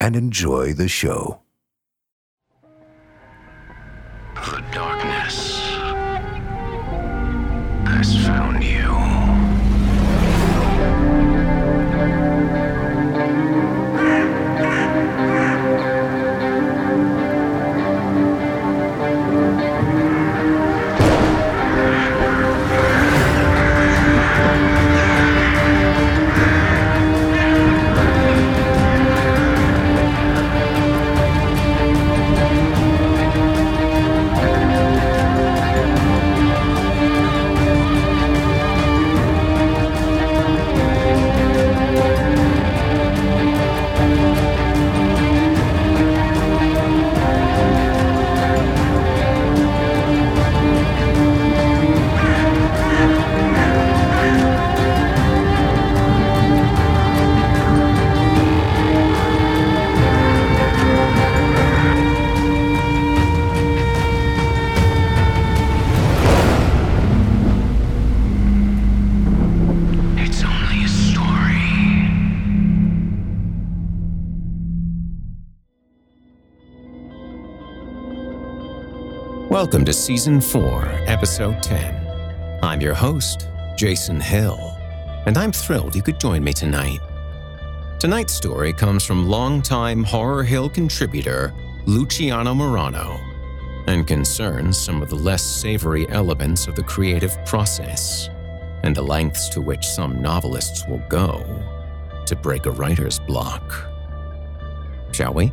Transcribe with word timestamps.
and 0.00 0.16
enjoy 0.16 0.72
the 0.72 0.88
show. 0.88 1.40
The 4.34 4.64
darkness 4.72 5.58
has 7.86 8.16
found 8.24 8.62
you. 8.62 9.07
Welcome 79.58 79.84
to 79.86 79.92
Season 79.92 80.40
4, 80.40 80.84
Episode 81.08 81.60
10. 81.64 82.60
I'm 82.62 82.80
your 82.80 82.94
host, 82.94 83.48
Jason 83.76 84.20
Hill, 84.20 84.56
and 85.26 85.36
I'm 85.36 85.50
thrilled 85.50 85.96
you 85.96 86.02
could 86.02 86.20
join 86.20 86.44
me 86.44 86.52
tonight. 86.52 87.00
Tonight's 87.98 88.32
story 88.32 88.72
comes 88.72 89.04
from 89.04 89.28
longtime 89.28 90.04
Horror 90.04 90.44
Hill 90.44 90.70
contributor 90.70 91.52
Luciano 91.86 92.54
Marano 92.54 93.20
and 93.88 94.06
concerns 94.06 94.78
some 94.78 95.02
of 95.02 95.10
the 95.10 95.16
less 95.16 95.42
savory 95.42 96.08
elements 96.08 96.68
of 96.68 96.76
the 96.76 96.84
creative 96.84 97.36
process 97.44 98.30
and 98.84 98.94
the 98.94 99.02
lengths 99.02 99.48
to 99.48 99.60
which 99.60 99.84
some 99.84 100.22
novelists 100.22 100.86
will 100.86 101.02
go 101.08 101.42
to 102.26 102.36
break 102.36 102.66
a 102.66 102.70
writer's 102.70 103.18
block. 103.18 103.74
Shall 105.10 105.34
we? 105.34 105.52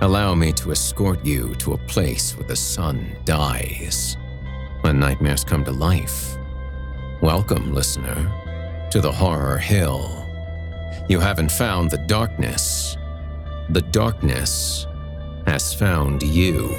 allow 0.00 0.34
me 0.34 0.52
to 0.52 0.72
escort 0.72 1.24
you 1.24 1.54
to 1.56 1.74
a 1.74 1.78
place 1.78 2.36
where 2.36 2.46
the 2.46 2.56
sun 2.56 3.16
dies, 3.24 4.16
when 4.80 4.98
nightmares 4.98 5.44
come 5.44 5.64
to 5.64 5.70
life. 5.70 6.36
Welcome, 7.20 7.72
listener, 7.72 8.30
to 8.90 9.00
the 9.00 9.12
Horror 9.12 9.58
Hill. 9.58 10.26
You 11.08 11.20
haven't 11.20 11.52
found 11.52 11.90
the 11.90 11.98
darkness. 11.98 12.96
The 13.70 13.82
darkness 13.82 14.86
has 15.46 15.72
found 15.72 16.22
you. 16.22 16.74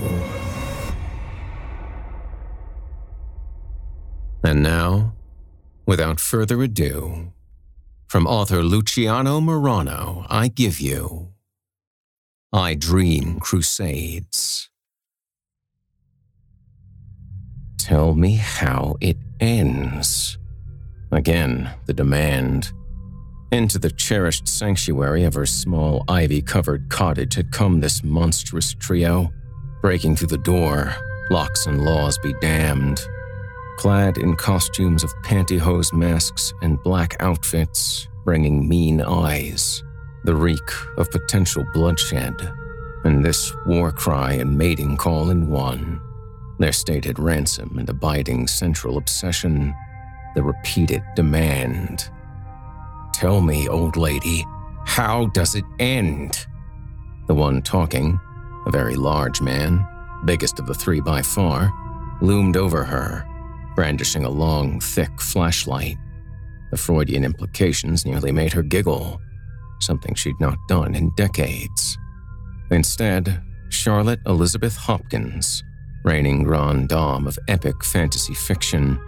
And 4.44 4.62
now, 4.62 5.13
without 5.85 6.19
further 6.19 6.62
ado, 6.62 7.31
from 8.07 8.27
author 8.27 8.62
Luciano 8.62 9.39
Marano, 9.41 10.25
I 10.29 10.47
give 10.47 10.79
you 10.79 11.35
I 12.56 12.75
Dream 12.75 13.42
Crusades. 13.42 14.69
Tell 17.78 18.16
me 18.16 18.36
how 18.36 18.96
it 19.02 19.18
ends. 19.42 20.38
Again, 21.12 21.69
the 21.86 21.94
demand. 21.94 22.72
Into 23.52 23.78
the 23.78 23.92
cherished 23.92 24.48
sanctuary 24.48 25.25
of 25.25 25.34
her 25.34 25.46
small 25.46 26.06
ivy 26.07 26.42
covered 26.42 26.88
cottage 26.88 27.36
had 27.36 27.52
come 27.52 27.81
this 27.81 28.06
monstrous 28.06 28.74
trio, 28.74 29.34
breaking 29.81 30.16
through 30.16 30.30
the 30.30 30.38
door, 30.38 30.96
locks 31.30 31.66
and 31.66 31.84
laws 31.84 32.18
be 32.19 32.34
damned. 32.40 33.01
Clad 33.80 34.18
in 34.18 34.34
costumes 34.38 35.04
of 35.04 35.13
pantyhose 35.24 35.92
masks 35.92 36.54
and 36.62 36.81
black 36.84 37.18
outfits, 37.19 38.08
bringing 38.24 38.66
mean 38.66 39.01
eyes, 39.01 39.84
the 40.25 40.36
reek 40.36 40.72
of 40.98 41.12
potential 41.12 41.63
bloodshed, 41.72 42.51
and 43.04 43.24
this 43.24 43.54
war 43.68 43.92
cry 43.92 44.33
and 44.33 44.57
mating 44.57 44.98
call 44.98 45.30
in 45.30 45.48
one. 45.48 46.01
Their 46.57 46.72
stated 46.72 47.19
ransom 47.19 47.77
and 47.77 47.88
abiding 47.88 48.48
central 48.48 48.98
obsession, 48.98 49.74
the 50.33 50.42
repeated 50.42 51.04
demand. 51.16 52.10
Tell 53.13 53.39
me, 53.39 53.68
old 53.68 53.98
lady, 53.98 54.44
how 54.86 55.27
does 55.27 55.54
it 55.54 55.66
end? 55.77 56.48
The 57.27 57.36
one 57.36 57.62
talking, 57.62 58.19
a 58.66 58.72
very 58.72 58.95
large 58.95 59.42
man, 59.42 59.88
biggest 60.25 60.57
of 60.57 60.66
the 60.66 60.74
three 60.74 61.01
by 61.01 61.22
far, 61.22 61.72
loomed 62.22 62.57
over 62.57 62.83
her, 62.83 63.27
brandishing 63.75 64.25
a 64.25 64.30
long, 64.30 64.80
thick 64.80 65.22
flashlight. 65.22 65.98
The 66.72 66.77
Freudian 66.77 67.24
implications 67.24 68.07
nearly 68.07 68.31
made 68.31 68.54
her 68.54 68.63
giggle, 68.63 69.22
something 69.80 70.16
she'd 70.16 70.39
not 70.39 70.57
done 70.68 70.95
in 70.95 71.10
decades. 71.16 71.98
Instead, 72.72 73.42
Charlotte 73.69 74.19
Elizabeth 74.25 74.75
Hopkins, 74.75 75.63
reigning 76.04 76.44
grande 76.44 76.89
dame 76.89 77.27
of 77.27 77.38
epic 77.48 77.83
fantasy 77.83 78.33
fiction, 78.33 79.00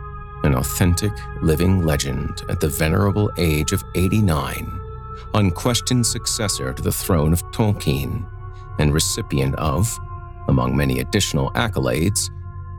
an 0.43 0.55
authentic 0.55 1.11
living 1.41 1.85
legend 1.85 2.41
at 2.49 2.59
the 2.59 2.67
venerable 2.67 3.31
age 3.37 3.71
of 3.71 3.83
89, 3.95 4.79
unquestioned 5.33 6.05
successor 6.05 6.73
to 6.73 6.81
the 6.81 6.91
throne 6.91 7.33
of 7.33 7.43
Tolkien, 7.51 8.25
and 8.79 8.93
recipient 8.93 9.55
of, 9.55 9.97
among 10.47 10.75
many 10.75 10.99
additional 10.99 11.51
accolades, 11.51 12.29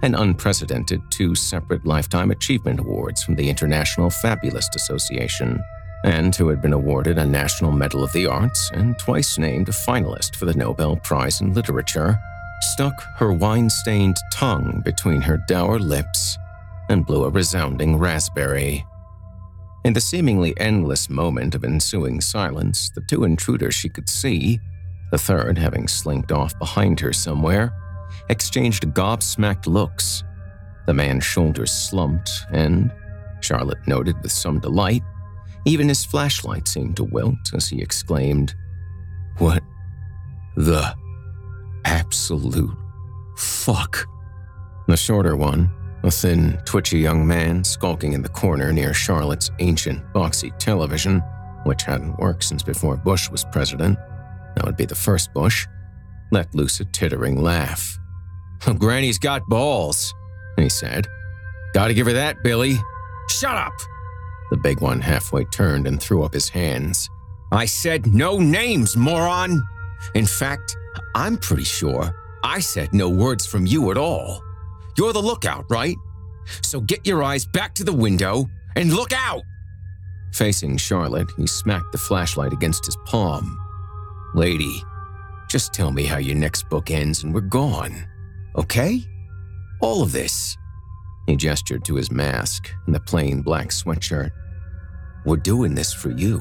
an 0.03 0.15
unprecedented 0.15 1.03
two 1.11 1.35
separate 1.35 1.85
Lifetime 1.85 2.31
Achievement 2.31 2.81
Awards 2.81 3.23
from 3.23 3.35
the 3.35 3.49
International 3.49 4.11
Fabulist 4.11 4.77
Association, 4.77 5.61
and 6.05 6.35
who 6.35 6.49
had 6.49 6.63
been 6.63 6.73
awarded 6.73 7.19
a 7.19 7.27
National 7.27 7.73
Medal 7.73 8.05
of 8.05 8.13
the 8.13 8.27
Arts 8.27 8.71
and 8.73 8.99
twice 8.99 9.39
named 9.39 9.69
a 9.69 9.73
finalist 9.73 10.37
for 10.37 10.45
the 10.45 10.55
Nobel 10.55 10.97
Prize 10.97 11.41
in 11.41 11.55
Literature, 11.55 12.19
stuck 12.61 13.03
her 13.17 13.33
wine 13.33 13.71
stained 13.71 14.17
tongue 14.33 14.83
between 14.85 15.21
her 15.21 15.43
dour 15.49 15.79
lips 15.79 16.39
and 16.89 17.07
blew 17.07 17.25
a 17.25 17.31
resounding 17.31 17.97
raspberry. 17.97 18.85
In 19.85 19.93
the 19.93 20.01
seemingly 20.01 20.59
endless 20.59 21.09
moment 21.09 21.55
of 21.55 21.65
ensuing 21.65 22.21
silence, 22.21 22.91
the 22.91 23.01
two 23.03 23.25
intruders 23.25 23.75
she 23.75 23.89
could 23.89 24.09
see, 24.09 24.61
the 25.11 25.19
third 25.19 25.57
having 25.57 25.89
slinked 25.89 26.33
off 26.33 26.59
behind 26.59 27.01
her 27.01 27.13
somewhere, 27.13 27.73
exchanged 28.29 28.85
gobsmacked 28.89 29.67
looks. 29.67 30.25
The 30.87 30.95
man's 30.95 31.25
shoulders 31.25 31.73
slumped, 31.73 32.31
and, 32.51 32.93
Charlotte 33.41 33.87
noted 33.87 34.21
with 34.23 34.33
some 34.33 34.59
delight, 34.59 35.03
even 35.69 35.89
his 35.89 36.05
flashlight 36.05 36.67
seemed 36.69 36.97
to 36.97 37.05
wilt 37.05 37.53
as 37.55 37.69
he 37.69 37.81
exclaimed, 37.81 38.55
What 39.39 39.63
the 40.57 40.95
absolute 41.85 42.77
fuck? 43.37 44.07
The 44.87 44.97
shorter 44.97 45.37
one, 45.37 45.71
a 46.03 46.11
thin, 46.11 46.59
twitchy 46.65 46.99
young 46.99 47.27
man 47.27 47.65
skulking 47.65 48.13
in 48.13 48.23
the 48.23 48.29
corner 48.29 48.73
near 48.73 48.95
Charlotte's 48.95 49.51
ancient, 49.59 50.03
boxy 50.13 50.57
television, 50.59 51.21
which 51.65 51.83
hadn't 51.83 52.19
worked 52.19 52.45
since 52.45 52.63
before 52.63 52.97
Bush 52.97 53.31
was 53.31 53.45
president, 53.53 53.99
that 54.55 54.65
would 54.65 54.77
be 54.77 54.87
the 54.87 54.95
first 54.95 55.33
Bush, 55.35 55.67
let 56.31 56.55
loose 56.55 56.81
a 56.81 56.85
tittering 56.87 57.43
laugh. 57.43 57.99
Oh, 58.67 58.75
Granny's 58.75 59.19
got 59.19 59.43
balls, 59.49 60.15
he 60.57 60.69
said. 60.69 61.07
Gotta 61.75 61.95
give 61.95 62.07
her 62.07 62.13
that, 62.15 62.43
Billy. 62.43 62.77
Shut 63.29 63.57
up! 63.57 63.73
The 64.51 64.57
big 64.57 64.81
one 64.81 65.01
halfway 65.01 65.45
turned 65.45 65.87
and 65.87 66.01
threw 66.01 66.23
up 66.23 66.33
his 66.33 66.49
hands. 66.49 67.09
I 67.53 67.65
said 67.67 68.07
no 68.07 68.39
names, 68.39 68.97
moron! 68.97 69.63
In 70.15 70.27
fact, 70.27 70.77
I'm 71.15 71.37
pretty 71.37 71.65
sure 71.65 72.15
I 72.43 72.61
said 72.61 72.93
no 72.93 73.09
words 73.09 73.47
from 73.47 73.67
you 73.67 73.91
at 73.91 73.99
all. 73.99 74.43
You're 74.97 75.13
the 75.13 75.23
lookout, 75.23 75.65
right? 75.71 75.97
So 76.63 76.81
get 76.81 77.07
your 77.07 77.23
eyes 77.23 77.47
back 77.47 77.75
to 77.77 77.85
the 77.85 77.93
window 77.93 78.49
and 78.77 78.93
look 78.93 79.13
out! 79.13 79.43
Facing 80.33 80.77
Charlotte, 80.77 81.31
he 81.37 81.47
smacked 81.47 81.93
the 81.93 81.99
flashlight 81.99 82.53
against 82.53 82.87
his 82.87 82.97
palm. 83.07 83.59
Lady, 84.35 84.83
just 85.49 85.73
tell 85.73 85.91
me 85.91 86.05
how 86.05 86.19
your 86.19 86.37
next 86.37 86.69
book 86.69 86.91
ends 86.91 87.25
and 87.25 87.35
we're 87.35 87.41
gone. 87.41 88.07
Okay? 88.57 89.03
All 89.81 90.03
of 90.03 90.13
this. 90.13 90.57
He 91.29 91.37
gestured 91.37 91.85
to 91.85 91.97
his 91.97 92.11
mask 92.11 92.71
and 92.87 92.95
the 92.95 93.01
plain 93.01 93.43
black 93.43 93.69
sweatshirt. 93.69 94.31
We're 95.27 95.37
doing 95.37 95.75
this 95.75 95.93
for 95.93 96.11
you. 96.11 96.41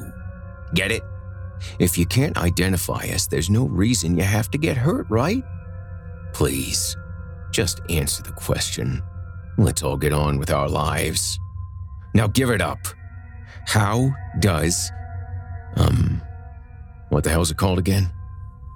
Get 0.72 0.90
it? 0.90 1.02
If 1.78 1.98
you 1.98 2.06
can't 2.06 2.38
identify 2.38 3.04
us, 3.12 3.26
there's 3.26 3.50
no 3.50 3.66
reason 3.66 4.16
you 4.16 4.22
have 4.22 4.50
to 4.50 4.56
get 4.56 4.78
hurt, 4.78 5.06
right? 5.10 5.44
Please, 6.32 6.96
just 7.50 7.82
answer 7.90 8.22
the 8.22 8.32
question. 8.32 9.02
Let's 9.58 9.82
all 9.82 9.98
get 9.98 10.14
on 10.14 10.38
with 10.38 10.50
our 10.50 10.70
lives. 10.70 11.38
Now 12.14 12.26
give 12.26 12.48
it 12.48 12.62
up. 12.62 12.78
How 13.66 14.10
does. 14.40 14.90
Um. 15.76 16.22
What 17.10 17.24
the 17.24 17.30
hell's 17.30 17.50
it 17.50 17.58
called 17.58 17.78
again? 17.78 18.08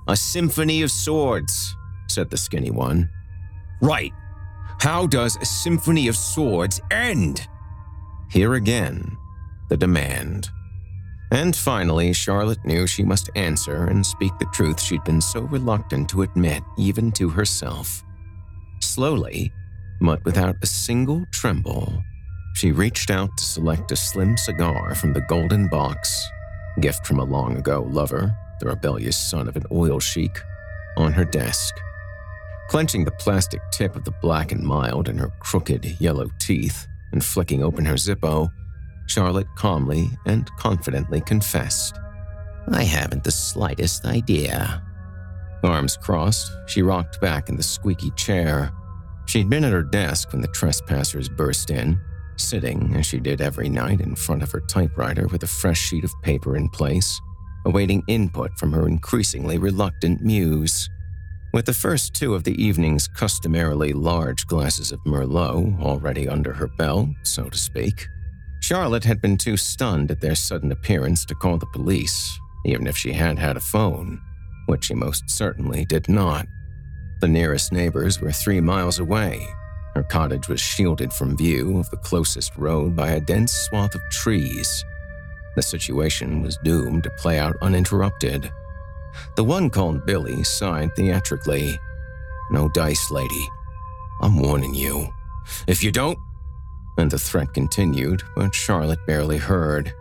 A 0.08 0.16
Symphony 0.16 0.82
of 0.82 0.90
Swords, 0.90 1.74
said 2.10 2.28
the 2.28 2.36
skinny 2.36 2.70
one. 2.70 3.08
Right. 3.80 4.12
How 4.82 5.06
does 5.06 5.36
a 5.36 5.44
Symphony 5.44 6.08
of 6.08 6.16
Swords 6.16 6.80
end? 6.90 7.46
Here 8.32 8.54
again, 8.54 9.16
the 9.68 9.76
demand. 9.76 10.48
And 11.30 11.54
finally, 11.54 12.12
Charlotte 12.12 12.64
knew 12.64 12.88
she 12.88 13.04
must 13.04 13.30
answer 13.36 13.84
and 13.84 14.04
speak 14.04 14.36
the 14.40 14.50
truth 14.52 14.80
she'd 14.80 15.04
been 15.04 15.20
so 15.20 15.42
reluctant 15.42 16.08
to 16.08 16.22
admit, 16.22 16.64
even 16.76 17.12
to 17.12 17.28
herself. 17.28 18.02
Slowly, 18.80 19.52
but 20.00 20.24
without 20.24 20.56
a 20.62 20.66
single 20.66 21.26
tremble, 21.30 22.02
she 22.56 22.72
reached 22.72 23.12
out 23.12 23.36
to 23.36 23.44
select 23.44 23.92
a 23.92 23.96
slim 23.96 24.36
cigar 24.36 24.96
from 24.96 25.12
the 25.12 25.24
golden 25.28 25.68
box, 25.68 26.28
gift 26.80 27.06
from 27.06 27.20
a 27.20 27.24
long 27.24 27.56
ago 27.56 27.86
lover, 27.88 28.36
the 28.58 28.66
rebellious 28.66 29.16
son 29.16 29.46
of 29.46 29.54
an 29.54 29.66
oil 29.70 30.00
sheik, 30.00 30.40
on 30.96 31.12
her 31.12 31.24
desk. 31.24 31.72
Clenching 32.72 33.04
the 33.04 33.10
plastic 33.10 33.60
tip 33.70 33.96
of 33.96 34.04
the 34.04 34.14
black 34.22 34.50
and 34.50 34.64
mild 34.64 35.10
in 35.10 35.18
her 35.18 35.30
crooked 35.40 35.84
yellow 36.00 36.30
teeth 36.38 36.86
and 37.12 37.22
flicking 37.22 37.62
open 37.62 37.84
her 37.84 37.96
Zippo, 37.96 38.50
Charlotte 39.08 39.46
calmly 39.56 40.08
and 40.24 40.50
confidently 40.56 41.20
confessed, 41.20 41.98
I 42.68 42.84
haven't 42.84 43.24
the 43.24 43.30
slightest 43.30 44.06
idea. 44.06 44.82
Arms 45.62 45.98
crossed, 45.98 46.50
she 46.66 46.80
rocked 46.80 47.20
back 47.20 47.50
in 47.50 47.58
the 47.58 47.62
squeaky 47.62 48.10
chair. 48.12 48.72
She'd 49.26 49.50
been 49.50 49.64
at 49.64 49.72
her 49.72 49.82
desk 49.82 50.32
when 50.32 50.40
the 50.40 50.48
trespassers 50.48 51.28
burst 51.28 51.70
in, 51.70 52.00
sitting 52.36 52.96
as 52.96 53.04
she 53.04 53.20
did 53.20 53.42
every 53.42 53.68
night 53.68 54.00
in 54.00 54.14
front 54.14 54.42
of 54.42 54.50
her 54.50 54.60
typewriter 54.60 55.26
with 55.26 55.42
a 55.42 55.46
fresh 55.46 55.78
sheet 55.78 56.04
of 56.04 56.22
paper 56.22 56.56
in 56.56 56.70
place, 56.70 57.20
awaiting 57.66 58.02
input 58.08 58.58
from 58.58 58.72
her 58.72 58.88
increasingly 58.88 59.58
reluctant 59.58 60.22
muse. 60.22 60.88
With 61.52 61.66
the 61.66 61.74
first 61.74 62.14
two 62.14 62.34
of 62.34 62.44
the 62.44 62.62
evening's 62.62 63.06
customarily 63.06 63.92
large 63.92 64.46
glasses 64.46 64.90
of 64.90 65.04
Merlot 65.04 65.78
already 65.82 66.26
under 66.26 66.54
her 66.54 66.68
belt, 66.78 67.10
so 67.24 67.50
to 67.50 67.58
speak, 67.58 68.06
Charlotte 68.60 69.04
had 69.04 69.20
been 69.20 69.36
too 69.36 69.58
stunned 69.58 70.10
at 70.10 70.22
their 70.22 70.34
sudden 70.34 70.72
appearance 70.72 71.26
to 71.26 71.34
call 71.34 71.58
the 71.58 71.66
police, 71.66 72.38
even 72.64 72.86
if 72.86 72.96
she 72.96 73.12
had 73.12 73.38
had 73.38 73.58
a 73.58 73.60
phone, 73.60 74.18
which 74.64 74.84
she 74.84 74.94
most 74.94 75.28
certainly 75.28 75.84
did 75.84 76.08
not. 76.08 76.46
The 77.20 77.28
nearest 77.28 77.70
neighbors 77.70 78.18
were 78.18 78.32
three 78.32 78.60
miles 78.60 78.98
away. 78.98 79.46
Her 79.94 80.04
cottage 80.04 80.48
was 80.48 80.60
shielded 80.60 81.12
from 81.12 81.36
view 81.36 81.78
of 81.78 81.90
the 81.90 81.98
closest 81.98 82.56
road 82.56 82.96
by 82.96 83.10
a 83.10 83.20
dense 83.20 83.52
swath 83.52 83.94
of 83.94 84.00
trees. 84.10 84.84
The 85.54 85.62
situation 85.62 86.40
was 86.40 86.56
doomed 86.64 87.02
to 87.02 87.10
play 87.10 87.38
out 87.38 87.56
uninterrupted. 87.60 88.50
The 89.36 89.44
one 89.44 89.70
called 89.70 90.06
Billy 90.06 90.44
sighed 90.44 90.94
theatrically. 90.96 91.78
No 92.50 92.68
dice, 92.68 93.10
lady. 93.10 93.48
I'm 94.20 94.38
warning 94.38 94.74
you. 94.74 95.08
If 95.66 95.82
you 95.82 95.90
don't. 95.90 96.18
And 96.98 97.10
the 97.10 97.18
threat 97.18 97.54
continued, 97.54 98.22
but 98.36 98.54
Charlotte 98.54 99.04
barely 99.06 99.38
heard. 99.38 99.92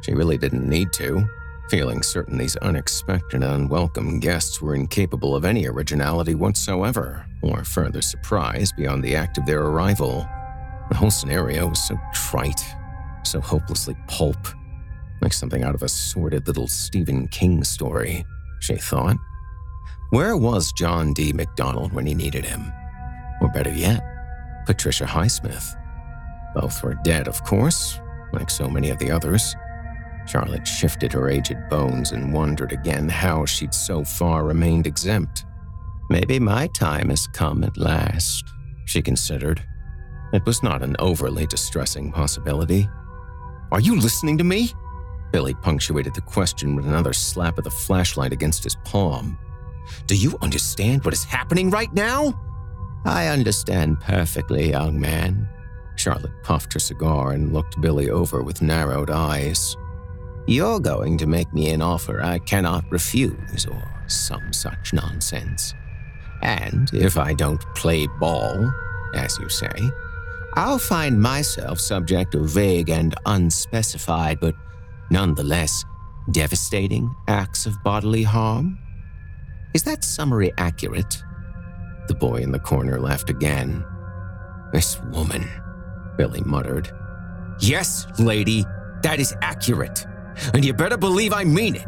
She 0.00 0.12
really 0.12 0.36
didn't 0.36 0.68
need 0.68 0.92
to, 0.94 1.24
feeling 1.68 2.02
certain 2.02 2.36
these 2.36 2.56
unexpected 2.56 3.42
and 3.42 3.44
unwelcome 3.44 4.18
guests 4.18 4.60
were 4.60 4.74
incapable 4.74 5.36
of 5.36 5.44
any 5.44 5.66
originality 5.66 6.34
whatsoever, 6.34 7.24
or 7.42 7.64
further 7.64 8.02
surprise 8.02 8.72
beyond 8.72 9.04
the 9.04 9.14
act 9.14 9.38
of 9.38 9.46
their 9.46 9.62
arrival. 9.62 10.26
The 10.90 10.96
whole 10.96 11.10
scenario 11.10 11.68
was 11.68 11.82
so 11.86 11.96
trite, 12.12 12.62
so 13.22 13.40
hopelessly 13.40 13.96
pulp. 14.08 14.36
Like 15.20 15.32
something 15.32 15.62
out 15.62 15.76
of 15.76 15.82
a 15.82 15.88
sordid 15.88 16.48
little 16.48 16.66
Stephen 16.66 17.28
King 17.28 17.62
story, 17.62 18.26
she 18.62 18.76
thought. 18.76 19.16
Where 20.10 20.36
was 20.36 20.72
John 20.72 21.12
D. 21.12 21.32
MacDonald 21.32 21.92
when 21.92 22.06
he 22.06 22.14
needed 22.14 22.44
him? 22.44 22.72
Or 23.40 23.48
better 23.48 23.72
yet, 23.72 24.02
Patricia 24.66 25.04
Highsmith. 25.04 25.74
Both 26.54 26.82
were 26.82 26.98
dead, 27.02 27.28
of 27.28 27.42
course, 27.44 27.98
like 28.32 28.50
so 28.50 28.68
many 28.68 28.90
of 28.90 28.98
the 28.98 29.10
others. 29.10 29.56
Charlotte 30.26 30.66
shifted 30.66 31.12
her 31.12 31.28
aged 31.28 31.56
bones 31.68 32.12
and 32.12 32.32
wondered 32.32 32.72
again 32.72 33.08
how 33.08 33.44
she'd 33.44 33.74
so 33.74 34.04
far 34.04 34.44
remained 34.44 34.86
exempt. 34.86 35.44
Maybe 36.08 36.38
my 36.38 36.68
time 36.68 37.08
has 37.08 37.26
come 37.26 37.64
at 37.64 37.76
last, 37.76 38.44
she 38.86 39.02
considered. 39.02 39.62
It 40.32 40.46
was 40.46 40.62
not 40.62 40.82
an 40.82 40.94
overly 40.98 41.46
distressing 41.46 42.12
possibility. 42.12 42.88
Are 43.72 43.80
you 43.80 43.98
listening 43.98 44.38
to 44.38 44.44
me? 44.44 44.72
Billy 45.32 45.54
punctuated 45.54 46.14
the 46.14 46.20
question 46.20 46.76
with 46.76 46.86
another 46.86 47.12
slap 47.12 47.58
of 47.58 47.64
the 47.64 47.70
flashlight 47.70 48.32
against 48.32 48.62
his 48.62 48.76
palm. 48.84 49.38
Do 50.06 50.14
you 50.14 50.38
understand 50.42 51.04
what 51.04 51.14
is 51.14 51.24
happening 51.24 51.70
right 51.70 51.92
now? 51.92 52.38
I 53.04 53.26
understand 53.28 54.00
perfectly, 54.00 54.70
young 54.70 55.00
man. 55.00 55.48
Charlotte 55.96 56.42
puffed 56.42 56.72
her 56.74 56.78
cigar 56.78 57.32
and 57.32 57.52
looked 57.52 57.80
Billy 57.80 58.10
over 58.10 58.42
with 58.42 58.62
narrowed 58.62 59.10
eyes. 59.10 59.76
You're 60.46 60.80
going 60.80 61.18
to 61.18 61.26
make 61.26 61.52
me 61.52 61.70
an 61.70 61.82
offer 61.82 62.22
I 62.22 62.38
cannot 62.38 62.84
refuse, 62.90 63.66
or 63.66 63.82
some 64.08 64.52
such 64.52 64.92
nonsense. 64.92 65.74
And 66.42 66.92
if 66.92 67.16
I 67.16 67.34
don't 67.34 67.60
play 67.74 68.06
ball, 68.18 68.72
as 69.14 69.38
you 69.38 69.48
say, 69.48 69.90
I'll 70.54 70.78
find 70.78 71.20
myself 71.20 71.78
subject 71.80 72.32
to 72.32 72.40
vague 72.40 72.90
and 72.90 73.14
unspecified, 73.24 74.40
but 74.40 74.54
nonetheless 75.12 75.84
devastating 76.30 77.14
acts 77.28 77.66
of 77.66 77.82
bodily 77.84 78.22
harm. 78.22 78.78
Is 79.74 79.82
that 79.82 80.04
summary 80.04 80.52
accurate? 80.56 81.22
The 82.08 82.14
boy 82.14 82.36
in 82.36 82.50
the 82.50 82.58
corner 82.58 82.98
laughed 82.98 83.28
again. 83.28 83.84
This 84.72 85.00
woman, 85.12 85.48
Billy 86.16 86.42
muttered. 86.46 86.90
Yes, 87.60 88.06
lady, 88.18 88.64
that 89.02 89.20
is 89.20 89.34
accurate. 89.42 90.06
And 90.54 90.64
you 90.64 90.72
better 90.72 90.96
believe 90.96 91.32
I 91.32 91.44
mean 91.44 91.76
it. 91.76 91.86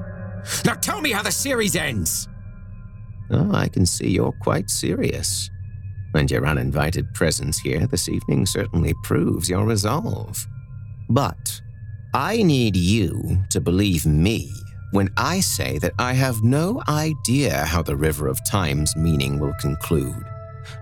Now 0.65 0.75
tell 0.75 1.01
me 1.01 1.11
how 1.11 1.23
the 1.23 1.33
series 1.33 1.75
ends. 1.77 2.29
Oh, 3.31 3.53
I 3.53 3.69
can 3.69 3.87
see 3.87 4.11
you're 4.11 4.33
quite 4.33 4.69
serious. 4.69 5.51
And 6.15 6.31
your 6.31 6.47
uninvited 6.47 7.13
presence 7.15 7.59
here 7.59 7.87
this 7.87 8.09
evening 8.09 8.47
certainly 8.47 8.95
proves 9.03 9.49
your 9.49 9.65
resolve. 9.65 10.47
But 11.09 11.61
I 12.17 12.45
need 12.45 12.77
you 12.77 13.43
to 13.51 13.61
believe 13.61 14.07
me 14.07 14.49
when 14.93 15.11
I 15.17 15.41
say 15.41 15.79
that 15.79 15.95
I 15.99 16.13
have 16.13 16.45
no 16.45 16.81
idea 16.87 17.65
how 17.65 17.83
the 17.83 17.97
River 17.97 18.29
of 18.29 18.39
Time's 18.49 18.95
meaning 18.95 19.41
will 19.41 19.55
conclude, 19.59 20.25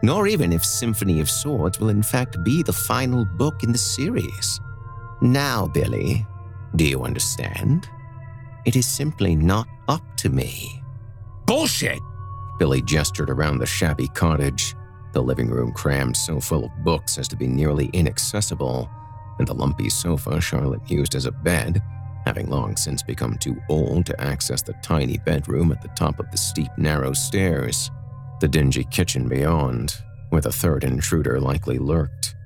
nor 0.03 0.29
even 0.29 0.53
if 0.53 0.63
Symphony 0.63 1.21
of 1.21 1.31
Swords 1.31 1.81
will 1.81 1.89
in 1.89 2.03
fact 2.03 2.45
be 2.45 2.63
the 2.63 2.75
final 2.75 3.25
book 3.25 3.63
in 3.63 3.73
the 3.73 3.79
series. 3.79 4.61
Now, 5.23 5.67
Billy, 5.69 6.27
do 6.77 6.85
you 6.85 7.03
understand? 7.03 7.89
It 8.67 8.77
is 8.77 8.87
simply 8.87 9.35
not 9.35 9.67
up 9.89 10.03
to 10.19 10.29
me. 10.29 10.83
Bullshit! 11.47 12.01
Billy 12.59 12.83
gestured 12.83 13.31
around 13.31 13.57
the 13.57 13.65
shabby 13.65 14.09
cottage, 14.09 14.75
the 15.15 15.23
living 15.23 15.49
room 15.49 15.73
crammed 15.73 16.15
so 16.15 16.41
full 16.41 16.67
of 16.67 16.85
books 16.85 17.17
as 17.17 17.27
to 17.29 17.37
be 17.37 17.47
nearly 17.47 17.89
inaccessible, 17.95 18.91
and 19.43 19.49
the 19.49 19.55
lumpy 19.55 19.91
sofa 19.91 20.41
Charlotte 20.41 20.89
used 20.89 21.17
as 21.17 21.27
a 21.27 21.33
bed 21.33 21.83
having 22.25 22.49
long 22.49 22.77
since 22.77 23.03
become 23.03 23.37
too 23.39 23.57
old 23.69 24.07
to 24.07 24.21
access 24.21 24.63
the 24.63 24.75
tiny 24.83 25.19
bedroom 25.19 25.73
at 25.73 25.83
the 25.83 25.89
top 25.89 26.21
of 26.21 26.31
the 26.31 26.37
steep, 26.37 26.71
narrow 26.79 27.13
stairs, 27.13 27.91
the 28.41 28.47
dingy 28.47 28.85
kitchen 28.85 29.27
beyond, 29.27 29.97
where 30.31 30.41
the 30.41 30.53
third 30.53 30.85
intruder 30.85 31.41
likely 31.41 31.79
lurked. 31.79 32.37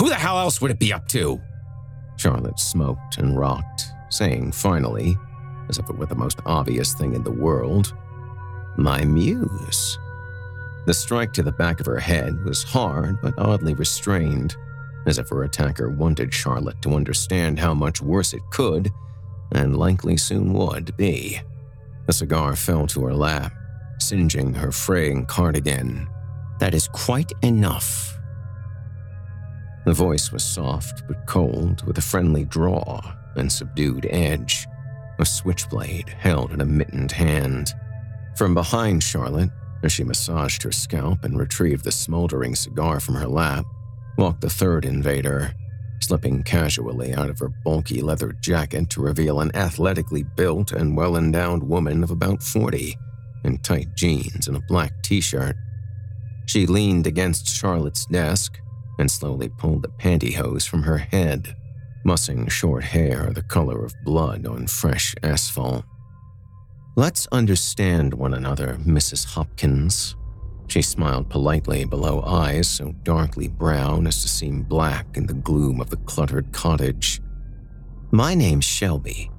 Who 0.00 0.08
the 0.08 0.16
hell 0.16 0.36
else 0.36 0.60
would 0.60 0.72
it 0.72 0.80
be 0.80 0.92
up 0.92 1.06
to? 1.10 1.40
Charlotte 2.16 2.58
smoked 2.58 3.18
and 3.18 3.38
rocked, 3.38 3.84
saying 4.10 4.50
finally, 4.50 5.16
as 5.68 5.78
if 5.78 5.88
it 5.88 5.96
were 5.96 6.06
the 6.06 6.16
most 6.16 6.40
obvious 6.44 6.92
thing 6.94 7.14
in 7.14 7.22
the 7.22 7.30
world, 7.30 7.94
My 8.76 9.04
muse. 9.04 9.96
The 10.86 10.94
strike 10.94 11.32
to 11.34 11.44
the 11.44 11.52
back 11.52 11.78
of 11.78 11.86
her 11.86 12.00
head 12.00 12.42
was 12.44 12.64
hard 12.64 13.20
but 13.22 13.38
oddly 13.38 13.74
restrained, 13.74 14.56
as 15.06 15.18
if 15.18 15.28
her 15.28 15.44
attacker 15.44 15.90
wanted 15.90 16.32
Charlotte 16.32 16.80
to 16.82 16.94
understand 16.94 17.58
how 17.58 17.74
much 17.74 18.00
worse 18.00 18.32
it 18.32 18.42
could 18.50 18.90
and 19.52 19.76
likely 19.76 20.16
soon 20.16 20.52
would 20.52 20.96
be. 20.96 21.40
The 22.06 22.12
cigar 22.12 22.56
fell 22.56 22.86
to 22.88 23.04
her 23.04 23.14
lap, 23.14 23.52
singeing 23.98 24.54
her 24.54 24.72
fraying 24.72 25.26
cardigan. 25.26 26.08
That 26.58 26.74
is 26.74 26.88
quite 26.88 27.32
enough. 27.42 28.18
The 29.84 29.92
voice 29.92 30.30
was 30.32 30.44
soft 30.44 31.02
but 31.08 31.26
cold, 31.26 31.84
with 31.86 31.98
a 31.98 32.02
friendly 32.02 32.44
draw 32.44 33.00
and 33.36 33.50
subdued 33.50 34.06
edge, 34.10 34.66
a 35.18 35.24
switchblade 35.24 36.08
held 36.08 36.52
in 36.52 36.60
a 36.60 36.64
mittened 36.64 37.12
hand. 37.12 37.72
From 38.36 38.54
behind 38.54 39.02
Charlotte, 39.02 39.50
as 39.82 39.92
she 39.92 40.04
massaged 40.04 40.62
her 40.62 40.72
scalp 40.72 41.24
and 41.24 41.38
retrieved 41.38 41.84
the 41.84 41.92
smoldering 41.92 42.54
cigar 42.54 43.00
from 43.00 43.16
her 43.16 43.26
lap, 43.26 43.66
walked 44.16 44.40
the 44.40 44.50
third 44.50 44.84
invader, 44.84 45.54
slipping 46.00 46.42
casually 46.42 47.14
out 47.14 47.30
of 47.30 47.38
her 47.38 47.48
bulky 47.48 48.02
leather 48.02 48.32
jacket 48.40 48.90
to 48.90 49.02
reveal 49.02 49.40
an 49.40 49.54
athletically 49.54 50.22
built 50.22 50.72
and 50.72 50.96
well 50.96 51.16
endowed 51.16 51.62
woman 51.62 52.02
of 52.02 52.10
about 52.10 52.42
40 52.42 52.96
in 53.44 53.58
tight 53.58 53.94
jeans 53.94 54.48
and 54.48 54.56
a 54.56 54.62
black 54.68 54.92
t 55.02 55.20
shirt. 55.20 55.56
She 56.46 56.66
leaned 56.66 57.06
against 57.06 57.48
Charlotte's 57.48 58.06
desk 58.06 58.58
and 58.98 59.10
slowly 59.10 59.48
pulled 59.48 59.82
the 59.82 59.88
pantyhose 59.88 60.68
from 60.68 60.82
her 60.82 60.98
head, 60.98 61.56
mussing 62.04 62.48
short 62.48 62.84
hair 62.84 63.30
the 63.32 63.42
color 63.42 63.84
of 63.84 63.94
blood 64.04 64.46
on 64.46 64.66
fresh 64.66 65.14
asphalt. 65.22 65.84
Let's 66.94 67.26
understand 67.32 68.12
one 68.12 68.34
another, 68.34 68.76
Mrs. 68.84 69.24
Hopkins, 69.24 70.14
she 70.68 70.82
smiled 70.82 71.28
politely 71.28 71.84
below 71.84 72.22
eyes 72.22 72.68
so 72.68 72.92
darkly 73.02 73.48
brown 73.48 74.06
as 74.06 74.22
to 74.22 74.28
seem 74.28 74.62
black 74.62 75.06
in 75.16 75.26
the 75.26 75.34
gloom 75.34 75.80
of 75.80 75.90
the 75.90 75.96
cluttered 75.98 76.50
cottage. 76.52 77.20
My 78.10 78.34
name's 78.34 78.64
Shelby, 78.64 79.30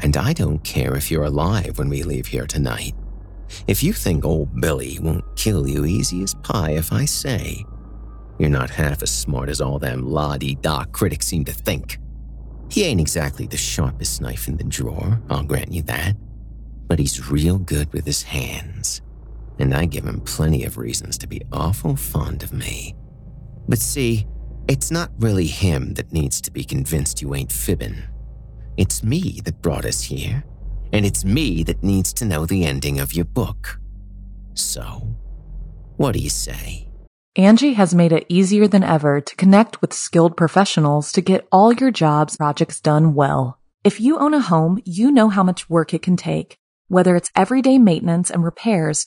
and 0.00 0.16
I 0.16 0.32
don't 0.32 0.62
care 0.62 0.94
if 0.94 1.10
you're 1.10 1.24
alive 1.24 1.78
when 1.78 1.88
we 1.88 2.02
leave 2.02 2.26
here 2.26 2.46
tonight. 2.46 2.94
If 3.66 3.82
you 3.82 3.92
think 3.92 4.24
old 4.24 4.60
Billy 4.60 4.98
won't 5.00 5.24
kill 5.36 5.66
you 5.66 5.84
easy 5.84 6.22
as 6.22 6.34
pie 6.34 6.72
if 6.72 6.92
I 6.92 7.06
say, 7.06 7.64
you're 8.38 8.50
not 8.50 8.70
half 8.70 9.02
as 9.02 9.10
smart 9.10 9.48
as 9.48 9.60
all 9.60 9.78
them 9.78 10.06
la-di-da 10.06 10.84
critics 10.84 11.26
seem 11.26 11.44
to 11.46 11.52
think. 11.52 11.98
He 12.70 12.84
ain't 12.84 13.00
exactly 13.00 13.46
the 13.46 13.56
sharpest 13.56 14.20
knife 14.20 14.46
in 14.46 14.58
the 14.58 14.64
drawer, 14.64 15.20
I'll 15.30 15.42
grant 15.42 15.72
you 15.72 15.82
that, 15.82 16.14
but 16.86 16.98
he's 16.98 17.30
real 17.30 17.58
good 17.58 17.92
with 17.92 18.04
his 18.04 18.22
hands 18.22 19.02
and 19.58 19.74
I 19.74 19.86
give 19.86 20.04
him 20.04 20.20
plenty 20.20 20.64
of 20.64 20.78
reasons 20.78 21.18
to 21.18 21.26
be 21.26 21.42
awful 21.52 21.96
fond 21.96 22.42
of 22.42 22.52
me. 22.52 22.94
But 23.68 23.78
see, 23.78 24.26
it's 24.68 24.90
not 24.90 25.10
really 25.18 25.46
him 25.46 25.94
that 25.94 26.12
needs 26.12 26.40
to 26.42 26.50
be 26.50 26.64
convinced 26.64 27.22
you 27.22 27.34
ain't 27.34 27.52
fibbing. 27.52 28.02
It's 28.76 29.02
me 29.02 29.40
that 29.44 29.62
brought 29.62 29.84
us 29.84 30.02
here, 30.02 30.44
and 30.92 31.04
it's 31.04 31.24
me 31.24 31.62
that 31.64 31.82
needs 31.82 32.12
to 32.14 32.24
know 32.24 32.46
the 32.46 32.64
ending 32.64 33.00
of 33.00 33.12
your 33.12 33.24
book. 33.24 33.80
So, 34.54 35.16
what 35.96 36.12
do 36.12 36.20
you 36.20 36.30
say? 36.30 36.88
Angie 37.36 37.74
has 37.74 37.94
made 37.94 38.12
it 38.12 38.26
easier 38.28 38.66
than 38.66 38.82
ever 38.82 39.20
to 39.20 39.36
connect 39.36 39.80
with 39.80 39.92
skilled 39.92 40.36
professionals 40.36 41.12
to 41.12 41.20
get 41.20 41.46
all 41.52 41.72
your 41.72 41.90
jobs 41.90 42.36
projects 42.36 42.80
done 42.80 43.14
well. 43.14 43.58
If 43.84 44.00
you 44.00 44.18
own 44.18 44.34
a 44.34 44.40
home, 44.40 44.80
you 44.84 45.10
know 45.10 45.28
how 45.28 45.42
much 45.42 45.70
work 45.70 45.94
it 45.94 46.02
can 46.02 46.16
take, 46.16 46.58
whether 46.88 47.14
it's 47.16 47.30
everyday 47.36 47.78
maintenance 47.78 48.30
and 48.30 48.44
repairs 48.44 49.06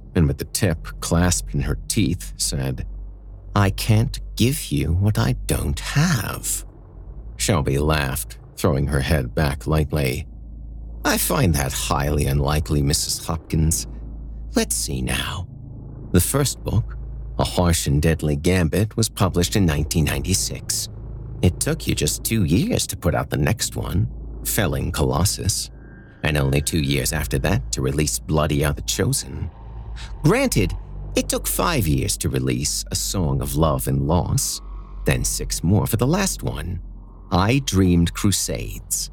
and, 0.15 0.27
with 0.27 0.37
the 0.37 0.45
tip 0.45 0.87
clasped 0.99 1.53
in 1.53 1.61
her 1.61 1.77
teeth, 1.87 2.33
said, 2.37 2.85
I 3.55 3.69
can't 3.69 4.19
give 4.35 4.71
you 4.71 4.93
what 4.93 5.17
I 5.17 5.33
don't 5.45 5.79
have. 5.79 6.65
Shelby 7.37 7.77
laughed, 7.77 8.37
throwing 8.55 8.87
her 8.87 9.01
head 9.01 9.35
back 9.35 9.67
lightly. 9.67 10.27
I 11.03 11.17
find 11.17 11.53
that 11.55 11.73
highly 11.73 12.27
unlikely, 12.27 12.81
Mrs. 12.81 13.25
Hopkins. 13.25 13.87
Let's 14.55 14.75
see 14.75 15.01
now. 15.01 15.47
The 16.11 16.21
first 16.21 16.63
book, 16.63 16.97
A 17.39 17.43
Harsh 17.43 17.87
and 17.87 18.01
Deadly 18.01 18.35
Gambit, 18.35 18.95
was 18.95 19.09
published 19.09 19.55
in 19.55 19.63
1996. 19.63 20.89
It 21.41 21.59
took 21.59 21.87
you 21.87 21.95
just 21.95 22.23
two 22.23 22.43
years 22.43 22.85
to 22.87 22.97
put 22.97 23.15
out 23.15 23.29
the 23.29 23.37
next 23.37 23.75
one, 23.75 24.07
Felling 24.45 24.91
Colossus, 24.91 25.71
and 26.23 26.37
only 26.37 26.61
two 26.61 26.81
years 26.81 27.13
after 27.13 27.39
that 27.39 27.71
to 27.71 27.81
release 27.81 28.19
Bloody 28.19 28.63
Are 28.63 28.73
the 28.73 28.81
Chosen. 28.83 29.49
Granted, 30.23 30.73
it 31.15 31.27
took 31.27 31.47
five 31.47 31.87
years 31.87 32.17
to 32.17 32.29
release 32.29 32.85
A 32.91 32.95
Song 32.95 33.41
of 33.41 33.55
Love 33.55 33.87
and 33.87 34.07
Loss, 34.07 34.61
then 35.05 35.23
six 35.25 35.63
more 35.63 35.87
for 35.87 35.97
the 35.97 36.07
last 36.07 36.43
one, 36.43 36.81
I 37.31 37.59
Dreamed 37.65 38.13
Crusades, 38.13 39.11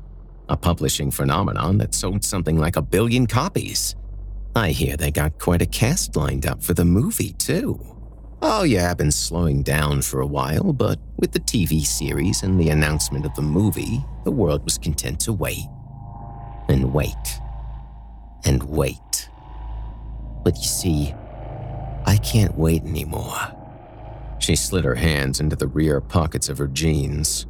a 0.49 0.57
publishing 0.57 1.11
phenomenon 1.11 1.79
that 1.79 1.95
sold 1.95 2.25
something 2.25 2.59
like 2.59 2.77
a 2.77 2.83
billion 2.83 3.27
copies. 3.27 3.97
I 4.55 4.71
hear 4.71 4.97
they 4.97 5.11
got 5.11 5.39
quite 5.39 5.63
a 5.63 5.67
cast 5.67 6.17
lined 6.17 6.47
up 6.47 6.63
for 6.63 6.75
the 6.75 6.85
movie, 6.85 7.33
too. 7.35 7.79
Oh, 8.41 8.63
yeah, 8.63 8.91
I've 8.91 8.99
been 8.99 9.11
slowing 9.11 9.63
down 9.63 10.03
for 10.03 10.21
a 10.21 10.27
while, 10.27 10.73
but 10.73 11.01
with 11.17 11.33
the 11.33 11.41
TV 11.41 11.85
series 11.85 12.45
and 12.45 12.59
the 12.59 12.71
announcement 12.71 13.27
of 13.27 13.35
the 13.35 13.43
movie, 13.43 14.05
the 14.25 14.31
world 14.31 14.65
was 14.65 14.79
content 14.79 15.19
to 15.21 15.33
wait. 15.33 15.67
And 16.69 16.93
wait. 16.93 17.15
And 18.45 18.63
wait. 18.63 19.29
But 20.45 20.57
you 20.57 20.65
see, 20.65 21.15
I 22.07 22.17
can't 22.17 22.57
wait 22.57 22.83
anymore. 22.85 23.39
She 24.39 24.57
slid 24.57 24.85
her 24.85 24.95
hands 24.95 25.41
into 25.41 25.57
the 25.57 25.67
rear 25.67 26.01
pockets 26.01 26.49
of 26.49 26.59
her 26.59 26.69
jeans. 26.69 27.47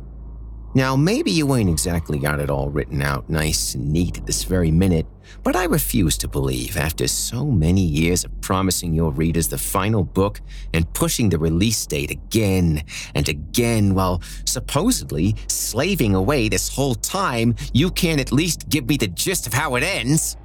Now, 0.75 0.97
maybe 0.97 1.30
you 1.30 1.54
ain't 1.54 1.71
exactly 1.71 2.18
got 2.18 2.40
it 2.40 2.50
all 2.50 2.68
written 2.68 3.00
out 3.02 3.28
nice 3.30 3.75
and 3.75 3.90
neat 3.90 4.18
at 4.18 4.26
this 4.26 4.45
very 4.45 4.71
minute, 4.71 5.07
but 5.42 5.57
I 5.57 5.64
refuse 5.64 6.18
to 6.18 6.28
believe, 6.28 6.76
after 6.76 7.09
so 7.09 7.47
many 7.47 7.80
years 7.80 8.25
of 8.25 8.38
promising 8.42 8.92
your 8.92 9.11
readers 9.11 9.49
the 9.49 9.59
final 9.59 10.04
book 10.04 10.40
and 10.75 10.92
pushing 10.92 11.30
the 11.30 11.38
release 11.38 11.87
date 11.87 12.11
again 12.11 12.85
and 13.14 13.28
again 13.28 13.95
while 13.95 14.21
supposedly 14.45 15.37
slaving 15.47 16.14
away 16.14 16.49
this 16.49 16.68
whole 16.68 16.95
time, 16.95 17.54
you 17.73 17.90
can't 17.90 18.21
at 18.21 18.30
least 18.30 18.68
give 18.68 18.87
me 18.88 18.99
the 18.99 19.09
gist 19.09 19.47
of 19.47 19.54
how 19.54 19.75
it 19.76 19.83
ends. 19.83 20.37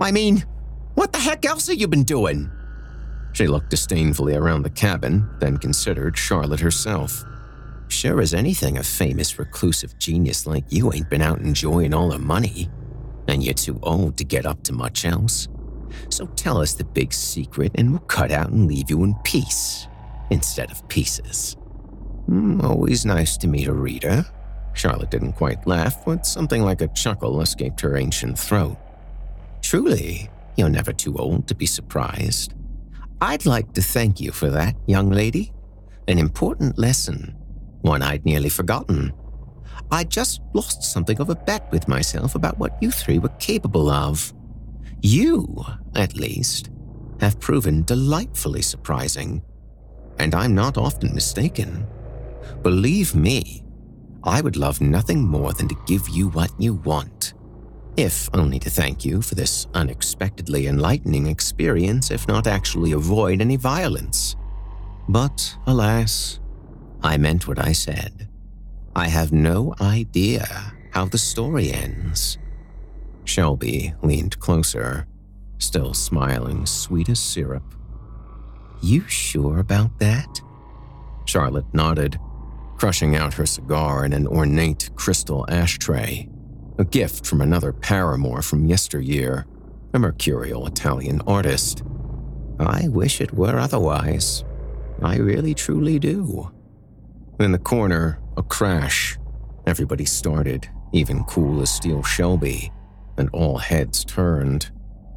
I 0.00 0.10
mean, 0.10 0.44
what 0.98 1.12
the 1.12 1.18
heck 1.18 1.46
else 1.46 1.68
have 1.68 1.78
you 1.78 1.86
been 1.86 2.02
doing? 2.02 2.50
She 3.32 3.46
looked 3.46 3.70
disdainfully 3.70 4.34
around 4.34 4.62
the 4.62 4.70
cabin, 4.70 5.30
then 5.38 5.56
considered 5.56 6.18
Charlotte 6.18 6.58
herself. 6.58 7.24
Sure 7.86 8.20
as 8.20 8.34
anything, 8.34 8.78
a 8.78 8.82
famous 8.82 9.38
reclusive 9.38 9.96
genius 9.98 10.44
like 10.44 10.64
you 10.70 10.92
ain't 10.92 11.08
been 11.08 11.22
out 11.22 11.38
enjoying 11.38 11.94
all 11.94 12.10
her 12.10 12.18
money, 12.18 12.68
and 13.28 13.44
you're 13.44 13.54
too 13.54 13.78
old 13.84 14.16
to 14.16 14.24
get 14.24 14.44
up 14.44 14.64
to 14.64 14.72
much 14.72 15.04
else. 15.04 15.46
So 16.10 16.26
tell 16.34 16.60
us 16.60 16.74
the 16.74 16.84
big 16.84 17.12
secret, 17.12 17.70
and 17.76 17.92
we'll 17.92 18.00
cut 18.00 18.32
out 18.32 18.50
and 18.50 18.66
leave 18.66 18.90
you 18.90 19.04
in 19.04 19.14
peace 19.22 19.86
instead 20.30 20.72
of 20.72 20.86
pieces. 20.88 21.56
Mm, 22.28 22.64
always 22.64 23.06
nice 23.06 23.36
to 23.36 23.46
meet 23.46 23.68
a 23.68 23.72
reader. 23.72 24.26
Charlotte 24.74 25.12
didn't 25.12 25.34
quite 25.34 25.64
laugh, 25.64 26.04
but 26.04 26.26
something 26.26 26.62
like 26.62 26.80
a 26.80 26.88
chuckle 26.88 27.40
escaped 27.40 27.80
her 27.82 27.96
ancient 27.96 28.36
throat. 28.36 28.76
Truly, 29.62 30.28
you're 30.58 30.68
never 30.68 30.92
too 30.92 31.16
old 31.16 31.46
to 31.48 31.54
be 31.54 31.66
surprised. 31.66 32.54
I'd 33.20 33.46
like 33.46 33.72
to 33.74 33.82
thank 33.82 34.20
you 34.20 34.32
for 34.32 34.50
that, 34.50 34.76
young 34.86 35.10
lady. 35.10 35.52
An 36.06 36.18
important 36.18 36.78
lesson 36.78 37.34
one 37.82 38.02
I'd 38.02 38.24
nearly 38.24 38.48
forgotten. 38.48 39.12
I 39.90 40.04
just 40.04 40.42
lost 40.52 40.82
something 40.82 41.20
of 41.20 41.30
a 41.30 41.34
bet 41.34 41.70
with 41.70 41.88
myself 41.88 42.34
about 42.34 42.58
what 42.58 42.76
you 42.82 42.90
three 42.90 43.18
were 43.18 43.28
capable 43.38 43.88
of. 43.88 44.34
You, 45.00 45.64
at 45.94 46.16
least, 46.16 46.70
have 47.20 47.40
proven 47.40 47.84
delightfully 47.84 48.62
surprising. 48.62 49.42
And 50.18 50.34
I'm 50.34 50.54
not 50.54 50.76
often 50.76 51.14
mistaken. 51.14 51.86
Believe 52.62 53.14
me, 53.14 53.64
I 54.24 54.40
would 54.40 54.56
love 54.56 54.80
nothing 54.80 55.26
more 55.26 55.52
than 55.52 55.68
to 55.68 55.76
give 55.86 56.08
you 56.08 56.28
what 56.28 56.50
you 56.58 56.74
want. 56.74 57.34
If 57.98 58.30
only 58.32 58.60
to 58.60 58.70
thank 58.70 59.04
you 59.04 59.20
for 59.20 59.34
this 59.34 59.66
unexpectedly 59.74 60.68
enlightening 60.68 61.26
experience, 61.26 62.12
if 62.12 62.28
not 62.28 62.46
actually 62.46 62.92
avoid 62.92 63.40
any 63.40 63.56
violence. 63.56 64.36
But 65.08 65.56
alas, 65.66 66.38
I 67.02 67.16
meant 67.16 67.48
what 67.48 67.58
I 67.58 67.72
said. 67.72 68.28
I 68.94 69.08
have 69.08 69.32
no 69.32 69.74
idea 69.80 70.46
how 70.92 71.06
the 71.06 71.18
story 71.18 71.72
ends. 71.72 72.38
Shelby 73.24 73.94
leaned 74.00 74.38
closer, 74.38 75.08
still 75.58 75.92
smiling 75.92 76.66
sweet 76.66 77.08
as 77.08 77.18
syrup. 77.18 77.74
You 78.80 79.08
sure 79.08 79.58
about 79.58 79.98
that? 79.98 80.40
Charlotte 81.24 81.74
nodded, 81.74 82.20
crushing 82.76 83.16
out 83.16 83.34
her 83.34 83.44
cigar 83.44 84.04
in 84.04 84.12
an 84.12 84.28
ornate 84.28 84.88
crystal 84.94 85.44
ashtray, 85.48 86.28
a 86.78 86.84
gift 86.84 87.26
from 87.26 87.40
another 87.40 87.72
paramour 87.72 88.40
from 88.40 88.66
yesteryear, 88.66 89.46
a 89.92 89.98
mercurial 89.98 90.66
Italian 90.66 91.20
artist. 91.26 91.82
I 92.60 92.88
wish 92.88 93.20
it 93.20 93.34
were 93.34 93.58
otherwise. 93.58 94.44
I 95.02 95.16
really 95.16 95.54
truly 95.54 95.98
do. 95.98 96.50
In 97.40 97.52
the 97.52 97.58
corner, 97.58 98.20
a 98.36 98.42
crash. 98.42 99.18
Everybody 99.66 100.04
started, 100.04 100.68
even 100.92 101.24
cool 101.24 101.62
as 101.62 101.70
steel 101.70 102.02
Shelby, 102.02 102.72
and 103.16 103.28
all 103.32 103.58
heads 103.58 104.04
turned. 104.04 104.70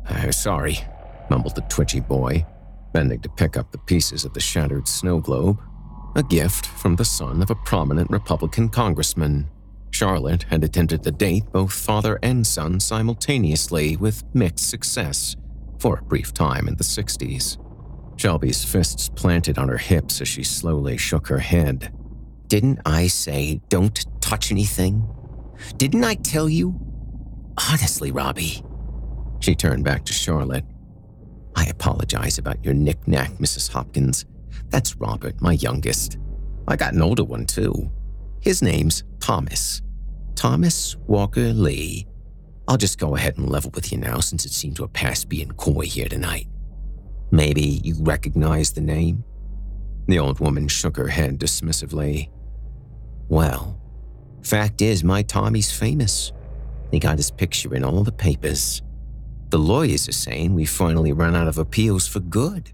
Uh, 0.07 0.31
sorry, 0.31 0.79
mumbled 1.29 1.55
the 1.55 1.61
twitchy 1.61 1.99
boy, 1.99 2.45
bending 2.91 3.21
to 3.21 3.29
pick 3.29 3.55
up 3.55 3.71
the 3.71 3.77
pieces 3.77 4.25
of 4.25 4.33
the 4.33 4.39
shattered 4.39 4.87
snow 4.87 5.19
globe. 5.19 5.59
A 6.15 6.23
gift 6.23 6.65
from 6.65 6.95
the 6.95 7.05
son 7.05 7.41
of 7.41 7.49
a 7.49 7.55
prominent 7.55 8.09
Republican 8.09 8.67
congressman. 8.67 9.47
Charlotte 10.01 10.47
had 10.49 10.63
attended 10.63 11.03
the 11.03 11.11
date 11.11 11.43
both 11.51 11.71
father 11.71 12.17
and 12.23 12.47
son 12.47 12.79
simultaneously 12.79 13.97
with 13.97 14.23
mixed 14.33 14.67
success 14.67 15.35
for 15.77 15.99
a 15.99 16.01
brief 16.01 16.33
time 16.33 16.67
in 16.67 16.75
the 16.75 16.83
60s. 16.83 17.59
Shelby's 18.19 18.63
fists 18.65 19.09
planted 19.09 19.59
on 19.59 19.69
her 19.69 19.77
hips 19.77 20.19
as 20.19 20.27
she 20.27 20.43
slowly 20.43 20.97
shook 20.97 21.27
her 21.27 21.37
head. 21.37 21.93
Didn't 22.47 22.79
I 22.83 23.05
say 23.05 23.61
don't 23.69 24.03
touch 24.21 24.51
anything? 24.51 25.07
Didn't 25.77 26.03
I 26.03 26.15
tell 26.15 26.49
you? 26.49 26.79
Honestly, 27.69 28.11
Robbie. 28.11 28.63
She 29.39 29.53
turned 29.53 29.83
back 29.83 30.03
to 30.05 30.13
Charlotte. 30.13 30.65
I 31.55 31.65
apologize 31.65 32.39
about 32.39 32.65
your 32.65 32.73
knick-knack, 32.73 33.33
Mrs. 33.33 33.71
Hopkins. 33.71 34.25
That's 34.71 34.95
Robert, 34.95 35.39
my 35.43 35.53
youngest. 35.53 36.17
I 36.67 36.75
got 36.75 36.95
an 36.95 37.03
older 37.03 37.23
one, 37.23 37.45
too. 37.45 37.91
His 38.39 38.63
name's 38.63 39.03
Thomas. 39.19 39.83
Thomas 40.35 40.95
Walker 41.07 41.53
Lee. 41.53 42.07
I'll 42.67 42.77
just 42.77 42.99
go 42.99 43.15
ahead 43.15 43.37
and 43.37 43.49
level 43.49 43.71
with 43.73 43.91
you 43.91 43.97
now 43.97 44.19
since 44.19 44.45
it 44.45 44.51
seemed 44.51 44.75
to 44.77 44.83
have 44.83 44.93
passed 44.93 45.29
being 45.29 45.51
coy 45.51 45.85
here 45.85 46.07
tonight. 46.07 46.47
Maybe 47.31 47.81
you 47.83 47.95
recognize 47.99 48.71
the 48.71 48.81
name? 48.81 49.23
The 50.07 50.19
old 50.19 50.39
woman 50.39 50.67
shook 50.67 50.97
her 50.97 51.07
head 51.07 51.39
dismissively. 51.39 52.29
Well, 53.29 53.79
fact 54.43 54.81
is, 54.81 55.03
my 55.03 55.21
Tommy's 55.21 55.71
famous. 55.71 56.31
He 56.91 56.99
got 56.99 57.17
his 57.17 57.31
picture 57.31 57.73
in 57.73 57.83
all 57.83 58.03
the 58.03 58.11
papers. 58.11 58.81
The 59.49 59.59
lawyers 59.59 60.07
are 60.07 60.13
saying 60.13 60.53
we 60.53 60.65
finally 60.65 61.13
run 61.13 61.35
out 61.35 61.47
of 61.47 61.57
appeals 61.57 62.07
for 62.07 62.19
good. 62.19 62.71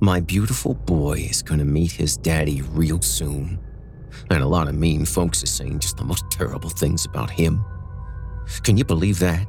My 0.00 0.20
beautiful 0.20 0.74
boy 0.74 1.26
is 1.30 1.42
going 1.42 1.58
to 1.58 1.64
meet 1.64 1.92
his 1.92 2.16
daddy 2.16 2.62
real 2.62 3.02
soon. 3.02 3.58
And 4.30 4.42
a 4.42 4.46
lot 4.46 4.68
of 4.68 4.74
mean 4.74 5.04
folks 5.04 5.42
are 5.42 5.46
saying 5.46 5.80
just 5.80 5.96
the 5.96 6.04
most 6.04 6.24
terrible 6.30 6.70
things 6.70 7.06
about 7.06 7.30
him. 7.30 7.64
Can 8.62 8.76
you 8.76 8.84
believe 8.84 9.18
that? 9.20 9.46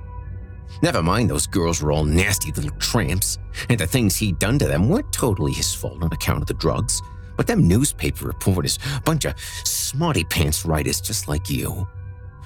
Never 0.82 1.04
mind 1.04 1.30
those 1.30 1.48
girls 1.48 1.82
were 1.82 1.92
all 1.92 2.06
nasty 2.06 2.52
little 2.52 2.72
tramps, 2.80 3.38
and 3.70 3.80
the 3.80 3.88
things 3.88 4.16
he'd 4.16 4.40
done 4.40 4.60
to 4.60 4.68
them 4.68 4.88
weren't 4.88 5.12
totally 5.12 5.52
his 5.52 5.74
fault 5.74 6.02
on 6.02 6.14
account 6.14 6.42
of 6.42 6.48
the 6.48 6.54
drugs. 6.54 7.02
But 7.36 7.48
them 7.48 7.68
newspaper 7.68 8.26
reporters, 8.26 8.80
bunch 9.06 9.26
of 9.26 9.34
smarty 9.64 10.24
pants 10.26 10.66
writers 10.66 11.02
just 11.02 11.28
like 11.28 11.50
you. 11.50 11.88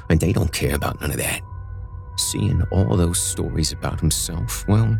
And 0.09 0.19
they 0.19 0.31
don't 0.31 0.51
care 0.51 0.75
about 0.75 1.01
none 1.01 1.11
of 1.11 1.17
that. 1.17 1.41
Seeing 2.17 2.61
all 2.71 2.95
those 2.95 3.19
stories 3.19 3.71
about 3.71 3.99
himself, 3.99 4.67
well, 4.67 4.97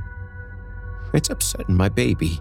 it's 1.14 1.30
upsetting 1.30 1.76
my 1.76 1.90
baby. 1.90 2.40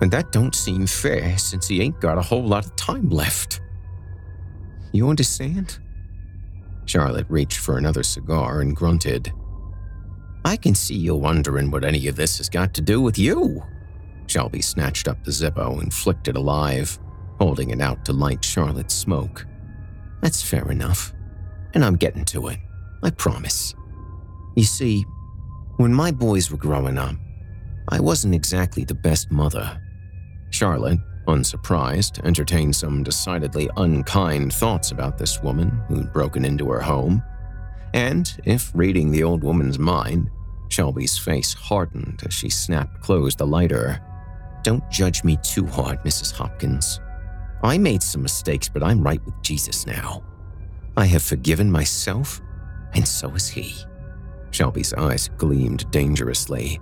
And 0.00 0.10
that 0.10 0.32
don't 0.32 0.54
seem 0.54 0.86
fair 0.86 1.38
since 1.38 1.68
he 1.68 1.80
ain't 1.80 2.00
got 2.00 2.18
a 2.18 2.22
whole 2.22 2.46
lot 2.46 2.66
of 2.66 2.76
time 2.76 3.08
left. 3.08 3.60
You 4.94 5.08
understand? 5.10 5.80
Charlotte 6.86 7.26
reached 7.28 7.58
for 7.58 7.78
another 7.78 8.04
cigar 8.04 8.60
and 8.60 8.76
grunted. 8.76 9.32
I 10.44 10.56
can 10.56 10.76
see 10.76 10.94
you 10.94 11.16
wondering 11.16 11.72
what 11.72 11.84
any 11.84 12.06
of 12.06 12.14
this 12.14 12.38
has 12.38 12.48
got 12.48 12.72
to 12.74 12.80
do 12.80 13.00
with 13.00 13.18
you. 13.18 13.60
Shelby 14.28 14.62
snatched 14.62 15.08
up 15.08 15.24
the 15.24 15.32
Zippo 15.32 15.82
and 15.82 15.92
flicked 15.92 16.28
it 16.28 16.36
alive, 16.36 16.96
holding 17.40 17.70
it 17.70 17.80
out 17.80 18.04
to 18.04 18.12
light 18.12 18.44
Charlotte's 18.44 18.94
smoke. 18.94 19.44
That's 20.22 20.42
fair 20.42 20.70
enough. 20.70 21.12
And 21.74 21.84
I'm 21.84 21.96
getting 21.96 22.24
to 22.26 22.46
it. 22.46 22.60
I 23.02 23.10
promise. 23.10 23.74
You 24.54 24.62
see, 24.62 25.04
when 25.76 25.92
my 25.92 26.12
boys 26.12 26.52
were 26.52 26.56
growing 26.56 26.98
up, 26.98 27.16
I 27.88 27.98
wasn't 27.98 28.36
exactly 28.36 28.84
the 28.84 28.94
best 28.94 29.32
mother. 29.32 29.76
Charlotte, 30.50 31.00
unsurprised, 31.26 32.20
entertained 32.24 32.76
some 32.76 33.02
decidedly 33.02 33.68
unkind 33.76 34.52
thoughts 34.52 34.90
about 34.90 35.18
this 35.18 35.42
woman 35.42 35.70
who'd 35.88 36.12
broken 36.12 36.44
into 36.44 36.70
her 36.70 36.80
home. 36.80 37.22
And, 37.92 38.30
if 38.44 38.72
reading 38.74 39.10
the 39.10 39.22
old 39.22 39.42
woman's 39.42 39.78
mind, 39.78 40.30
Shelby's 40.68 41.16
face 41.16 41.52
hardened 41.52 42.22
as 42.26 42.34
she 42.34 42.50
snapped 42.50 43.00
closed 43.00 43.38
the 43.38 43.46
lighter. 43.46 44.00
Don't 44.62 44.88
judge 44.90 45.22
me 45.22 45.38
too 45.42 45.66
hard, 45.66 46.02
Mrs. 46.02 46.32
Hopkins. 46.32 47.00
I 47.62 47.78
made 47.78 48.02
some 48.02 48.22
mistakes, 48.22 48.68
but 48.68 48.82
I'm 48.82 49.02
right 49.02 49.24
with 49.24 49.40
Jesus 49.42 49.86
now. 49.86 50.22
I 50.96 51.06
have 51.06 51.22
forgiven 51.22 51.70
myself, 51.70 52.40
and 52.94 53.06
so 53.06 53.30
has 53.30 53.48
he. 53.48 53.74
Shelby's 54.50 54.94
eyes 54.94 55.28
gleamed 55.36 55.90
dangerously. 55.90 56.80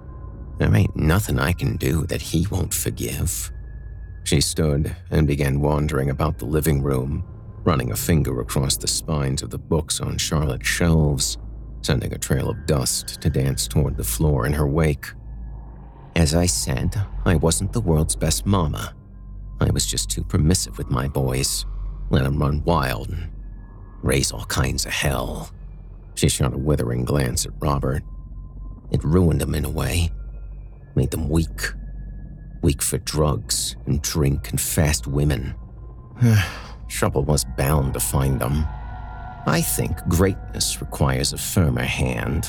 There 0.59 0.74
ain't 0.74 0.96
nothing 0.96 1.38
I 1.38 1.52
can 1.52 1.76
do 1.76 2.07
that 2.07 2.22
he 2.22 2.46
won't 2.50 2.74
forgive. 2.74 3.50
She 4.25 4.41
stood 4.41 4.95
and 5.11 5.27
began 5.27 5.61
wandering 5.61 6.11
about 6.11 6.39
the 6.39 6.45
living 6.45 6.83
room, 6.83 7.25
running 7.65 7.93
a 7.93 7.97
finger 7.97 8.41
across 8.41 8.77
the 8.77 8.89
spines 8.89 9.43
of 9.43 9.51
the 9.51 9.59
books 9.59 10.01
on 10.01 10.19
Charlotte's 10.19 10.69
shelves, 10.69 11.39
sending 11.83 12.15
a 12.15 12.19
trail 12.19 12.49
of 12.49 12.67
dust 12.67 13.21
to 13.21 13.31
dance 13.31 13.67
toward 13.67 13.97
the 13.97 14.05
floor 14.05 14.47
in 14.47 14.53
her 14.53 14.67
wake. 14.67 15.07
As 16.15 16.35
I 16.35 16.47
said, 16.47 16.95
I 17.25 17.37
wasn't 17.37 17.73
the 17.73 17.81
world's 17.81 18.17
best 18.17 18.47
mama. 18.47 18.95
I 19.61 19.71
was 19.71 19.87
just 19.87 20.11
too 20.11 20.23
permissive 20.23 20.79
with 20.79 20.91
my 20.91 21.09
boys. 21.09 21.67
Let 22.11 22.25
them 22.25 22.39
run 22.39 22.63
wild 22.65 23.09
and 23.09 23.31
raise 24.03 24.33
all 24.33 24.45
kinds 24.45 24.85
of 24.87 24.93
hell. 24.93 25.51
She 26.15 26.29
shot 26.29 26.53
a 26.53 26.59
withering 26.59 27.05
glance 27.05 27.47
at 27.47 27.53
Robert. 27.61 28.03
It 28.91 29.03
ruined 29.03 29.41
them 29.41 29.55
in 29.55 29.65
a 29.65 29.71
way, 29.71 30.11
made 30.95 31.11
them 31.11 31.29
weak. 31.29 31.73
Weak 32.62 32.81
for 32.81 32.98
drugs 32.98 33.77
and 33.87 34.01
drink 34.03 34.51
and 34.51 34.61
fast 34.61 35.07
women. 35.09 35.55
Trouble 36.88 37.25
was 37.25 37.44
bound 37.44 37.94
to 37.94 38.01
find 38.01 38.40
them. 38.40 38.64
I 39.46 39.61
think 39.61 39.96
greatness 40.09 40.81
requires 40.81 41.33
a 41.33 41.38
firmer 41.38 41.83
hand. 41.83 42.48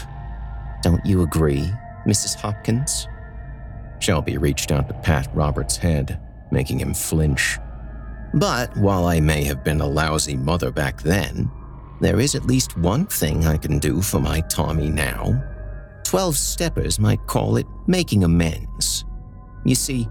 Don't 0.84 1.04
you 1.04 1.23
agree, 1.23 1.67
Mrs. 2.06 2.36
Hopkins? 2.36 3.08
Shelby 3.99 4.38
reached 4.38 4.71
out 4.71 4.88
to 4.88 4.93
pat 4.93 5.30
Robert's 5.34 5.78
head, 5.78 6.19
making 6.52 6.80
him 6.80 6.93
flinch. 6.93 7.58
But 8.36 8.76
while 8.78 9.06
I 9.06 9.19
may 9.19 9.43
have 9.45 9.63
been 9.63 9.82
a 9.82 9.88
lousy 9.88 10.36
mother 10.36 10.71
back 10.71 11.02
then, 11.02 11.49
there 12.02 12.19
is 12.19 12.36
at 12.36 12.45
least 12.45 12.78
one 12.78 13.08
thing 13.08 13.45
I 13.45 13.58
can 13.58 13.80
do 13.80 14.02
for 14.02 14.19
my 14.19 14.41
Tommy 14.41 14.89
now. 14.89 15.41
Twelve 16.04 16.36
steppers 16.36 16.99
might 16.99 17.26
call 17.26 17.58
it 17.58 17.65
making 17.88 18.23
amends. 18.23 19.06
You 19.65 19.76
see, 19.76 20.08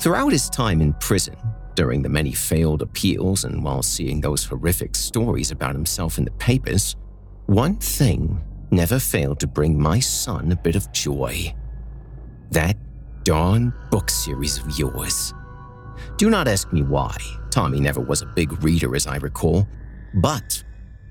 throughout 0.00 0.32
his 0.32 0.48
time 0.48 0.80
in 0.80 0.92
prison, 0.94 1.36
during 1.74 2.02
the 2.02 2.08
many 2.08 2.32
failed 2.32 2.82
appeals 2.82 3.44
and 3.44 3.64
while 3.64 3.82
seeing 3.82 4.20
those 4.20 4.44
horrific 4.44 4.94
stories 4.94 5.50
about 5.50 5.74
himself 5.74 6.18
in 6.18 6.24
the 6.24 6.30
papers, 6.32 6.96
one 7.46 7.76
thing 7.76 8.42
never 8.70 8.98
failed 8.98 9.40
to 9.40 9.46
bring 9.46 9.80
my 9.80 9.98
son 10.00 10.52
a 10.52 10.56
bit 10.56 10.76
of 10.76 10.90
joy. 10.92 11.54
That 12.50 12.76
darn 13.24 13.72
book 13.90 14.10
series 14.10 14.58
of 14.58 14.78
yours. 14.78 15.34
Do 16.16 16.30
not 16.30 16.46
ask 16.46 16.72
me 16.72 16.82
why. 16.82 17.16
Tommy 17.50 17.80
never 17.80 18.00
was 18.00 18.22
a 18.22 18.26
big 18.26 18.62
reader, 18.62 18.94
as 18.94 19.06
I 19.06 19.16
recall, 19.16 19.66
but 20.14 20.62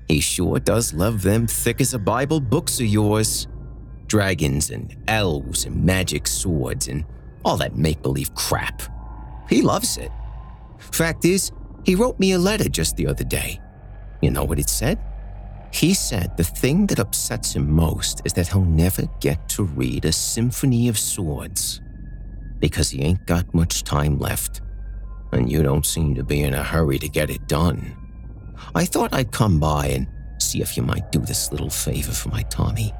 he 0.08 0.20
sure 0.20 0.58
does 0.58 0.92
love 0.92 1.22
them 1.22 1.46
thick 1.46 1.80
as 1.80 1.94
a 1.94 1.98
Bible 1.98 2.40
books 2.40 2.80
of 2.80 2.86
yours. 2.86 3.48
Dragons 4.06 4.70
and 4.70 4.94
elves 5.08 5.64
and 5.64 5.84
magic 5.84 6.26
swords 6.26 6.88
and 6.88 7.04
all 7.44 7.56
that 7.58 7.76
make 7.76 8.02
believe 8.02 8.34
crap. 8.34 8.82
He 9.48 9.62
loves 9.62 9.96
it. 9.96 10.10
Fact 10.78 11.24
is, 11.24 11.52
he 11.84 11.94
wrote 11.94 12.18
me 12.18 12.32
a 12.32 12.38
letter 12.38 12.68
just 12.68 12.96
the 12.96 13.06
other 13.06 13.24
day. 13.24 13.60
You 14.22 14.30
know 14.30 14.44
what 14.44 14.58
it 14.58 14.70
said? 14.70 14.98
He 15.72 15.92
said 15.92 16.36
the 16.36 16.44
thing 16.44 16.86
that 16.86 17.00
upsets 17.00 17.54
him 17.54 17.70
most 17.70 18.22
is 18.24 18.32
that 18.34 18.48
he'll 18.48 18.64
never 18.64 19.02
get 19.20 19.48
to 19.50 19.64
read 19.64 20.04
a 20.04 20.12
Symphony 20.12 20.88
of 20.88 20.98
Swords 20.98 21.80
because 22.60 22.90
he 22.90 23.02
ain't 23.02 23.26
got 23.26 23.52
much 23.52 23.82
time 23.82 24.18
left, 24.18 24.62
and 25.32 25.50
you 25.50 25.62
don't 25.62 25.84
seem 25.84 26.14
to 26.14 26.24
be 26.24 26.42
in 26.42 26.54
a 26.54 26.62
hurry 26.62 26.98
to 26.98 27.08
get 27.08 27.28
it 27.28 27.46
done. 27.48 27.94
I 28.74 28.84
thought 28.84 29.12
I'd 29.12 29.32
come 29.32 29.60
by 29.60 29.88
and 29.88 30.06
see 30.38 30.62
if 30.62 30.76
you 30.76 30.82
might 30.82 31.10
do 31.12 31.18
this 31.18 31.50
little 31.50 31.68
favor 31.68 32.12
for 32.12 32.28
my 32.30 32.42
Tommy. 32.44 32.94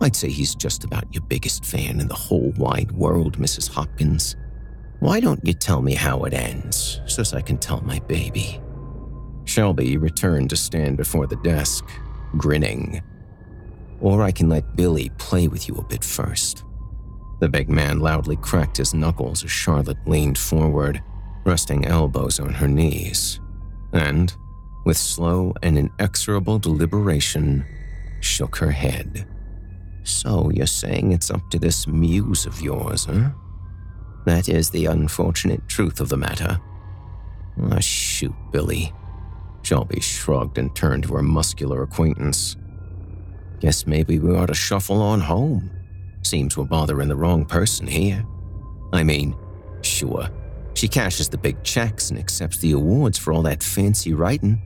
I'd 0.00 0.16
say 0.16 0.28
he's 0.28 0.54
just 0.54 0.84
about 0.84 1.12
your 1.12 1.22
biggest 1.22 1.64
fan 1.64 2.00
in 2.00 2.08
the 2.08 2.14
whole 2.14 2.52
wide 2.56 2.92
world, 2.92 3.38
Mrs. 3.38 3.68
Hopkins. 3.70 4.36
Why 5.00 5.20
don't 5.20 5.44
you 5.46 5.52
tell 5.52 5.82
me 5.82 5.94
how 5.94 6.24
it 6.24 6.34
ends, 6.34 7.00
so 7.06 7.22
I 7.36 7.42
can 7.42 7.58
tell 7.58 7.80
my 7.82 7.98
baby? 8.00 8.60
Shelby 9.44 9.96
returned 9.96 10.50
to 10.50 10.56
stand 10.56 10.96
before 10.96 11.26
the 11.26 11.36
desk, 11.36 11.84
grinning. 12.36 13.02
Or 14.00 14.22
I 14.22 14.32
can 14.32 14.48
let 14.48 14.76
Billy 14.76 15.10
play 15.18 15.48
with 15.48 15.68
you 15.68 15.76
a 15.76 15.84
bit 15.84 16.02
first. 16.02 16.64
The 17.40 17.48
big 17.48 17.68
man 17.68 18.00
loudly 18.00 18.36
cracked 18.36 18.78
his 18.78 18.94
knuckles 18.94 19.44
as 19.44 19.50
Charlotte 19.50 19.98
leaned 20.06 20.38
forward, 20.38 21.02
resting 21.44 21.84
elbows 21.84 22.40
on 22.40 22.54
her 22.54 22.68
knees, 22.68 23.40
and, 23.92 24.34
with 24.86 24.96
slow 24.96 25.52
and 25.62 25.78
inexorable 25.78 26.58
deliberation, 26.58 27.64
shook 28.20 28.56
her 28.56 28.70
head. 28.70 29.26
So 30.04 30.50
you're 30.50 30.66
saying 30.66 31.12
it's 31.12 31.30
up 31.30 31.50
to 31.50 31.58
this 31.58 31.86
muse 31.86 32.46
of 32.46 32.60
yours, 32.60 33.06
huh? 33.06 33.30
That 34.26 34.48
is 34.48 34.70
the 34.70 34.86
unfortunate 34.86 35.66
truth 35.68 36.00
of 36.00 36.08
the 36.08 36.16
matter. 36.16 36.60
Ah, 37.60 37.80
shoot, 37.80 38.34
Billy. 38.52 38.92
Shelby 39.62 40.00
shrugged 40.00 40.58
and 40.58 40.74
turned 40.74 41.04
to 41.04 41.14
her 41.14 41.22
muscular 41.22 41.82
acquaintance. 41.82 42.56
Guess 43.60 43.86
maybe 43.86 44.18
we 44.18 44.36
ought 44.36 44.46
to 44.46 44.54
shuffle 44.54 45.00
on 45.00 45.20
home. 45.20 45.70
Seems 46.22 46.56
we're 46.56 46.64
bothering 46.64 47.08
the 47.08 47.16
wrong 47.16 47.44
person 47.46 47.86
here. 47.86 48.24
I 48.92 49.02
mean, 49.02 49.34
sure, 49.82 50.28
she 50.74 50.88
cashes 50.88 51.28
the 51.28 51.38
big 51.38 51.62
checks 51.62 52.10
and 52.10 52.18
accepts 52.18 52.58
the 52.58 52.72
awards 52.72 53.16
for 53.16 53.32
all 53.32 53.42
that 53.42 53.62
fancy 53.62 54.12
writing, 54.12 54.60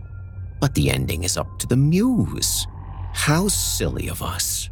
but 0.61 0.75
the 0.75 0.91
ending 0.91 1.23
is 1.23 1.37
up 1.37 1.59
to 1.61 1.67
the 1.67 1.77
muse. 1.77 2.67
How 3.13 3.49
silly 3.49 4.09
of 4.09 4.23
us. 4.23 4.69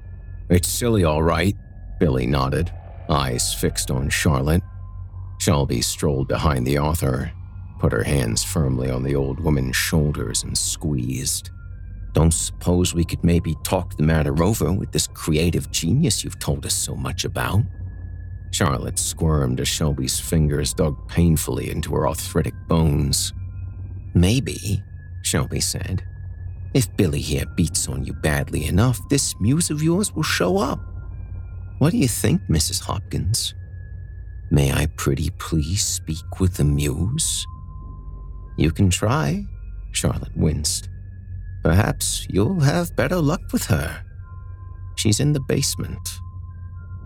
It's 0.49 0.69
silly, 0.69 1.05
all 1.05 1.23
right, 1.23 1.57
Billy 1.99 2.27
nodded, 2.27 2.73
eyes 3.09 3.53
fixed 3.53 3.91
on 3.91 4.09
Charlotte. 4.09 4.63
Shelby 5.39 5.81
strolled 5.81 6.29
behind 6.29 6.67
the 6.67 6.79
author, 6.79 7.33
put 7.79 7.93
her 7.93 8.05
hands 8.05 8.45
firmly 8.45 8.91
on 8.91 9.03
the 9.03 9.17
old 9.17 9.41
woman's 9.41 9.77
shoulders, 9.77 10.45
and 10.45 10.57
squeezed. 10.57 11.51
Don't 12.13 12.33
suppose 12.33 12.95
we 12.95 13.05
could 13.05 13.23
maybe 13.25 13.55
talk 13.65 13.97
the 13.97 14.03
matter 14.03 14.43
over 14.43 14.73
with 14.73 14.93
this 14.93 15.07
creative 15.09 15.71
genius 15.71 16.25
you've 16.25 16.39
told 16.39 16.65
us 16.65 16.75
so 16.75 16.95
much 16.95 17.25
about? 17.25 17.63
Charlotte 18.53 18.99
squirmed 18.99 19.61
as 19.61 19.69
Shelby's 19.69 20.19
fingers 20.19 20.73
dug 20.73 20.97
painfully 21.09 21.71
into 21.71 21.95
her 21.95 22.09
arthritic 22.09 22.55
bones. 22.69 23.35
Maybe, 24.15 24.83
Shelby 25.23 25.61
said. 25.61 26.05
If 26.77 26.95
Billy 26.95 27.23
here 27.23 27.47
beats 27.47 27.89
on 27.89 28.05
you 28.05 28.13
badly 28.13 28.67
enough, 28.67 29.01
this 29.09 29.35
muse 29.41 29.71
of 29.71 29.83
yours 29.83 30.15
will 30.15 30.23
show 30.23 30.59
up. 30.59 30.79
What 31.79 31.93
do 31.93 31.97
you 31.97 32.07
think, 32.07 32.43
Mrs. 32.51 32.83
Hopkins? 32.83 33.55
May 34.51 34.71
I 34.71 34.85
pretty 34.99 35.31
please 35.39 35.83
speak 35.83 36.39
with 36.39 36.59
the 36.59 36.65
muse? 36.65 37.47
You 38.59 38.71
can 38.73 38.91
try, 38.91 39.43
Charlotte 39.93 40.37
winced. 40.37 40.91
Perhaps 41.63 42.27
you'll 42.29 42.61
have 42.61 42.95
better 42.95 43.23
luck 43.23 43.41
with 43.55 43.65
her. 43.65 44.05
She's 44.97 45.19
in 45.19 45.33
the 45.33 45.41
basement. 45.49 46.07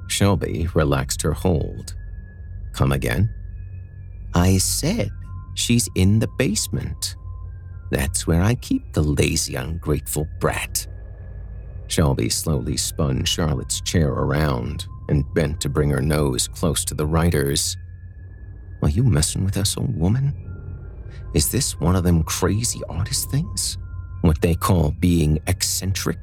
Shelby 0.08 0.66
relaxed 0.74 1.22
her 1.22 1.32
hold. 1.32 1.94
Come 2.72 2.90
again? 2.90 3.32
I 4.34 4.58
said 4.58 5.10
she's 5.54 5.88
in 5.94 6.18
the 6.18 6.28
basement. 6.38 7.14
That's 7.90 8.26
where 8.26 8.42
I 8.42 8.54
keep 8.54 8.92
the 8.92 9.02
lazy, 9.02 9.56
ungrateful 9.56 10.28
brat. 10.38 10.86
Shelby 11.88 12.28
slowly 12.28 12.76
spun 12.76 13.24
Charlotte's 13.24 13.80
chair 13.80 14.10
around 14.10 14.86
and 15.08 15.24
bent 15.34 15.60
to 15.60 15.68
bring 15.68 15.90
her 15.90 16.00
nose 16.00 16.46
close 16.46 16.84
to 16.84 16.94
the 16.94 17.06
writer's. 17.06 17.76
Are 18.82 18.88
you 18.88 19.02
messing 19.02 19.44
with 19.44 19.56
us, 19.56 19.76
old 19.76 19.98
woman? 19.98 20.32
Is 21.34 21.50
this 21.50 21.78
one 21.80 21.96
of 21.96 22.04
them 22.04 22.22
crazy 22.22 22.80
artist 22.88 23.30
things? 23.30 23.76
What 24.22 24.40
they 24.40 24.54
call 24.54 24.92
being 25.00 25.40
eccentric? 25.46 26.18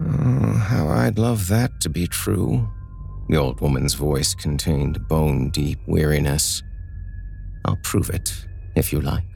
Oh, 0.00 0.52
how 0.52 0.88
I'd 0.88 1.18
love 1.18 1.48
that 1.48 1.80
to 1.80 1.88
be 1.88 2.06
true. 2.06 2.68
The 3.28 3.36
old 3.36 3.60
woman's 3.60 3.94
voice 3.94 4.34
contained 4.34 5.06
bone 5.08 5.50
deep 5.50 5.80
weariness. 5.86 6.62
I'll 7.64 7.78
prove 7.82 8.10
it, 8.10 8.32
if 8.76 8.92
you 8.92 9.00
like. 9.00 9.27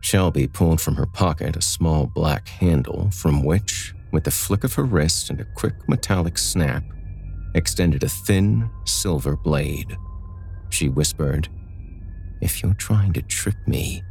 Shelby 0.00 0.46
pulled 0.46 0.80
from 0.80 0.96
her 0.96 1.06
pocket 1.06 1.56
a 1.56 1.62
small 1.62 2.06
black 2.06 2.48
handle 2.48 3.10
from 3.10 3.42
which, 3.42 3.94
with 4.12 4.24
the 4.24 4.30
flick 4.30 4.64
of 4.64 4.74
her 4.74 4.84
wrist 4.84 5.30
and 5.30 5.40
a 5.40 5.44
quick 5.44 5.74
metallic 5.88 6.38
snap, 6.38 6.84
extended 7.54 8.02
a 8.02 8.08
thin 8.08 8.70
silver 8.84 9.36
blade. 9.36 9.96
She 10.70 10.88
whispered, 10.88 11.48
If 12.40 12.62
you're 12.62 12.74
trying 12.74 13.12
to 13.14 13.22
trick 13.22 13.56
me, 13.66 14.02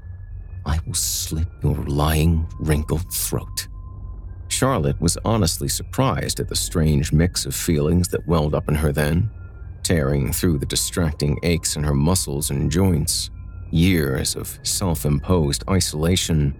I 0.65 0.79
will 0.85 0.95
slit 0.95 1.47
your 1.63 1.75
lying, 1.75 2.47
wrinkled 2.59 3.11
throat. 3.13 3.67
Charlotte 4.47 4.99
was 4.99 5.17
honestly 5.25 5.67
surprised 5.67 6.39
at 6.39 6.47
the 6.47 6.55
strange 6.55 7.11
mix 7.11 7.45
of 7.45 7.53
feelings 7.53 8.07
that 8.09 8.27
welled 8.27 8.55
up 8.55 8.67
in 8.67 8.75
her 8.75 8.91
then, 8.91 9.29
tearing 9.83 10.31
through 10.31 10.57
the 10.57 10.65
distracting 10.65 11.37
aches 11.43 11.75
in 11.75 11.83
her 11.83 11.93
muscles 11.93 12.49
and 12.49 12.71
joints, 12.71 13.29
years 13.71 14.35
of 14.35 14.59
self 14.63 15.05
imposed 15.05 15.63
isolation, 15.69 16.55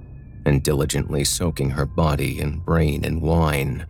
and 0.46 0.64
diligently 0.64 1.24
soaking 1.24 1.72
her 1.72 1.86
body 1.86 2.40
and 2.40 2.64
brain 2.64 3.04
in 3.04 3.20
wine. 3.20 3.86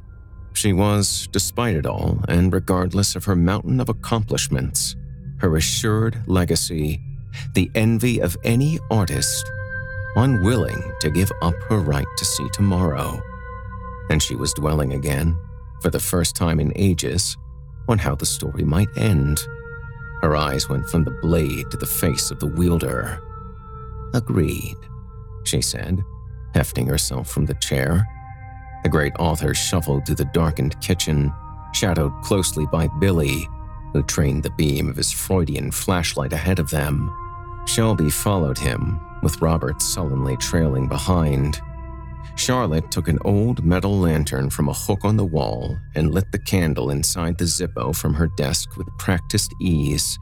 She 0.53 0.71
was, 0.71 1.27
despite 1.31 1.75
it 1.75 1.85
all, 1.85 2.19
and 2.29 2.53
regardless 2.53 3.15
of 3.15 3.25
her 3.25 3.35
mountain 3.35 3.81
of 3.81 3.89
accomplishments, 3.89 4.95
her 5.39 5.57
assured 5.57 6.23
legacy, 6.27 7.01
the 7.53 7.69
envy 7.75 8.19
of 8.19 8.37
any 8.45 8.79
artist, 8.89 9.51
unwilling 10.15 10.93
to 11.01 11.09
give 11.09 11.31
up 11.41 11.55
her 11.67 11.79
right 11.79 12.07
to 12.17 12.25
see 12.25 12.47
tomorrow. 12.53 13.21
And 14.09 14.23
she 14.23 14.35
was 14.35 14.53
dwelling 14.53 14.93
again, 14.93 15.37
for 15.81 15.89
the 15.89 15.99
first 15.99 16.35
time 16.35 16.59
in 16.61 16.71
ages, 16.77 17.35
on 17.89 17.97
how 17.97 18.15
the 18.15 18.25
story 18.25 18.63
might 18.63 18.87
end. 18.97 19.45
Her 20.25 20.35
eyes 20.35 20.67
went 20.67 20.89
from 20.89 21.03
the 21.03 21.11
blade 21.21 21.69
to 21.69 21.77
the 21.77 21.85
face 21.85 22.31
of 22.31 22.39
the 22.39 22.47
wielder. 22.47 23.21
Agreed, 24.15 24.75
she 25.43 25.61
said, 25.61 26.03
hefting 26.55 26.87
herself 26.87 27.29
from 27.29 27.45
the 27.45 27.53
chair. 27.53 28.07
The 28.81 28.89
great 28.89 29.13
author 29.19 29.53
shuffled 29.53 30.03
to 30.07 30.15
the 30.15 30.25
darkened 30.25 30.81
kitchen, 30.81 31.31
shadowed 31.75 32.11
closely 32.23 32.65
by 32.71 32.87
Billy, 32.99 33.47
who 33.93 34.01
trained 34.01 34.41
the 34.41 34.49
beam 34.49 34.89
of 34.89 34.95
his 34.95 35.11
Freudian 35.11 35.69
flashlight 35.69 36.33
ahead 36.33 36.57
of 36.57 36.71
them. 36.71 37.15
Shelby 37.67 38.09
followed 38.09 38.57
him, 38.57 38.99
with 39.21 39.39
Robert 39.43 39.79
sullenly 39.79 40.37
trailing 40.37 40.87
behind. 40.87 41.61
Charlotte 42.35 42.91
took 42.91 43.07
an 43.07 43.19
old 43.23 43.63
metal 43.63 43.97
lantern 43.97 44.49
from 44.49 44.67
a 44.67 44.73
hook 44.73 44.99
on 45.03 45.15
the 45.15 45.25
wall 45.25 45.77
and 45.95 46.13
lit 46.13 46.31
the 46.31 46.39
candle 46.39 46.89
inside 46.89 47.37
the 47.37 47.45
Zippo 47.45 47.95
from 47.95 48.13
her 48.13 48.27
desk 48.35 48.75
with 48.75 48.87
practiced 48.99 49.53
ease. 49.61 50.19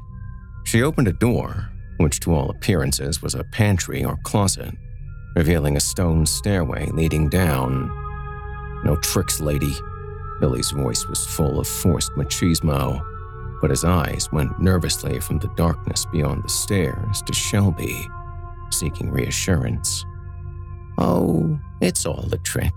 She 0.63 0.83
opened 0.83 1.07
a 1.07 1.13
door, 1.13 1.69
which 1.97 2.19
to 2.21 2.33
all 2.33 2.51
appearances 2.51 3.21
was 3.21 3.33
a 3.33 3.43
pantry 3.43 4.05
or 4.05 4.17
closet, 4.23 4.75
revealing 5.35 5.75
a 5.75 5.81
stone 5.81 6.25
stairway 6.25 6.87
leading 6.91 7.29
down. 7.29 7.89
No 8.83 8.95
tricks, 8.97 9.39
lady. 9.39 9.73
Billy's 10.39 10.71
voice 10.71 11.07
was 11.07 11.25
full 11.25 11.59
of 11.59 11.67
forced 11.67 12.11
machismo, 12.11 13.01
but 13.59 13.71
his 13.71 13.83
eyes 13.83 14.31
went 14.31 14.59
nervously 14.59 15.19
from 15.19 15.39
the 15.39 15.51
darkness 15.55 16.05
beyond 16.11 16.43
the 16.43 16.49
stairs 16.49 17.21
to 17.23 17.33
Shelby, 17.33 18.07
seeking 18.69 19.09
reassurance. 19.09 20.05
Oh, 20.97 21.59
it's 21.81 22.05
all 22.05 22.27
a 22.31 22.37
trick, 22.39 22.73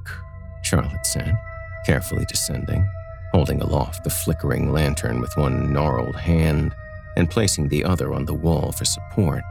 Charlotte 0.62 1.04
said, 1.04 1.36
carefully 1.84 2.24
descending, 2.26 2.88
holding 3.32 3.60
aloft 3.60 4.04
the 4.04 4.10
flickering 4.10 4.72
lantern 4.72 5.20
with 5.20 5.36
one 5.36 5.72
gnarled 5.72 6.16
hand 6.16 6.74
and 7.16 7.30
placing 7.30 7.68
the 7.68 7.84
other 7.84 8.14
on 8.14 8.24
the 8.24 8.34
wall 8.34 8.72
for 8.72 8.84
support. 8.84 9.42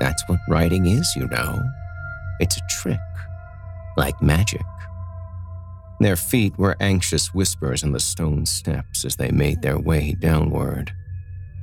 That's 0.00 0.22
what 0.26 0.40
writing 0.48 0.86
is, 0.86 1.10
you 1.16 1.26
know. 1.28 1.62
It's 2.40 2.56
a 2.56 2.66
trick, 2.68 3.00
like 3.96 4.20
magic. 4.20 4.64
Their 6.00 6.16
feet 6.16 6.58
were 6.58 6.76
anxious 6.80 7.32
whispers 7.32 7.84
on 7.84 7.92
the 7.92 8.00
stone 8.00 8.44
steps 8.44 9.04
as 9.04 9.16
they 9.16 9.30
made 9.30 9.62
their 9.62 9.78
way 9.78 10.14
downward. 10.18 10.92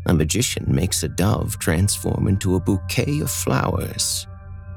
A 0.05 0.13
magician 0.13 0.65
makes 0.67 1.03
a 1.03 1.09
dove 1.09 1.59
transform 1.59 2.27
into 2.27 2.55
a 2.55 2.59
bouquet 2.59 3.19
of 3.19 3.29
flowers 3.29 4.25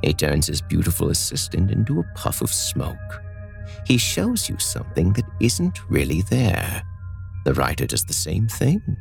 he 0.03 0.13
turns 0.13 0.47
his 0.47 0.61
beautiful 0.61 1.11
assistant 1.11 1.71
into 1.71 2.01
a 2.01 2.15
puff 2.15 2.43
of 2.43 2.53
smoke. 2.53 3.23
He 3.87 3.99
shows 3.99 4.49
you 4.49 4.59
something 4.59 5.13
that 5.15 5.25
isn't 5.41 5.89
really 5.89 6.23
there. 6.23 6.83
The 7.45 7.55
writer 7.55 7.87
does 7.87 8.05
the 8.05 8.13
same 8.13 8.49
thing, 8.49 8.97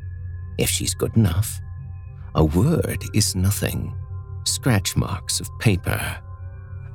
if 0.58 0.68
she's 0.68 0.94
good 0.94 1.16
enough. 1.16 1.60
A 2.34 2.44
word 2.44 3.04
is 3.14 3.36
nothing, 3.36 3.94
scratch 4.44 4.96
marks 4.96 5.40
of 5.40 5.48
paper. 5.58 6.20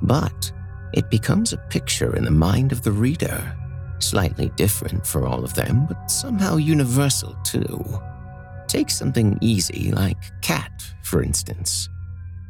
But 0.02 0.52
it 0.92 1.10
becomes 1.10 1.52
a 1.52 1.58
picture 1.58 2.16
in 2.16 2.24
the 2.24 2.30
mind 2.30 2.72
of 2.72 2.82
the 2.82 2.92
reader, 2.92 3.56
slightly 3.98 4.50
different 4.56 5.06
for 5.06 5.26
all 5.26 5.44
of 5.44 5.54
them, 5.54 5.86
but 5.86 6.10
somehow 6.10 6.56
universal 6.56 7.36
too. 7.44 7.84
Take 8.66 8.90
something 8.90 9.38
easy 9.40 9.90
like 9.92 10.40
cat, 10.42 10.84
for 11.02 11.22
instance. 11.22 11.88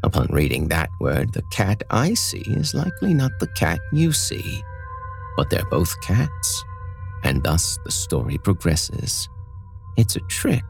Upon 0.04 0.28
reading 0.28 0.68
that 0.68 0.90
word, 1.00 1.32
the 1.32 1.42
cat 1.50 1.82
I 1.90 2.14
see 2.14 2.44
is 2.46 2.74
likely 2.74 3.14
not 3.14 3.32
the 3.40 3.48
cat 3.48 3.80
you 3.92 4.12
see, 4.12 4.62
but 5.36 5.50
they're 5.50 5.64
both 5.66 6.00
cats, 6.02 6.64
and 7.24 7.42
thus 7.42 7.78
the 7.84 7.90
story 7.90 8.38
progresses. 8.38 9.28
It's 9.96 10.14
a 10.16 10.20
trick. 10.20 10.64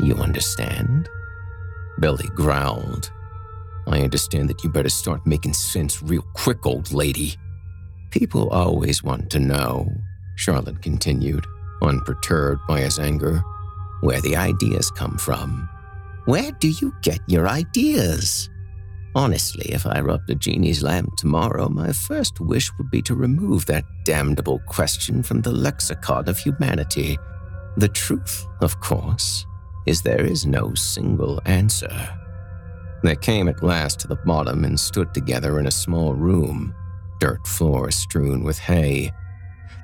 You 0.00 0.16
understand? 0.16 1.08
Billy 2.00 2.28
growled. 2.34 3.12
I 3.86 4.00
understand 4.00 4.48
that 4.50 4.64
you 4.64 4.70
better 4.70 4.88
start 4.88 5.26
making 5.26 5.54
sense 5.54 6.02
real 6.02 6.24
quick, 6.34 6.66
old 6.66 6.92
lady. 6.92 7.36
People 8.10 8.48
always 8.50 9.04
want 9.04 9.30
to 9.30 9.38
know, 9.38 9.88
Charlotte 10.36 10.82
continued, 10.82 11.46
unperturbed 11.82 12.62
by 12.66 12.80
his 12.80 12.98
anger, 12.98 13.42
where 14.00 14.20
the 14.20 14.34
ideas 14.36 14.90
come 14.90 15.16
from. 15.16 15.68
Where 16.30 16.52
do 16.52 16.68
you 16.68 16.94
get 17.02 17.18
your 17.26 17.48
ideas? 17.48 18.50
Honestly, 19.16 19.66
if 19.72 19.84
I 19.84 19.98
rubbed 19.98 20.30
a 20.30 20.36
genie's 20.36 20.80
lamp 20.80 21.16
tomorrow, 21.16 21.68
my 21.68 21.92
first 21.92 22.38
wish 22.38 22.70
would 22.78 22.88
be 22.88 23.02
to 23.02 23.16
remove 23.16 23.66
that 23.66 23.82
damnable 24.04 24.60
question 24.68 25.24
from 25.24 25.40
the 25.40 25.50
lexicon 25.50 26.28
of 26.28 26.38
humanity. 26.38 27.18
The 27.78 27.88
truth, 27.88 28.46
of 28.60 28.78
course, 28.78 29.44
is 29.86 30.02
there 30.02 30.24
is 30.24 30.46
no 30.46 30.72
single 30.74 31.42
answer. 31.46 31.90
They 33.02 33.16
came 33.16 33.48
at 33.48 33.64
last 33.64 33.98
to 33.98 34.06
the 34.06 34.22
bottom 34.24 34.64
and 34.64 34.78
stood 34.78 35.12
together 35.12 35.58
in 35.58 35.66
a 35.66 35.72
small 35.72 36.14
room, 36.14 36.72
dirt 37.18 37.44
floor 37.44 37.90
strewn 37.90 38.44
with 38.44 38.60
hay. 38.60 39.10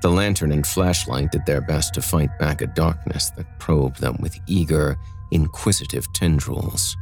The 0.01 0.11
lantern 0.11 0.53
and 0.53 0.65
flashlight 0.65 1.33
did 1.33 1.45
their 1.45 1.59
best 1.59 1.93
to 1.95 2.01
fight 2.01 2.29
back 2.39 2.61
a 2.61 2.67
darkness 2.67 3.31
that 3.31 3.59
probed 3.59 3.99
them 3.99 4.15
with 4.21 4.39
eager, 4.47 4.97
inquisitive 5.31 6.11
tendrils. 6.13 6.95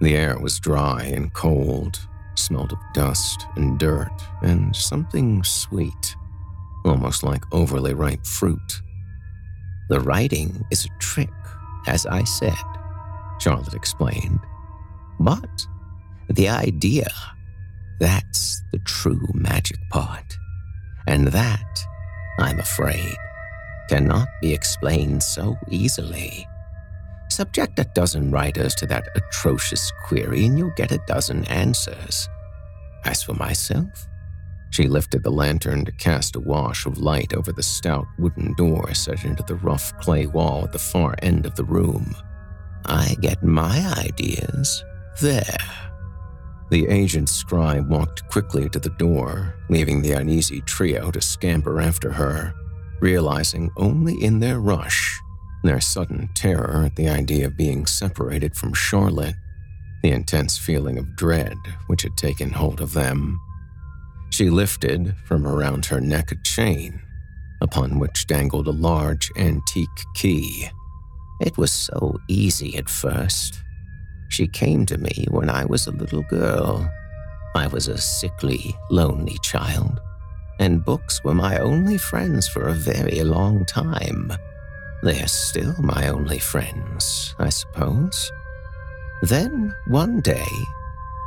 The 0.00 0.14
air 0.14 0.38
was 0.38 0.60
dry 0.60 1.04
and 1.04 1.32
cold, 1.32 1.98
smelled 2.34 2.72
of 2.72 2.78
dust 2.94 3.46
and 3.56 3.78
dirt 3.78 4.12
and 4.42 4.74
something 4.74 5.42
sweet, 5.42 6.16
almost 6.84 7.22
like 7.22 7.42
overly 7.52 7.94
ripe 7.94 8.24
fruit. 8.26 8.82
The 9.88 10.00
writing 10.00 10.64
is 10.70 10.84
a 10.84 10.98
trick, 10.98 11.30
as 11.86 12.06
I 12.06 12.24
said, 12.24 12.54
Charlotte 13.38 13.74
explained. 13.74 14.40
But 15.20 15.66
the 16.28 16.48
idea, 16.48 17.08
that's 18.00 18.62
the 18.72 18.78
true 18.80 19.26
magic 19.32 19.78
part. 19.90 20.36
And 21.06 21.28
that, 21.28 21.78
I'm 22.38 22.58
afraid, 22.58 23.16
cannot 23.88 24.28
be 24.42 24.52
explained 24.52 25.22
so 25.22 25.56
easily. 25.70 26.46
Subject 27.28 27.78
a 27.78 27.84
dozen 27.94 28.30
writers 28.30 28.74
to 28.76 28.86
that 28.86 29.08
atrocious 29.16 29.92
query 30.04 30.46
and 30.46 30.58
you'll 30.58 30.70
get 30.76 30.92
a 30.92 31.02
dozen 31.06 31.44
answers. 31.46 32.28
As 33.04 33.22
for 33.22 33.34
myself, 33.34 34.06
she 34.70 34.88
lifted 34.88 35.22
the 35.22 35.30
lantern 35.30 35.84
to 35.84 35.92
cast 35.92 36.36
a 36.36 36.40
wash 36.40 36.86
of 36.86 36.98
light 36.98 37.34
over 37.34 37.52
the 37.52 37.62
stout 37.62 38.06
wooden 38.18 38.54
door 38.54 38.94
set 38.94 39.24
into 39.24 39.42
the 39.42 39.56
rough 39.56 39.96
clay 40.00 40.26
wall 40.26 40.64
at 40.64 40.72
the 40.72 40.78
far 40.78 41.14
end 41.22 41.46
of 41.46 41.54
the 41.56 41.64
room. 41.64 42.14
I 42.84 43.16
get 43.20 43.42
my 43.42 43.92
ideas 43.98 44.84
there. 45.20 45.58
The 46.70 46.86
aged 46.88 47.28
scribe 47.28 47.88
walked 47.88 48.28
quickly 48.28 48.68
to 48.70 48.78
the 48.78 48.90
door, 48.90 49.54
leaving 49.68 50.02
the 50.02 50.12
uneasy 50.12 50.60
trio 50.62 51.10
to 51.10 51.20
scamper 51.20 51.80
after 51.80 52.12
her, 52.12 52.54
realizing 53.00 53.70
only 53.76 54.22
in 54.22 54.40
their 54.40 54.60
rush 54.60 55.20
their 55.66 55.80
sudden 55.80 56.28
terror 56.34 56.84
at 56.86 56.96
the 56.96 57.08
idea 57.08 57.46
of 57.46 57.56
being 57.56 57.86
separated 57.86 58.56
from 58.56 58.72
Charlotte, 58.72 59.34
the 60.02 60.10
intense 60.10 60.56
feeling 60.56 60.98
of 60.98 61.16
dread 61.16 61.56
which 61.86 62.02
had 62.02 62.16
taken 62.16 62.50
hold 62.50 62.80
of 62.80 62.92
them. 62.92 63.40
She 64.30 64.50
lifted 64.50 65.14
from 65.24 65.46
around 65.46 65.86
her 65.86 66.00
neck 66.00 66.32
a 66.32 66.36
chain, 66.36 67.00
upon 67.60 67.98
which 67.98 68.26
dangled 68.26 68.68
a 68.68 68.72
large 68.72 69.30
antique 69.36 69.88
key. 70.14 70.68
It 71.40 71.56
was 71.56 71.72
so 71.72 72.18
easy 72.28 72.76
at 72.76 72.88
first. 72.88 73.60
She 74.28 74.46
came 74.48 74.86
to 74.86 74.98
me 74.98 75.26
when 75.30 75.48
I 75.50 75.64
was 75.64 75.86
a 75.86 75.92
little 75.92 76.22
girl. 76.24 76.90
I 77.54 77.66
was 77.68 77.88
a 77.88 77.98
sickly, 77.98 78.74
lonely 78.90 79.38
child, 79.42 80.00
and 80.58 80.84
books 80.84 81.22
were 81.24 81.34
my 81.34 81.58
only 81.58 81.98
friends 81.98 82.48
for 82.48 82.68
a 82.68 82.72
very 82.72 83.22
long 83.22 83.64
time. 83.64 84.32
They're 85.02 85.28
still 85.28 85.74
my 85.78 86.08
only 86.08 86.38
friends, 86.38 87.34
I 87.38 87.50
suppose. 87.50 88.32
Then, 89.22 89.74
one 89.86 90.20
day, 90.20 90.46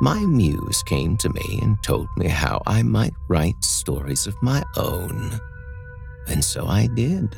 my 0.00 0.20
muse 0.20 0.82
came 0.84 1.16
to 1.18 1.28
me 1.28 1.58
and 1.62 1.82
told 1.82 2.08
me 2.16 2.28
how 2.28 2.62
I 2.66 2.82
might 2.82 3.14
write 3.28 3.64
stories 3.64 4.26
of 4.26 4.42
my 4.42 4.62
own. 4.76 5.38
And 6.26 6.44
so 6.44 6.66
I 6.66 6.86
did. 6.86 7.36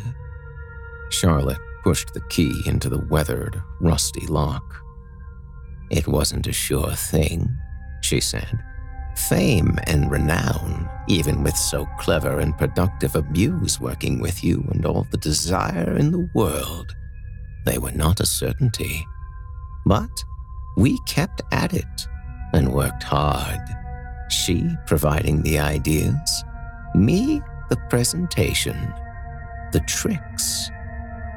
Charlotte 1.10 1.58
pushed 1.82 2.14
the 2.14 2.20
key 2.28 2.62
into 2.66 2.88
the 2.88 3.04
weathered, 3.10 3.60
rusty 3.80 4.26
lock. 4.26 4.82
It 5.90 6.06
wasn't 6.06 6.46
a 6.46 6.52
sure 6.52 6.92
thing, 6.92 7.48
she 8.02 8.20
said. 8.20 8.62
Fame 9.28 9.78
and 9.86 10.10
renown, 10.10 10.88
even 11.08 11.42
with 11.42 11.56
so 11.56 11.86
clever 11.98 12.38
and 12.40 12.56
productive 12.56 13.16
a 13.16 13.22
muse 13.22 13.80
working 13.80 14.20
with 14.20 14.42
you 14.44 14.64
and 14.72 14.86
all 14.86 15.06
the 15.10 15.16
desire 15.16 15.96
in 15.96 16.12
the 16.12 16.28
world, 16.34 16.94
they 17.64 17.78
were 17.78 17.92
not 17.92 18.20
a 18.20 18.26
certainty. 18.26 19.06
But 19.84 20.10
we 20.76 20.98
kept 21.06 21.42
at 21.52 21.74
it 21.74 22.06
and 22.52 22.72
worked 22.72 23.02
hard. 23.02 23.60
She 24.30 24.68
providing 24.86 25.42
the 25.42 25.58
ideas, 25.58 26.44
me 26.94 27.42
the 27.68 27.76
presentation, 27.88 28.76
the 29.72 29.80
tricks. 29.86 30.70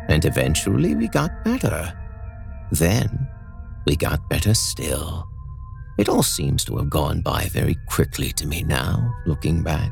And 0.08 0.23
eventually 0.25 0.95
we 0.95 1.08
got 1.08 1.43
better. 1.43 1.93
Then 2.71 3.28
we 3.86 3.95
got 3.95 4.30
better 4.30 4.54
still. 4.54 5.28
It 5.97 6.10
all 6.10 6.23
seems 6.23 6.65
to 6.65 6.77
have 6.77 6.89
gone 6.89 7.21
by 7.21 7.47
very 7.51 7.75
quickly 7.86 8.31
to 8.34 8.47
me 8.47 8.63
now, 8.63 9.15
looking 9.25 9.63
back. 9.63 9.91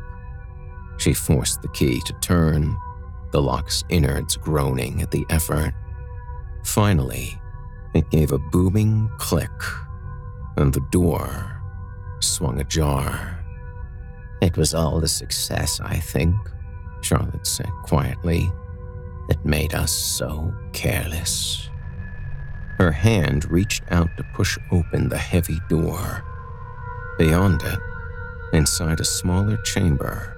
She 0.97 1.13
forced 1.13 1.61
the 1.61 1.69
key 1.69 2.01
to 2.05 2.13
turn, 2.21 2.77
the 3.31 3.41
lock's 3.41 3.83
innards 3.89 4.35
groaning 4.35 5.01
at 5.01 5.11
the 5.11 5.25
effort. 5.29 5.73
Finally, 6.65 7.39
it 7.93 8.09
gave 8.09 8.31
a 8.31 8.37
booming 8.37 9.09
click, 9.17 9.51
and 10.57 10.73
the 10.73 10.85
door 10.91 11.61
swung 12.19 12.59
ajar. 12.59 13.39
It 14.41 14.57
was 14.57 14.73
all 14.73 14.99
the 14.99 15.07
success, 15.07 15.79
I 15.79 15.99
think, 15.99 16.35
Charlotte 17.01 17.47
said 17.47 17.71
quietly, 17.83 18.51
that 19.29 19.45
made 19.45 19.73
us 19.73 19.91
so 19.91 20.53
careless. 20.73 21.69
Her 22.77 22.91
hand 22.91 23.49
reached 23.49 23.83
out 23.91 24.09
to 24.17 24.23
push 24.33 24.57
open 24.71 25.09
the 25.09 25.17
heavy 25.17 25.59
door. 25.69 26.23
Beyond 27.17 27.61
it, 27.63 27.79
inside 28.53 28.99
a 28.99 29.05
smaller 29.05 29.57
chamber, 29.57 30.35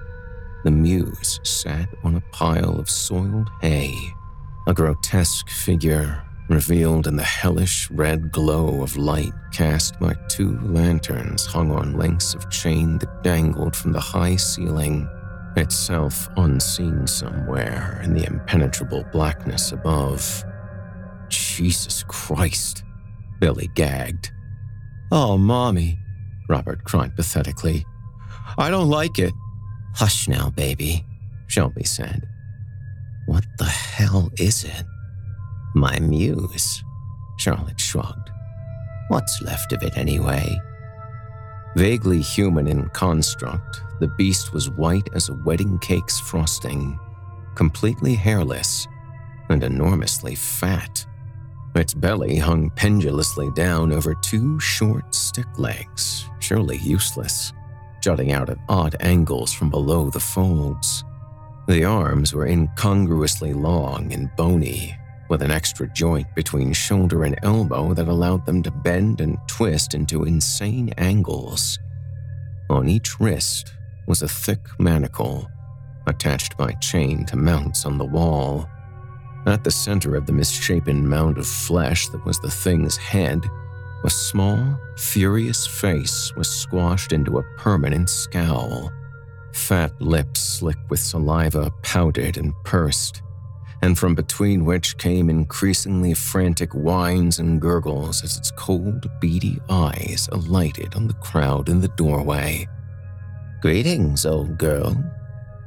the 0.64 0.70
muse 0.70 1.40
sat 1.42 1.88
on 2.04 2.16
a 2.16 2.20
pile 2.32 2.78
of 2.78 2.90
soiled 2.90 3.48
hay, 3.60 3.94
a 4.66 4.74
grotesque 4.74 5.48
figure 5.48 6.22
revealed 6.48 7.06
in 7.06 7.16
the 7.16 7.22
hellish 7.22 7.90
red 7.90 8.30
glow 8.30 8.82
of 8.82 8.96
light 8.96 9.32
cast 9.52 9.98
by 9.98 10.14
two 10.28 10.58
lanterns 10.62 11.44
hung 11.44 11.70
on 11.72 11.96
lengths 11.96 12.34
of 12.34 12.48
chain 12.50 12.98
that 12.98 13.22
dangled 13.22 13.74
from 13.74 13.92
the 13.92 14.00
high 14.00 14.36
ceiling, 14.36 15.08
itself 15.56 16.28
unseen 16.36 17.06
somewhere 17.06 18.00
in 18.04 18.14
the 18.14 18.26
impenetrable 18.26 19.04
blackness 19.12 19.72
above. 19.72 20.44
Jesus 21.56 22.02
Christ, 22.02 22.84
Billy 23.40 23.70
gagged. 23.74 24.30
Oh, 25.10 25.38
Mommy, 25.38 25.98
Robert 26.50 26.84
cried 26.84 27.16
pathetically. 27.16 27.86
I 28.58 28.68
don't 28.68 28.90
like 28.90 29.18
it. 29.18 29.32
Hush 29.94 30.28
now, 30.28 30.50
baby, 30.50 31.02
Shelby 31.46 31.84
said. 31.84 32.28
What 33.24 33.46
the 33.56 33.64
hell 33.64 34.30
is 34.38 34.64
it? 34.64 34.84
My 35.74 35.98
muse, 35.98 36.84
Charlotte 37.38 37.80
shrugged. 37.80 38.28
What's 39.08 39.40
left 39.40 39.72
of 39.72 39.82
it 39.82 39.96
anyway? 39.96 40.60
Vaguely 41.74 42.20
human 42.20 42.66
in 42.66 42.90
construct, 42.90 43.80
the 43.98 44.08
beast 44.18 44.52
was 44.52 44.68
white 44.68 45.08
as 45.14 45.30
a 45.30 45.40
wedding 45.46 45.78
cake's 45.78 46.20
frosting, 46.20 47.00
completely 47.54 48.14
hairless, 48.14 48.86
and 49.48 49.64
enormously 49.64 50.34
fat. 50.34 51.06
Its 51.76 51.92
belly 51.92 52.36
hung 52.36 52.70
pendulously 52.70 53.50
down 53.50 53.92
over 53.92 54.14
two 54.14 54.58
short 54.58 55.14
stick 55.14 55.46
legs, 55.58 56.24
surely 56.40 56.78
useless, 56.78 57.52
jutting 58.00 58.32
out 58.32 58.48
at 58.48 58.56
odd 58.70 58.96
angles 59.00 59.52
from 59.52 59.68
below 59.68 60.08
the 60.08 60.18
folds. 60.18 61.04
The 61.68 61.84
arms 61.84 62.32
were 62.32 62.46
incongruously 62.46 63.52
long 63.52 64.10
and 64.10 64.30
bony, 64.36 64.96
with 65.28 65.42
an 65.42 65.50
extra 65.50 65.86
joint 65.88 66.26
between 66.34 66.72
shoulder 66.72 67.24
and 67.24 67.38
elbow 67.42 67.92
that 67.92 68.08
allowed 68.08 68.46
them 68.46 68.62
to 68.62 68.70
bend 68.70 69.20
and 69.20 69.36
twist 69.46 69.92
into 69.92 70.24
insane 70.24 70.94
angles. 70.96 71.78
On 72.70 72.88
each 72.88 73.20
wrist 73.20 73.74
was 74.06 74.22
a 74.22 74.28
thick 74.28 74.60
manacle, 74.78 75.46
attached 76.06 76.56
by 76.56 76.72
chain 76.80 77.26
to 77.26 77.36
mounts 77.36 77.84
on 77.84 77.98
the 77.98 78.04
wall. 78.04 78.66
At 79.46 79.62
the 79.62 79.70
center 79.70 80.16
of 80.16 80.26
the 80.26 80.32
misshapen 80.32 81.08
mound 81.08 81.38
of 81.38 81.46
flesh 81.46 82.08
that 82.08 82.24
was 82.26 82.40
the 82.40 82.50
thing's 82.50 82.96
head, 82.96 83.48
a 84.04 84.10
small, 84.10 84.78
furious 84.96 85.64
face 85.66 86.34
was 86.36 86.48
squashed 86.48 87.12
into 87.12 87.38
a 87.38 87.44
permanent 87.56 88.10
scowl. 88.10 88.92
Fat 89.52 89.92
lips 90.00 90.40
slick 90.40 90.78
with 90.90 90.98
saliva 90.98 91.70
pouted 91.82 92.36
and 92.38 92.52
pursed, 92.64 93.22
and 93.82 93.96
from 93.96 94.16
between 94.16 94.64
which 94.64 94.98
came 94.98 95.30
increasingly 95.30 96.12
frantic 96.12 96.72
whines 96.72 97.38
and 97.38 97.60
gurgles 97.60 98.24
as 98.24 98.36
its 98.36 98.50
cold, 98.50 99.08
beady 99.20 99.60
eyes 99.70 100.28
alighted 100.32 100.96
on 100.96 101.06
the 101.06 101.14
crowd 101.14 101.68
in 101.68 101.80
the 101.80 101.88
doorway. 101.88 102.66
Greetings, 103.62 104.26
old 104.26 104.58
girl. 104.58 104.96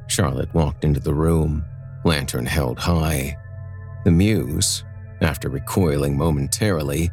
Charlotte 0.06 0.52
walked 0.52 0.84
into 0.84 1.00
the 1.00 1.14
room, 1.14 1.64
lantern 2.04 2.44
held 2.44 2.78
high. 2.78 3.36
The 4.04 4.10
muse, 4.10 4.84
after 5.20 5.48
recoiling 5.48 6.16
momentarily, 6.16 7.10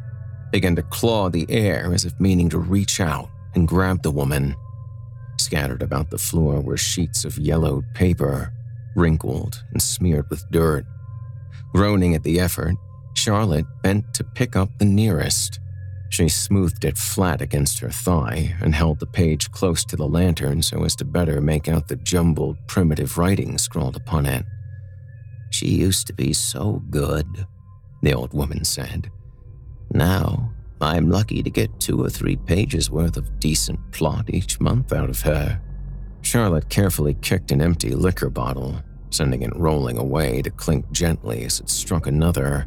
began 0.50 0.74
to 0.76 0.82
claw 0.82 1.28
the 1.28 1.46
air 1.50 1.92
as 1.92 2.04
if 2.04 2.18
meaning 2.18 2.48
to 2.50 2.58
reach 2.58 3.00
out 3.00 3.28
and 3.54 3.68
grab 3.68 4.02
the 4.02 4.10
woman. 4.10 4.56
Scattered 5.38 5.82
about 5.82 6.10
the 6.10 6.18
floor 6.18 6.60
were 6.60 6.76
sheets 6.78 7.24
of 7.24 7.38
yellowed 7.38 7.84
paper, 7.94 8.52
wrinkled 8.96 9.62
and 9.72 9.82
smeared 9.82 10.28
with 10.30 10.50
dirt. 10.50 10.86
Groaning 11.74 12.14
at 12.14 12.22
the 12.22 12.40
effort, 12.40 12.74
Charlotte 13.14 13.66
bent 13.82 14.14
to 14.14 14.24
pick 14.24 14.56
up 14.56 14.70
the 14.78 14.84
nearest. 14.84 15.60
She 16.08 16.28
smoothed 16.28 16.84
it 16.86 16.96
flat 16.96 17.42
against 17.42 17.80
her 17.80 17.90
thigh 17.90 18.56
and 18.62 18.74
held 18.74 18.98
the 18.98 19.06
page 19.06 19.50
close 19.52 19.84
to 19.84 19.96
the 19.96 20.08
lantern 20.08 20.62
so 20.62 20.84
as 20.84 20.96
to 20.96 21.04
better 21.04 21.42
make 21.42 21.68
out 21.68 21.88
the 21.88 21.96
jumbled, 21.96 22.56
primitive 22.66 23.18
writing 23.18 23.58
scrawled 23.58 23.96
upon 23.96 24.24
it. 24.24 24.44
She 25.50 25.68
used 25.68 26.06
to 26.06 26.12
be 26.12 26.32
so 26.32 26.82
good, 26.90 27.46
the 28.02 28.14
old 28.14 28.32
woman 28.32 28.64
said. 28.64 29.10
Now, 29.90 30.52
I'm 30.80 31.10
lucky 31.10 31.42
to 31.42 31.50
get 31.50 31.80
two 31.80 32.02
or 32.02 32.10
three 32.10 32.36
pages 32.36 32.90
worth 32.90 33.16
of 33.16 33.40
decent 33.40 33.80
plot 33.92 34.26
each 34.28 34.60
month 34.60 34.92
out 34.92 35.10
of 35.10 35.20
her. 35.22 35.60
Charlotte 36.20 36.68
carefully 36.68 37.14
kicked 37.20 37.50
an 37.50 37.60
empty 37.60 37.90
liquor 37.90 38.30
bottle, 38.30 38.82
sending 39.10 39.42
it 39.42 39.56
rolling 39.56 39.98
away 39.98 40.42
to 40.42 40.50
clink 40.50 40.90
gently 40.92 41.44
as 41.44 41.60
it 41.60 41.70
struck 41.70 42.06
another. 42.06 42.66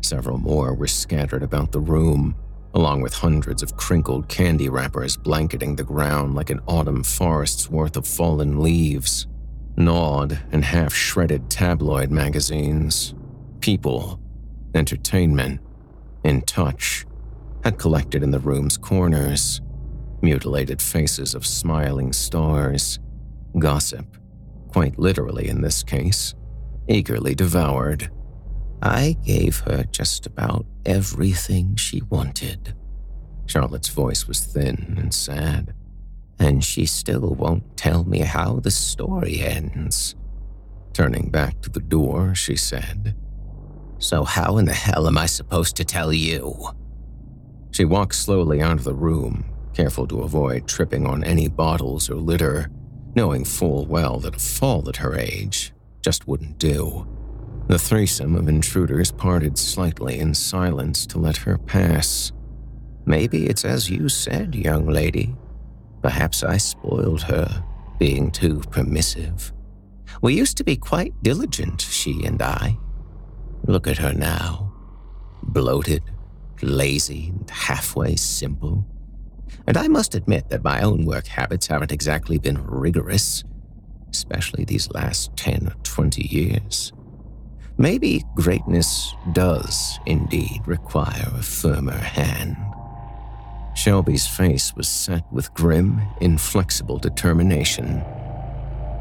Several 0.00 0.38
more 0.38 0.74
were 0.74 0.86
scattered 0.86 1.42
about 1.42 1.70
the 1.70 1.80
room, 1.80 2.34
along 2.74 3.02
with 3.02 3.14
hundreds 3.14 3.62
of 3.62 3.76
crinkled 3.76 4.28
candy 4.28 4.68
wrappers 4.68 5.16
blanketing 5.16 5.76
the 5.76 5.84
ground 5.84 6.34
like 6.34 6.50
an 6.50 6.60
autumn 6.66 7.04
forest's 7.04 7.70
worth 7.70 7.96
of 7.96 8.06
fallen 8.06 8.60
leaves 8.60 9.26
gnawed 9.76 10.38
and 10.52 10.64
half 10.64 10.94
shredded 10.94 11.50
tabloid 11.50 12.10
magazines, 12.10 13.14
people, 13.60 14.20
entertainment, 14.74 15.60
in 16.24 16.42
touch, 16.42 17.06
had 17.62 17.78
collected 17.78 18.22
in 18.22 18.30
the 18.30 18.38
room's 18.38 18.76
corners, 18.76 19.60
mutilated 20.22 20.80
faces 20.80 21.34
of 21.34 21.46
smiling 21.46 22.12
stars, 22.12 22.98
gossip, 23.58 24.16
quite 24.68 24.98
literally 24.98 25.48
in 25.48 25.60
this 25.60 25.82
case, 25.82 26.34
eagerly 26.88 27.34
devoured. 27.34 28.10
I 28.82 29.16
gave 29.24 29.60
her 29.60 29.84
just 29.84 30.26
about 30.26 30.66
everything 30.84 31.76
she 31.76 32.02
wanted. 32.02 32.74
Charlotte's 33.46 33.88
voice 33.88 34.26
was 34.26 34.40
thin 34.40 34.94
and 34.98 35.12
sad, 35.12 35.74
and 36.38 36.64
she 36.64 36.86
still 36.86 37.34
won't 37.34 37.76
tell 37.76 38.04
me 38.04 38.20
how 38.20 38.60
the 38.60 38.70
story 38.70 39.40
ends. 39.40 40.14
Turning 40.92 41.30
back 41.30 41.60
to 41.62 41.70
the 41.70 41.80
door, 41.80 42.34
she 42.34 42.56
said, 42.56 43.16
So, 43.98 44.24
how 44.24 44.58
in 44.58 44.66
the 44.66 44.72
hell 44.72 45.06
am 45.06 45.18
I 45.18 45.26
supposed 45.26 45.76
to 45.76 45.84
tell 45.84 46.12
you? 46.12 46.68
She 47.72 47.84
walked 47.84 48.14
slowly 48.14 48.62
out 48.62 48.78
of 48.78 48.84
the 48.84 48.94
room, 48.94 49.44
careful 49.72 50.06
to 50.06 50.22
avoid 50.22 50.68
tripping 50.68 51.06
on 51.06 51.24
any 51.24 51.48
bottles 51.48 52.08
or 52.08 52.14
litter, 52.14 52.70
knowing 53.16 53.44
full 53.44 53.86
well 53.86 54.20
that 54.20 54.36
a 54.36 54.38
fall 54.38 54.88
at 54.88 54.96
her 54.96 55.18
age 55.18 55.72
just 56.02 56.28
wouldn't 56.28 56.58
do. 56.58 57.08
The 57.66 57.78
threesome 57.78 58.36
of 58.36 58.48
intruders 58.48 59.10
parted 59.10 59.56
slightly 59.56 60.18
in 60.20 60.34
silence 60.34 61.06
to 61.06 61.18
let 61.18 61.38
her 61.38 61.56
pass. 61.56 62.30
Maybe 63.06 63.46
it's 63.46 63.64
as 63.64 63.90
you 63.90 64.08
said, 64.08 64.54
young 64.54 64.86
lady. 64.86 65.34
Perhaps 66.04 66.44
I 66.44 66.58
spoiled 66.58 67.22
her, 67.22 67.64
being 67.98 68.30
too 68.30 68.58
permissive. 68.70 69.54
We 70.20 70.34
used 70.34 70.58
to 70.58 70.64
be 70.64 70.76
quite 70.76 71.14
diligent, 71.22 71.80
she 71.80 72.26
and 72.26 72.42
I. 72.42 72.76
Look 73.66 73.86
at 73.86 73.96
her 73.96 74.12
now. 74.12 74.70
Bloated, 75.42 76.02
lazy, 76.60 77.30
and 77.30 77.48
halfway 77.48 78.16
simple. 78.16 78.84
And 79.66 79.78
I 79.78 79.88
must 79.88 80.14
admit 80.14 80.50
that 80.50 80.62
my 80.62 80.82
own 80.82 81.06
work 81.06 81.26
habits 81.26 81.68
haven't 81.68 81.90
exactly 81.90 82.36
been 82.36 82.62
rigorous, 82.66 83.42
especially 84.10 84.66
these 84.66 84.90
last 84.90 85.34
10 85.38 85.68
or 85.68 85.74
20 85.84 86.22
years. 86.22 86.92
Maybe 87.78 88.24
greatness 88.34 89.14
does 89.32 89.98
indeed 90.04 90.60
require 90.66 91.32
a 91.34 91.42
firmer 91.42 91.96
hand. 91.96 92.58
Shelby's 93.74 94.26
face 94.26 94.74
was 94.76 94.88
set 94.88 95.24
with 95.32 95.52
grim, 95.54 96.00
inflexible 96.20 96.98
determination. 96.98 98.02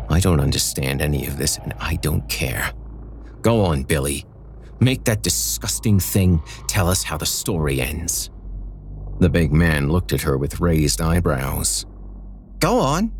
I 0.09 0.19
don't 0.19 0.39
understand 0.39 1.01
any 1.01 1.25
of 1.27 1.37
this, 1.37 1.57
and 1.57 1.73
I 1.79 1.95
don't 1.97 2.27
care. 2.27 2.71
Go 3.41 3.63
on, 3.63 3.83
Billy. 3.83 4.25
Make 4.79 5.05
that 5.05 5.23
disgusting 5.23 5.99
thing 5.99 6.41
tell 6.67 6.89
us 6.89 7.03
how 7.03 7.17
the 7.17 7.25
story 7.25 7.81
ends. 7.81 8.29
The 9.19 9.29
big 9.29 9.53
man 9.53 9.89
looked 9.89 10.11
at 10.11 10.21
her 10.21 10.37
with 10.37 10.59
raised 10.59 11.01
eyebrows. 11.01 11.85
Go 12.59 12.79
on, 12.79 13.11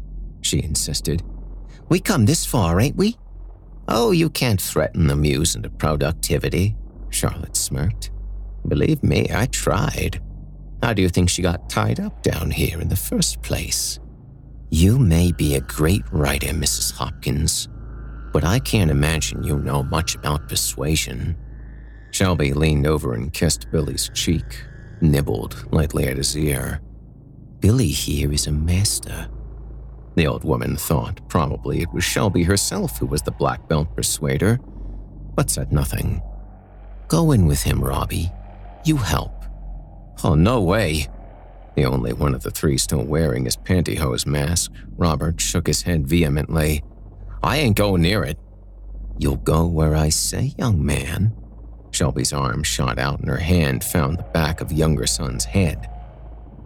she 0.41 0.62
insisted. 0.64 1.24
We 1.89 1.99
come 1.99 2.26
this 2.26 2.45
far, 2.45 2.80
ain't 2.80 2.95
we? 2.95 3.18
Oh, 3.88 4.12
you 4.12 4.30
can't 4.30 4.62
threaten 4.62 5.08
the 5.08 5.16
muse 5.16 5.56
into 5.56 5.70
productivity, 5.70 6.76
Charlotte 7.10 7.58
smirked. 7.58 8.12
Believe 8.68 9.04
me, 9.04 9.28
I 9.34 9.45
tried. 9.47 10.22
How 10.84 10.92
do 10.92 11.02
you 11.02 11.08
think 11.08 11.30
she 11.30 11.42
got 11.42 11.70
tied 11.70 12.02
up 12.02 12.24
down 12.24 12.52
here 12.52 12.82
in 12.82 12.90
the 12.90 12.98
first 12.98 13.42
place? 13.42 14.02
You 14.70 15.00
may 15.00 15.32
be 15.32 15.56
a 15.56 15.62
great 15.62 16.04
writer, 16.12 16.48
Mrs. 16.48 16.92
Hopkins, 16.92 17.70
but 18.34 18.44
I 18.44 18.60
can't 18.60 18.92
imagine 18.92 19.44
you 19.44 19.60
know 19.60 19.84
much 19.84 20.16
about 20.16 20.50
persuasion. 20.50 21.38
Shelby 22.12 22.52
leaned 22.52 22.86
over 22.86 23.14
and 23.14 23.32
kissed 23.32 23.72
Billy's 23.72 24.12
cheek, 24.14 24.66
nibbled 25.00 25.72
lightly 25.72 26.06
at 26.10 26.18
his 26.18 26.38
ear. 26.38 26.82
Billy 27.62 27.88
here 27.88 28.34
is 28.34 28.48
a 28.48 28.52
master. 28.52 29.30
The 30.16 30.28
old 30.28 30.44
woman 30.44 30.76
thought 30.76 31.30
probably 31.30 31.82
it 31.82 31.94
was 31.94 32.04
Shelby 32.04 32.44
herself 32.44 32.98
who 32.98 33.06
was 33.06 33.22
the 33.22 33.32
black 33.32 33.70
belt 33.70 33.96
persuader, 33.96 34.60
but 35.34 35.50
said 35.50 35.72
nothing. 35.72 36.22
Go 37.08 37.32
in 37.32 37.46
with 37.46 37.64
him, 37.64 37.82
Robbie. 37.82 38.30
You 38.84 38.98
help. 38.98 39.43
Oh, 40.24 40.36
no 40.36 40.61
way. 40.61 41.07
The 41.76 41.86
only 41.86 42.14
one 42.14 42.36
of 42.36 42.43
the 42.43 42.51
three 42.51 42.78
still 42.78 43.03
wearing 43.03 43.45
his 43.45 43.57
pantyhose 43.57 44.26
mask, 44.26 44.72
Robert 44.95 45.41
shook 45.41 45.68
his 45.68 45.84
head 45.84 46.07
vehemently. 46.07 46.84
I 47.41 47.57
ain't 47.57 47.76
going 47.76 48.01
near 48.01 48.24
it. 48.24 48.38
You'll 49.18 49.38
go 49.38 49.66
where 49.66 49.95
I 49.95 50.09
say, 50.09 50.53
young 50.57 50.86
man. 50.86 51.36
Shelby's 51.91 52.34
arm 52.34 52.64
shot 52.64 52.97
out 52.97 53.20
and 53.20 53.30
her 53.30 53.38
hand 53.38 53.84
found 53.84 54.18
the 54.18 54.24
back 54.24 54.61
of 54.61 54.72
younger 54.72 55.05
son's 55.05 55.45
head. 55.45 55.89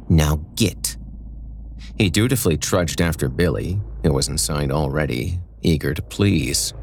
Now 0.09 0.41
get. 0.55 0.95
He 1.97 2.09
dutifully 2.09 2.57
trudged 2.57 3.01
after 3.01 3.27
Billy, 3.27 3.79
who 4.03 4.13
was 4.13 4.29
inside 4.29 4.71
already, 4.71 5.39
eager 5.61 5.93
to 5.93 6.01
please. 6.01 6.73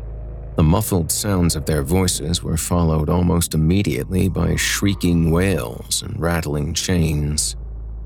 The 0.56 0.62
muffled 0.62 1.10
sounds 1.10 1.56
of 1.56 1.66
their 1.66 1.82
voices 1.82 2.42
were 2.42 2.56
followed 2.56 3.08
almost 3.08 3.54
immediately 3.54 4.28
by 4.28 4.54
shrieking 4.54 5.32
wails 5.32 6.02
and 6.02 6.18
rattling 6.20 6.74
chains. 6.74 7.56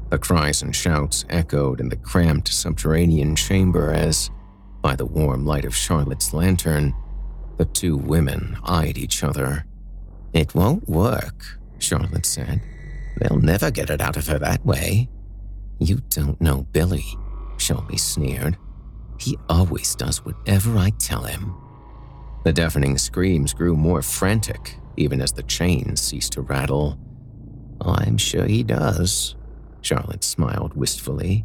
The 0.08 0.18
cries 0.18 0.62
and 0.62 0.74
shouts 0.74 1.26
echoed 1.28 1.78
in 1.78 1.90
the 1.90 1.96
cramped 1.96 2.48
subterranean 2.48 3.36
chamber 3.36 3.92
as, 3.92 4.30
by 4.80 4.96
the 4.96 5.04
warm 5.04 5.44
light 5.44 5.66
of 5.66 5.76
Charlotte's 5.76 6.32
lantern, 6.32 6.94
the 7.58 7.66
two 7.66 7.98
women 7.98 8.56
eyed 8.64 8.96
each 8.96 9.22
other. 9.22 9.66
It 10.32 10.54
won't 10.54 10.88
work, 10.88 11.58
Charlotte 11.78 12.24
said. 12.24 12.62
They'll 13.18 13.40
never 13.40 13.70
get 13.70 13.90
it 13.90 14.00
out 14.00 14.16
of 14.16 14.26
her 14.28 14.38
that 14.38 14.64
way. 14.64 15.10
You 15.80 16.00
don't 16.08 16.40
know 16.40 16.66
Billy, 16.72 17.04
Shelby 17.58 17.98
sneered. 17.98 18.56
He 19.18 19.36
always 19.50 19.94
does 19.94 20.24
whatever 20.24 20.78
I 20.78 20.90
tell 20.98 21.24
him. 21.24 21.54
The 22.48 22.54
deafening 22.54 22.96
screams 22.96 23.52
grew 23.52 23.76
more 23.76 24.00
frantic, 24.00 24.78
even 24.96 25.20
as 25.20 25.32
the 25.32 25.42
chains 25.42 26.00
ceased 26.00 26.32
to 26.32 26.40
rattle. 26.40 26.98
Oh, 27.82 27.94
I'm 27.98 28.16
sure 28.16 28.46
he 28.46 28.62
does, 28.62 29.36
Charlotte 29.82 30.24
smiled 30.24 30.72
wistfully. 30.72 31.44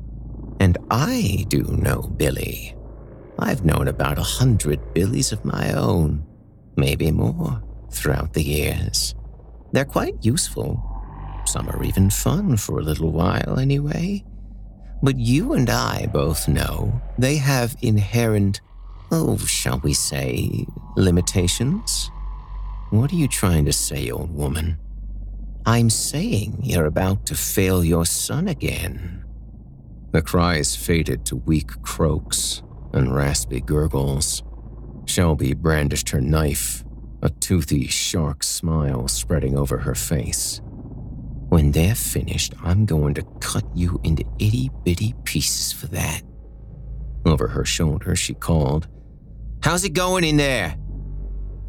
And 0.62 0.78
I 0.90 1.44
do 1.50 1.64
know 1.64 2.04
Billy. 2.04 2.78
I've 3.38 3.66
known 3.66 3.90
about 3.90 4.18
a 4.18 4.24
hundred 4.24 4.94
Billies 4.94 5.34
of 5.34 5.44
my 5.44 5.74
own, 5.74 6.26
maybe 6.78 7.12
more, 7.12 7.62
throughout 7.92 8.32
the 8.32 8.42
years. 8.42 9.14
They're 9.74 9.84
quite 9.84 10.24
useful. 10.24 10.82
Some 11.46 11.68
are 11.68 11.84
even 11.84 12.12
fun 12.12 12.56
for 12.56 12.80
a 12.80 12.84
little 12.84 13.12
while, 13.12 13.60
anyway. 13.60 14.24
But 15.02 15.20
you 15.20 15.52
and 15.52 15.70
I 15.70 16.08
both 16.14 16.48
know 16.48 17.02
they 17.18 17.36
have 17.36 17.76
inherent, 17.82 18.62
oh, 19.14 19.38
shall 19.38 19.80
we 19.80 19.94
say, 19.94 20.66
limitations? 20.98 22.10
What 22.90 23.12
are 23.14 23.16
you 23.16 23.28
trying 23.28 23.66
to 23.66 23.72
say, 23.72 24.10
old 24.10 24.34
woman? 24.34 24.80
I'm 25.68 25.92
saying 25.92 26.58
you're 26.64 26.88
about 26.88 27.28
to 27.28 27.36
fail 27.36 27.84
your 27.84 28.06
son 28.08 28.48
again. 28.48 29.24
The 30.12 30.24
cries 30.24 30.76
faded 30.76 31.26
to 31.28 31.36
weak 31.36 31.82
croaks 31.84 32.64
and 32.92 33.16
raspy 33.16 33.62
gurgles. 33.62 34.42
Shelby 35.06 35.54
brandished 35.54 36.10
her 36.10 36.22
knife, 36.22 36.84
a 37.22 37.30
toothy 37.30 37.88
shark 37.88 38.44
smile 38.44 39.08
spreading 39.08 39.56
over 39.56 39.78
her 39.78 39.96
face. 39.96 40.60
When 41.50 41.72
they're 41.72 41.96
finished, 41.96 42.56
I'm 42.64 42.88
going 42.88 43.14
to 43.14 43.24
cut 43.40 43.66
you 43.76 44.00
into 44.04 44.26
itty 44.40 44.72
bitty 44.84 45.14
pieces 45.24 45.72
for 45.72 45.86
that. 45.88 46.24
Over 47.28 47.48
her 47.48 47.64
shoulder, 47.64 48.16
she 48.16 48.34
called, 48.34 48.88
How's 49.64 49.86
it 49.86 49.94
going 49.94 50.26
in 50.26 50.36
there? 50.36 50.76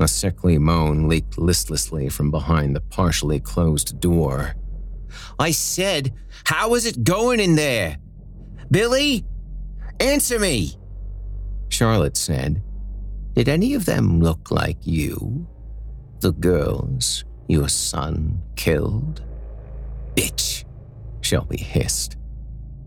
A 0.01 0.09
sickly 0.09 0.59
moan 0.59 1.09
leaked 1.09 1.39
listlessly 1.39 2.09
from 2.09 2.33
behind 2.33 2.75
the 2.75 2.81
partially 2.81 3.39
closed 3.39 4.01
door. 4.01 4.57
I 5.39 5.53
said, 5.53 6.13
How 6.43 6.75
is 6.75 6.87
it 6.87 7.05
going 7.05 7.39
in 7.39 7.55
there? 7.55 7.99
Billy? 8.69 9.25
Answer 10.01 10.41
me! 10.41 10.75
Charlotte 11.69 12.17
said, 12.17 12.65
Did 13.35 13.49
any 13.49 13.75
of 13.75 13.85
them 13.85 14.19
look 14.19 14.51
like 14.51 14.79
you? 14.85 15.47
The 16.19 16.33
girls 16.33 17.25
your 17.47 17.69
son 17.69 18.43
killed? 18.57 19.23
Bitch, 20.17 20.65
Shelby 21.21 21.59
hissed. 21.59 22.17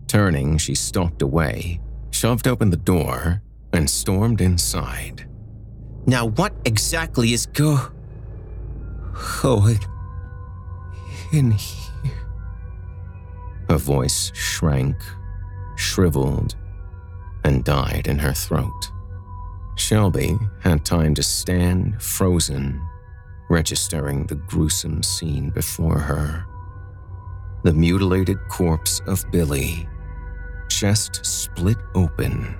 Turning, 0.06 0.58
she 0.58 0.74
stalked 0.74 1.22
away, 1.22 1.80
shoved 2.10 2.46
open 2.46 2.68
the 2.68 2.76
door, 2.76 3.42
and 3.72 3.88
stormed 3.88 4.40
inside. 4.40 5.26
Now, 6.06 6.26
what 6.26 6.54
exactly 6.64 7.32
is 7.32 7.46
go. 7.46 7.90
going 9.42 9.78
in 11.32 11.50
here? 11.50 12.12
Her 13.68 13.76
voice 13.76 14.32
shrank, 14.34 14.96
shriveled, 15.76 16.56
and 17.44 17.64
died 17.64 18.06
in 18.06 18.18
her 18.18 18.32
throat. 18.32 18.90
Shelby 19.76 20.36
had 20.60 20.84
time 20.84 21.14
to 21.14 21.22
stand 21.22 22.02
frozen, 22.02 22.80
registering 23.50 24.26
the 24.26 24.34
gruesome 24.34 25.02
scene 25.02 25.50
before 25.50 25.98
her. 25.98 26.46
The 27.64 27.72
mutilated 27.72 28.38
corpse 28.48 29.00
of 29.06 29.24
Billy, 29.30 29.88
chest 30.68 31.24
split 31.26 31.76
open 31.94 32.56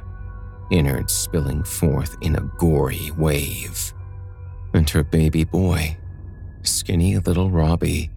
innards 0.71 1.13
spilling 1.13 1.63
forth 1.63 2.17
in 2.21 2.37
a 2.37 2.51
gory 2.59 3.11
wave, 3.17 3.93
and 4.75 4.89
her 4.91 5.03
baby 5.03 5.45
boy 5.45 5.97
skinny 6.63 7.19
little 7.19 7.51
Robbie, 7.51 8.11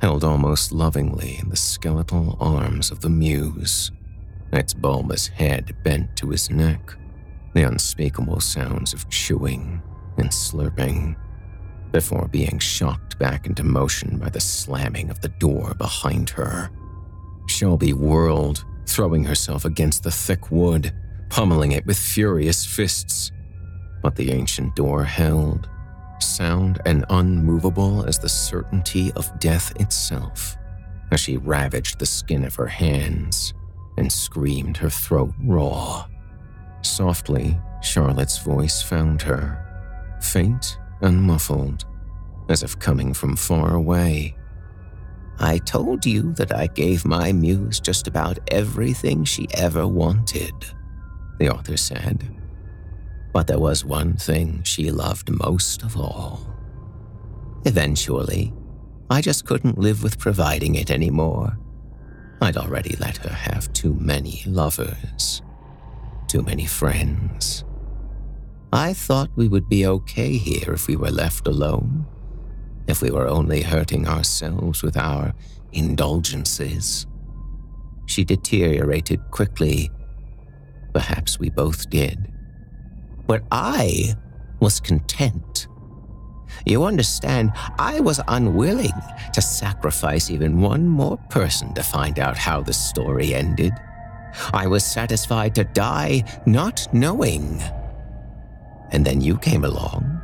held 0.00 0.22
almost 0.22 0.72
lovingly 0.72 1.38
in 1.40 1.48
the 1.48 1.56
skeletal 1.56 2.36
arms 2.40 2.90
of 2.90 3.00
the 3.00 3.08
muse, 3.08 3.90
its 4.52 4.74
bulbous 4.74 5.26
head 5.26 5.76
bent 5.82 6.16
to 6.16 6.30
his 6.30 6.50
neck, 6.50 6.94
the 7.54 7.62
unspeakable 7.62 8.40
sounds 8.40 8.92
of 8.92 9.08
chewing 9.08 9.82
and 10.18 10.30
slurping, 10.30 11.16
before 11.92 12.28
being 12.28 12.58
shocked 12.58 13.18
back 13.18 13.46
into 13.46 13.64
motion 13.64 14.18
by 14.18 14.28
the 14.28 14.40
slamming 14.40 15.10
of 15.10 15.20
the 15.20 15.28
door 15.28 15.74
behind 15.78 16.30
her. 16.30 16.70
Shelby 17.46 17.94
whirled, 17.94 18.64
throwing 18.86 19.24
herself 19.24 19.64
against 19.64 20.02
the 20.02 20.10
thick 20.10 20.50
wood, 20.50 20.92
pummeling 21.28 21.72
it 21.72 21.86
with 21.86 21.98
furious 21.98 22.64
fists. 22.64 23.32
But 24.02 24.16
the 24.16 24.30
ancient 24.32 24.76
door 24.76 25.04
held, 25.04 25.68
sound 26.20 26.80
and 26.86 27.04
unmovable 27.10 28.04
as 28.06 28.18
the 28.18 28.28
certainty 28.28 29.12
of 29.12 29.38
death 29.38 29.78
itself, 29.80 30.56
as 31.10 31.20
she 31.20 31.36
ravaged 31.36 31.98
the 31.98 32.06
skin 32.06 32.44
of 32.44 32.54
her 32.54 32.66
hands 32.66 33.54
and 33.96 34.12
screamed 34.12 34.76
her 34.76 34.90
throat 34.90 35.34
raw. 35.44 36.06
Softly, 36.82 37.58
Charlotte's 37.82 38.38
voice 38.38 38.82
found 38.82 39.22
her, 39.22 40.16
faint 40.20 40.78
and 41.00 41.20
muffled, 41.22 41.84
as 42.48 42.62
if 42.62 42.78
coming 42.78 43.12
from 43.12 43.36
far 43.36 43.74
away. 43.74 44.36
I 45.40 45.58
told 45.58 46.04
you 46.04 46.32
that 46.34 46.54
I 46.54 46.66
gave 46.66 47.04
my 47.04 47.32
muse 47.32 47.78
just 47.78 48.08
about 48.08 48.38
everything 48.50 49.24
she 49.24 49.46
ever 49.54 49.86
wanted, 49.86 50.52
the 51.38 51.48
author 51.48 51.76
said. 51.76 52.28
But 53.32 53.46
there 53.46 53.58
was 53.58 53.84
one 53.84 54.14
thing 54.16 54.62
she 54.62 54.90
loved 54.90 55.30
most 55.30 55.82
of 55.82 55.96
all. 55.96 56.40
Eventually, 57.64 58.52
I 59.10 59.20
just 59.20 59.46
couldn't 59.46 59.78
live 59.78 60.02
with 60.02 60.18
providing 60.18 60.74
it 60.74 60.90
anymore. 60.90 61.58
I'd 62.40 62.56
already 62.56 62.96
let 63.00 63.16
her 63.18 63.32
have 63.32 63.72
too 63.72 63.94
many 63.94 64.42
lovers, 64.46 65.42
too 66.28 66.42
many 66.42 66.66
friends. 66.66 67.64
I 68.72 68.92
thought 68.92 69.30
we 69.34 69.48
would 69.48 69.68
be 69.68 69.86
okay 69.86 70.36
here 70.36 70.72
if 70.74 70.88
we 70.88 70.96
were 70.96 71.10
left 71.10 71.46
alone, 71.46 72.06
if 72.86 73.00
we 73.00 73.10
were 73.10 73.26
only 73.26 73.62
hurting 73.62 74.06
ourselves 74.06 74.82
with 74.82 74.96
our 74.96 75.32
indulgences. 75.72 77.06
She 78.06 78.24
deteriorated 78.24 79.20
quickly. 79.30 79.90
Perhaps 80.98 81.38
we 81.38 81.48
both 81.48 81.88
did. 81.90 82.26
But 83.28 83.44
I 83.52 84.16
was 84.58 84.80
content. 84.80 85.68
You 86.66 86.82
understand, 86.86 87.52
I 87.78 88.00
was 88.00 88.20
unwilling 88.26 88.98
to 89.32 89.40
sacrifice 89.40 90.28
even 90.28 90.60
one 90.60 90.88
more 90.88 91.16
person 91.30 91.72
to 91.74 91.84
find 91.84 92.18
out 92.18 92.36
how 92.36 92.62
the 92.62 92.72
story 92.72 93.32
ended. 93.32 93.72
I 94.52 94.66
was 94.66 94.84
satisfied 94.84 95.54
to 95.54 95.62
die 95.62 96.24
not 96.46 96.92
knowing. 96.92 97.62
And 98.90 99.04
then 99.06 99.20
you 99.20 99.38
came 99.38 99.64
along. 99.64 100.20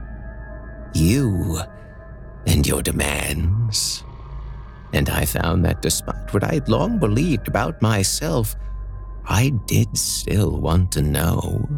You 0.93 1.61
and 2.49 2.67
your 2.67 2.83
demands. 2.83 4.03
And 4.93 5.09
I 5.09 5.25
found 5.25 5.65
that 5.67 5.83
despite 5.83 6.35
what 6.35 6.43
I 6.43 6.55
had 6.55 6.69
long 6.69 6.99
believed 6.99 7.47
about 7.47 7.81
myself, 7.81 8.57
I 9.27 9.51
did 9.67 9.97
still 9.97 10.61
want 10.61 10.93
to 10.93 11.03
know. 11.03 11.69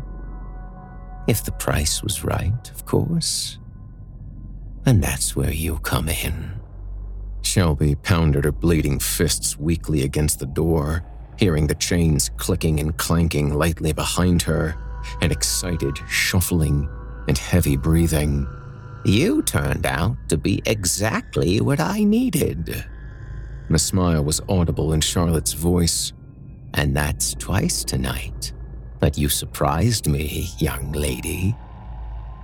If 1.28 1.44
the 1.44 1.52
price 1.52 2.02
was 2.02 2.24
right, 2.24 2.70
of 2.70 2.84
course. 2.84 3.58
And 4.84 5.02
that's 5.02 5.34
where 5.34 5.52
you 5.52 5.78
come 5.78 6.08
in. 6.08 6.60
Shelby 7.42 7.94
pounded 7.96 8.44
her 8.44 8.52
bleeding 8.52 8.98
fists 8.98 9.58
weakly 9.58 10.02
against 10.02 10.38
the 10.38 10.46
door, 10.46 11.04
hearing 11.38 11.66
the 11.66 11.74
chains 11.74 12.30
clicking 12.36 12.80
and 12.80 12.96
clanking 12.96 13.54
lightly 13.54 13.92
behind 13.92 14.42
her, 14.42 14.76
and 15.20 15.32
excited 15.32 15.98
shuffling 16.08 16.88
and 17.28 17.38
heavy 17.38 17.76
breathing. 17.76 18.46
You 19.04 19.42
turned 19.42 19.86
out 19.86 20.16
to 20.28 20.36
be 20.36 20.62
exactly 20.66 21.60
what 21.60 21.78
I 21.78 22.02
needed. 22.02 22.84
The 23.70 23.78
smile 23.78 24.24
was 24.24 24.40
audible 24.48 24.92
in 24.92 25.00
Charlotte's 25.00 25.52
voice, 25.52 26.12
and 26.74 26.96
that's 26.96 27.34
twice 27.34 27.84
tonight. 27.84 28.52
But 29.00 29.18
you 29.18 29.28
surprised 29.28 30.08
me, 30.08 30.48
young 30.58 30.92
lady. 30.92 31.54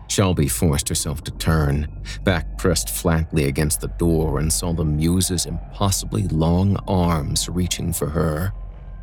Shelby 0.09 0.49
forced 0.49 0.89
herself 0.91 1.25
to 1.25 1.31
turn, 1.33 1.89
back 2.23 2.59
pressed 2.59 2.91
flatly 2.91 3.47
against 3.47 3.81
the 3.81 3.89
door, 3.89 4.39
and 4.39 4.53
saw 4.53 4.73
the 4.75 4.85
muse's 4.85 5.47
impossibly 5.47 6.29
long 6.29 6.77
arms 6.87 7.49
reaching 7.49 7.93
for 7.93 8.09
her. 8.09 8.53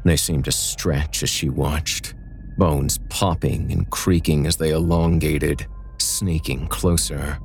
They 0.05 0.17
seemed 0.17 0.45
to 0.45 0.51
stretch 0.51 1.24
as 1.24 1.30
she 1.30 1.49
watched, 1.49 2.13
bones 2.57 2.99
popping 3.09 3.72
and 3.72 3.89
creaking 3.89 4.45
as 4.45 4.57
they 4.57 4.70
elongated, 4.70 5.65
sneaking 5.97 6.67
closer. 6.67 7.39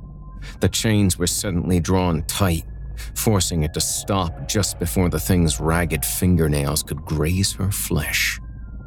The 0.59 0.69
chains 0.69 1.17
were 1.17 1.27
suddenly 1.27 1.79
drawn 1.79 2.21
tight, 2.23 2.65
forcing 3.15 3.63
it 3.63 3.73
to 3.73 3.81
stop 3.81 4.47
just 4.47 4.79
before 4.79 5.09
the 5.09 5.19
thing's 5.19 5.59
ragged 5.59 6.05
fingernails 6.05 6.83
could 6.83 7.03
graze 7.05 7.53
her 7.53 7.71
flesh. 7.71 8.39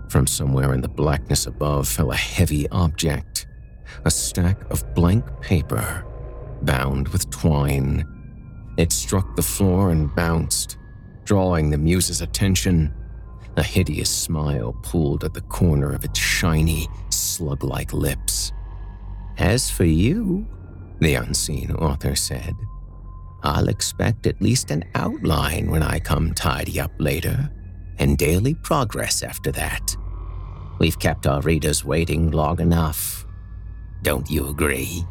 From 0.09 0.27
somewhere 0.27 0.75
in 0.75 0.81
the 0.81 0.89
blackness 0.89 1.47
above 1.47 1.87
fell 1.87 2.13
a 2.13 2.17
heavy 2.17 2.69
object, 2.71 3.47
a 4.05 4.11
stack 4.11 4.59
of 4.71 4.95
blank 4.95 5.25
paper, 5.41 6.05
bound 6.63 7.09
with 7.09 7.29
twine. 7.31 8.07
It 8.77 8.93
struck 8.93 9.37
the 9.37 9.43
floor 9.43 9.91
and 9.91 10.15
bounced, 10.15 10.79
drawing 11.25 11.71
the 11.71 11.79
muse's 11.79 12.21
attention. 12.21 12.95
A 13.57 13.63
hideous 13.63 14.09
smile 14.09 14.73
pulled 14.83 15.25
at 15.25 15.35
the 15.35 15.41
corner 15.43 15.93
of 15.93 16.05
its 16.05 16.19
shiny, 16.19 16.89
slug 17.11 17.65
like 17.65 17.93
lips. 17.93 18.53
As 19.37 19.69
for 19.71 19.85
you, 19.85 20.47
the 21.01 21.17
unseen 21.17 21.73
author 21.73 22.15
said, 22.15 22.55
I'll 23.43 23.69
expect 23.69 24.27
at 24.27 24.43
least 24.43 24.71
an 24.71 24.85
outline 24.95 25.71
when 25.71 25.83
I 25.83 26.01
come 26.01 26.35
tidy 26.35 26.81
up 26.81 26.93
later, 26.99 27.51
and 27.99 28.19
daily 28.19 28.55
progress 28.55 29.23
after 29.23 29.53
that. 29.53 29.97
We've 30.79 30.99
kept 30.99 31.27
our 31.27 31.41
readers 31.43 31.85
waiting 31.85 32.31
long 32.31 32.61
enough. 32.61 33.27
Don't 34.03 34.31
you 34.31 34.49
agree? 34.49 35.05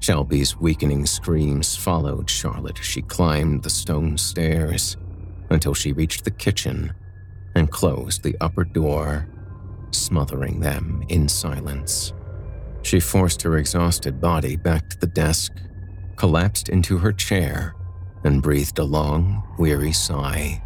Shelby's 0.00 0.56
weakening 0.56 1.06
screams 1.06 1.76
followed 1.76 2.28
Charlotte 2.28 2.78
as 2.78 2.86
she 2.86 3.02
climbed 3.02 3.62
the 3.62 3.70
stone 3.70 4.18
stairs 4.18 4.96
until 5.50 5.74
she 5.74 5.92
reached 5.92 6.24
the 6.24 6.30
kitchen 6.30 6.92
and 7.54 7.70
closed 7.70 8.22
the 8.22 8.36
upper 8.40 8.64
door, 8.64 9.26
smothering 9.92 10.60
them 10.60 11.02
in 11.08 11.28
silence. 11.28 12.12
She 12.82 13.00
forced 13.00 13.40
her 13.42 13.56
exhausted 13.56 14.20
body 14.20 14.56
back 14.56 14.90
to 14.90 14.98
the 14.98 15.06
desk, 15.06 15.52
collapsed 16.16 16.68
into 16.68 16.98
her 16.98 17.12
chair, 17.12 17.74
and 18.24 18.42
breathed 18.42 18.78
a 18.78 18.84
long, 18.84 19.42
weary 19.58 19.92
sigh. 19.92 20.62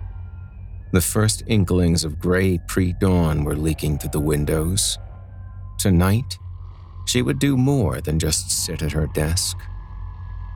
The 0.93 1.01
first 1.01 1.43
inklings 1.47 2.05
of 2.05 2.19
gray 2.19 2.59
pre 2.67 2.95
dawn 2.95 3.45
were 3.45 3.57
leaking 3.57 3.99
through 3.99 4.11
the 4.11 4.21
windows. 4.21 4.99
Tonight, 5.79 6.39
she 7.07 7.23
would 7.23 7.39
do 7.39 7.57
more 7.57 8.01
than 8.01 8.19
just 8.19 8.51
sit 8.51 8.83
at 8.83 8.93
her 8.93 9.07
desk. 9.09 9.59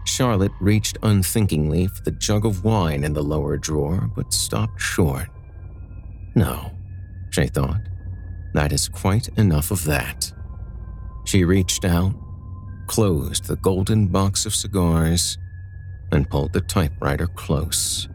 Charlotte 0.04 0.52
reached 0.60 0.98
unthinkingly 1.02 1.86
for 1.86 2.02
the 2.02 2.10
jug 2.10 2.44
of 2.44 2.64
wine 2.64 3.04
in 3.04 3.12
the 3.12 3.22
lower 3.22 3.56
drawer, 3.56 4.10
but 4.14 4.32
stopped 4.32 4.80
short. 4.80 5.28
No, 6.34 6.72
she 7.30 7.46
thought, 7.46 7.80
that 8.54 8.72
is 8.72 8.88
quite 8.88 9.28
enough 9.36 9.70
of 9.70 9.84
that. 9.84 10.32
She 11.24 11.44
reached 11.44 11.84
out, 11.84 12.14
closed 12.92 13.46
the 13.46 13.56
golden 13.56 14.06
box 14.06 14.44
of 14.44 14.54
cigars, 14.54 15.38
and 16.12 16.28
pulled 16.28 16.52
the 16.52 16.60
typewriter 16.60 17.26
close. 17.26 18.06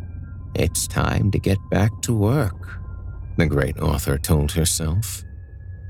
It's 0.54 0.86
time 0.88 1.32
to 1.32 1.40
get 1.40 1.58
back 1.72 2.00
to 2.04 2.14
work, 2.14 2.80
the 3.38 3.48
great 3.48 3.80
author 3.80 4.20
told 4.20 4.52
herself. 4.52 5.24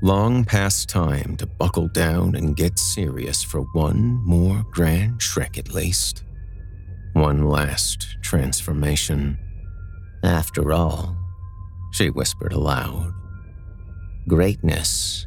Long 0.00 0.42
past 0.42 0.88
time 0.88 1.36
to 1.36 1.46
buckle 1.46 1.88
down 1.88 2.34
and 2.34 2.56
get 2.56 2.78
serious 2.78 3.42
for 3.42 3.60
one 3.74 4.22
more 4.24 4.64
grand 4.70 5.20
trick 5.20 5.58
at 5.58 5.74
least. 5.74 6.24
One 7.12 7.44
last 7.44 8.16
transformation. 8.22 9.36
After 10.24 10.72
all, 10.72 11.14
she 11.92 12.08
whispered 12.08 12.54
aloud, 12.54 13.12
greatness 14.26 15.26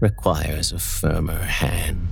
requires 0.00 0.72
a 0.72 0.78
firmer 0.78 1.42
hand. 1.42 2.08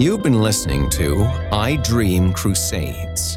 You've 0.00 0.22
been 0.22 0.40
listening 0.40 0.88
to 0.92 1.24
I 1.52 1.76
Dream 1.76 2.32
Crusades 2.32 3.36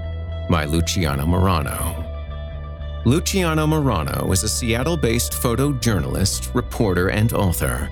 by 0.49 0.64
Luciano 0.64 1.26
Marano. 1.26 3.03
Luciano 3.03 3.68
Marano 3.68 4.32
is 4.32 4.43
a 4.43 4.47
Seattle 4.47 4.95
based 4.95 5.34
photojournalist, 5.34 6.55
reporter, 6.55 7.09
and 7.09 7.34
author. 7.34 7.89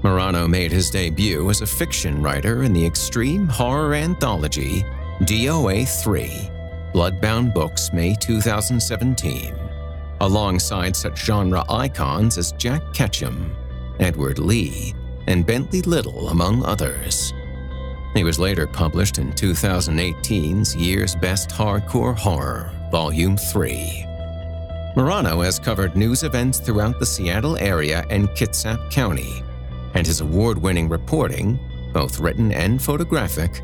Marano 0.00 0.48
made 0.48 0.72
his 0.72 0.88
debut 0.88 1.50
as 1.50 1.60
a 1.60 1.66
fiction 1.66 2.22
writer 2.22 2.62
in 2.62 2.72
the 2.72 2.86
extreme 2.86 3.46
horror 3.46 3.92
anthology 3.92 4.82
DOA 5.24 5.86
3, 6.02 6.50
Bloodbound 6.94 7.52
Books, 7.52 7.92
May 7.92 8.14
2017, 8.14 9.54
alongside 10.22 10.96
such 10.96 11.22
genre 11.22 11.66
icons 11.68 12.38
as 12.38 12.52
Jack 12.52 12.80
Ketchum, 12.94 13.54
Edward 13.98 14.38
Lee, 14.38 14.94
and 15.26 15.44
Bentley 15.44 15.82
Little, 15.82 16.30
among 16.30 16.64
others. 16.64 17.34
He 18.14 18.24
was 18.24 18.40
later 18.40 18.66
published 18.66 19.18
in 19.18 19.32
2018's 19.32 20.74
Year's 20.74 21.14
Best 21.14 21.50
Hardcore 21.50 22.16
Horror, 22.16 22.72
Volume 22.90 23.36
3. 23.36 24.04
Marano 24.96 25.44
has 25.44 25.60
covered 25.60 25.96
news 25.96 26.24
events 26.24 26.58
throughout 26.58 26.98
the 26.98 27.06
Seattle 27.06 27.56
area 27.58 28.04
and 28.10 28.28
Kitsap 28.30 28.90
County, 28.90 29.44
and 29.94 30.04
his 30.04 30.20
award 30.20 30.58
winning 30.58 30.88
reporting, 30.88 31.58
both 31.92 32.18
written 32.18 32.50
and 32.50 32.82
photographic, 32.82 33.62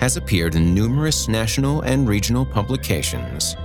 has 0.00 0.18
appeared 0.18 0.54
in 0.54 0.74
numerous 0.74 1.26
national 1.26 1.80
and 1.80 2.06
regional 2.06 2.44
publications. 2.44 3.56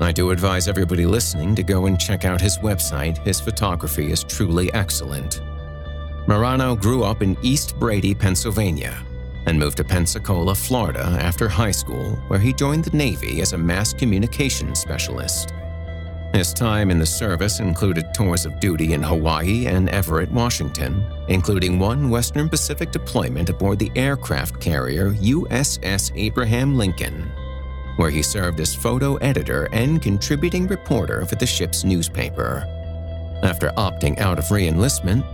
I 0.00 0.10
do 0.12 0.30
advise 0.30 0.68
everybody 0.68 1.04
listening 1.04 1.54
to 1.54 1.62
go 1.62 1.84
and 1.84 2.00
check 2.00 2.24
out 2.24 2.40
his 2.40 2.56
website. 2.58 3.18
His 3.26 3.40
photography 3.40 4.10
is 4.10 4.24
truly 4.24 4.72
excellent. 4.72 5.42
Marano 6.26 6.80
grew 6.80 7.04
up 7.04 7.22
in 7.22 7.36
East 7.42 7.78
Brady, 7.78 8.14
Pennsylvania, 8.14 9.05
and 9.46 9.58
moved 9.58 9.78
to 9.78 9.84
Pensacola, 9.84 10.54
Florida 10.54 11.18
after 11.20 11.48
high 11.48 11.70
school, 11.70 12.16
where 12.28 12.38
he 12.38 12.52
joined 12.52 12.84
the 12.84 12.96
Navy 12.96 13.40
as 13.40 13.52
a 13.52 13.58
mass 13.58 13.92
communication 13.92 14.74
specialist. 14.74 15.52
His 16.34 16.52
time 16.52 16.90
in 16.90 16.98
the 16.98 17.06
service 17.06 17.60
included 17.60 18.12
tours 18.12 18.44
of 18.44 18.60
duty 18.60 18.92
in 18.92 19.02
Hawaii 19.02 19.66
and 19.66 19.88
Everett, 19.88 20.30
Washington, 20.30 21.06
including 21.28 21.78
one 21.78 22.10
Western 22.10 22.48
Pacific 22.48 22.90
deployment 22.90 23.48
aboard 23.48 23.78
the 23.78 23.92
aircraft 23.96 24.60
carrier 24.60 25.12
USS 25.12 26.12
Abraham 26.14 26.76
Lincoln, 26.76 27.30
where 27.96 28.10
he 28.10 28.22
served 28.22 28.60
as 28.60 28.74
photo 28.74 29.16
editor 29.16 29.68
and 29.72 30.02
contributing 30.02 30.66
reporter 30.66 31.24
for 31.24 31.36
the 31.36 31.46
ship's 31.46 31.84
newspaper. 31.84 32.66
After 33.42 33.68
opting 33.70 34.18
out 34.18 34.38
of 34.38 34.44
reenlistment, 34.46 35.24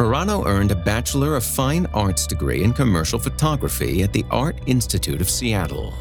Marano 0.00 0.46
earned 0.46 0.70
a 0.70 0.74
Bachelor 0.74 1.36
of 1.36 1.44
Fine 1.44 1.84
Arts 1.92 2.26
degree 2.26 2.62
in 2.62 2.72
commercial 2.72 3.18
photography 3.18 4.02
at 4.02 4.14
the 4.14 4.24
Art 4.30 4.56
Institute 4.64 5.20
of 5.20 5.28
Seattle. 5.28 5.92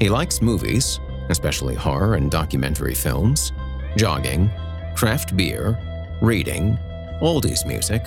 He 0.00 0.08
likes 0.08 0.42
movies, 0.42 0.98
especially 1.28 1.76
horror 1.76 2.16
and 2.16 2.28
documentary 2.28 2.96
films, 2.96 3.52
jogging, 3.96 4.50
craft 4.96 5.36
beer, 5.36 5.78
reading, 6.20 6.76
oldies 7.22 7.64
music, 7.64 8.02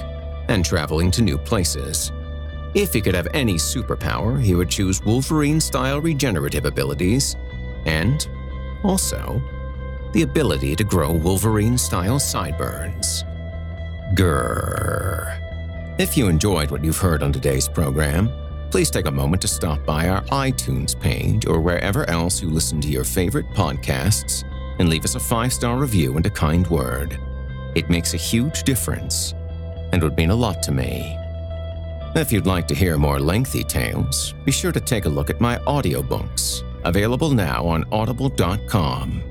and 0.49 0.65
traveling 0.65 1.09
to 1.11 1.21
new 1.21 1.37
places. 1.37 2.11
If 2.73 2.91
he 2.91 2.99
could 2.99 3.15
have 3.15 3.29
any 3.33 3.53
superpower, 3.53 4.41
he 4.41 4.55
would 4.55 4.69
choose 4.69 5.01
Wolverine 5.05 5.61
style 5.61 6.01
regenerative 6.01 6.65
abilities 6.65 7.37
and, 7.85 8.27
also, 8.83 9.41
the 10.11 10.23
ability 10.23 10.75
to 10.75 10.83
grow 10.83 11.13
Wolverine 11.13 11.77
style 11.77 12.19
sideburns. 12.19 13.23
Grrr. 14.15 15.37
If 15.97 16.17
you 16.17 16.27
enjoyed 16.27 16.69
what 16.69 16.83
you've 16.83 16.97
heard 16.97 17.23
on 17.23 17.31
today's 17.31 17.69
program, 17.69 18.29
please 18.69 18.91
take 18.91 19.05
a 19.05 19.11
moment 19.11 19.41
to 19.43 19.47
stop 19.47 19.85
by 19.85 20.09
our 20.09 20.21
iTunes 20.25 20.99
page 20.99 21.45
or 21.45 21.61
wherever 21.61 22.09
else 22.09 22.41
you 22.41 22.49
listen 22.49 22.81
to 22.81 22.89
your 22.89 23.05
favorite 23.05 23.47
podcasts 23.51 24.43
and 24.79 24.89
leave 24.89 25.05
us 25.05 25.15
a 25.15 25.19
five 25.19 25.53
star 25.53 25.77
review 25.77 26.17
and 26.17 26.25
a 26.25 26.29
kind 26.29 26.67
word. 26.67 27.17
It 27.75 27.89
makes 27.89 28.13
a 28.13 28.17
huge 28.17 28.63
difference 28.63 29.33
and 29.93 30.03
would 30.03 30.17
mean 30.17 30.31
a 30.31 30.35
lot 30.35 30.61
to 30.63 30.71
me. 30.71 31.17
If 32.13 32.33
you'd 32.33 32.45
like 32.45 32.67
to 32.67 32.75
hear 32.75 32.97
more 32.97 33.19
lengthy 33.19 33.63
tales, 33.63 34.33
be 34.43 34.51
sure 34.51 34.73
to 34.73 34.81
take 34.81 35.05
a 35.05 35.09
look 35.09 35.29
at 35.29 35.39
my 35.39 35.57
audiobooks, 35.59 36.63
available 36.83 37.29
now 37.31 37.65
on 37.65 37.85
audible.com. 37.93 39.30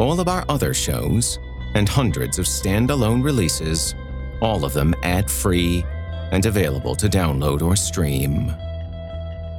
all 0.00 0.18
of 0.18 0.28
our 0.28 0.46
other 0.48 0.72
shows, 0.72 1.38
and 1.74 1.86
hundreds 1.86 2.38
of 2.38 2.46
standalone 2.46 3.22
releases, 3.22 3.94
all 4.40 4.64
of 4.64 4.72
them 4.72 4.94
ad 5.02 5.30
free 5.30 5.84
and 6.32 6.46
available 6.46 6.94
to 6.96 7.06
download 7.06 7.60
or 7.60 7.76
stream. 7.76 8.50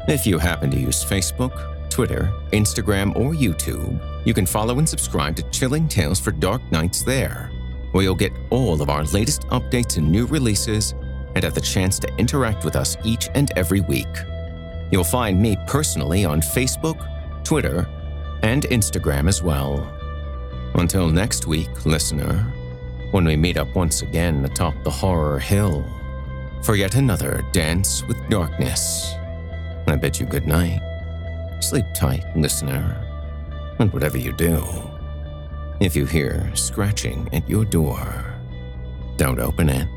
If 0.07 0.25
you 0.25 0.39
happen 0.39 0.71
to 0.71 0.79
use 0.79 1.05
Facebook, 1.05 1.89
Twitter, 1.91 2.33
Instagram, 2.53 3.15
or 3.15 3.33
YouTube, 3.33 4.01
you 4.25 4.33
can 4.33 4.47
follow 4.47 4.79
and 4.79 4.89
subscribe 4.89 5.35
to 5.35 5.43
Chilling 5.51 5.87
Tales 5.87 6.19
for 6.19 6.31
Dark 6.31 6.61
Nights 6.71 7.03
there, 7.03 7.51
where 7.91 8.03
you'll 8.03 8.15
get 8.15 8.33
all 8.49 8.81
of 8.81 8.89
our 8.89 9.03
latest 9.05 9.43
updates 9.49 9.97
and 9.97 10.11
new 10.11 10.25
releases 10.25 10.95
and 11.35 11.43
have 11.43 11.53
the 11.53 11.61
chance 11.61 11.99
to 11.99 12.11
interact 12.17 12.65
with 12.65 12.75
us 12.75 12.97
each 13.03 13.29
and 13.35 13.51
every 13.55 13.81
week. 13.81 14.07
You'll 14.91 15.03
find 15.03 15.39
me 15.39 15.55
personally 15.67 16.25
on 16.25 16.41
Facebook, 16.41 17.43
Twitter, 17.43 17.87
and 18.41 18.63
Instagram 18.63 19.29
as 19.29 19.43
well. 19.43 20.00
Until 20.76 21.09
next 21.09 21.47
week, 21.47 21.86
listener, 21.86 22.34
when 23.11 23.26
we 23.26 23.36
meet 23.36 23.57
up 23.57 23.76
once 23.76 24.01
again 24.01 24.45
atop 24.45 24.74
the 24.84 24.89
horror 24.89 25.38
hill 25.38 25.86
for 26.63 26.76
yet 26.76 26.95
another 26.95 27.43
dance 27.51 28.03
with 28.07 28.30
darkness, 28.30 29.13
I 29.88 29.97
bid 29.97 30.17
you 30.17 30.26
good 30.26 30.47
night. 30.47 30.80
Sleep 31.59 31.86
tight, 31.93 32.24
listener, 32.38 33.05
and 33.80 33.91
whatever 33.91 34.17
you 34.17 34.32
do, 34.32 34.63
if 35.82 35.95
you 35.95 36.05
hear 36.05 36.49
scratching 36.55 37.28
at 37.34 37.49
your 37.49 37.65
door, 37.65 38.34
don't 39.17 39.39
open 39.39 39.69
it. 39.69 39.88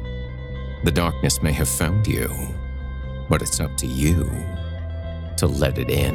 The 0.82 0.90
darkness 0.90 1.40
may 1.40 1.52
have 1.52 1.68
found 1.68 2.06
you, 2.06 2.28
but 3.28 3.42
it's 3.42 3.60
up 3.60 3.76
to 3.76 3.86
you 3.86 4.28
to 5.36 5.46
let 5.46 5.78
it 5.78 5.88
in. 5.88 6.14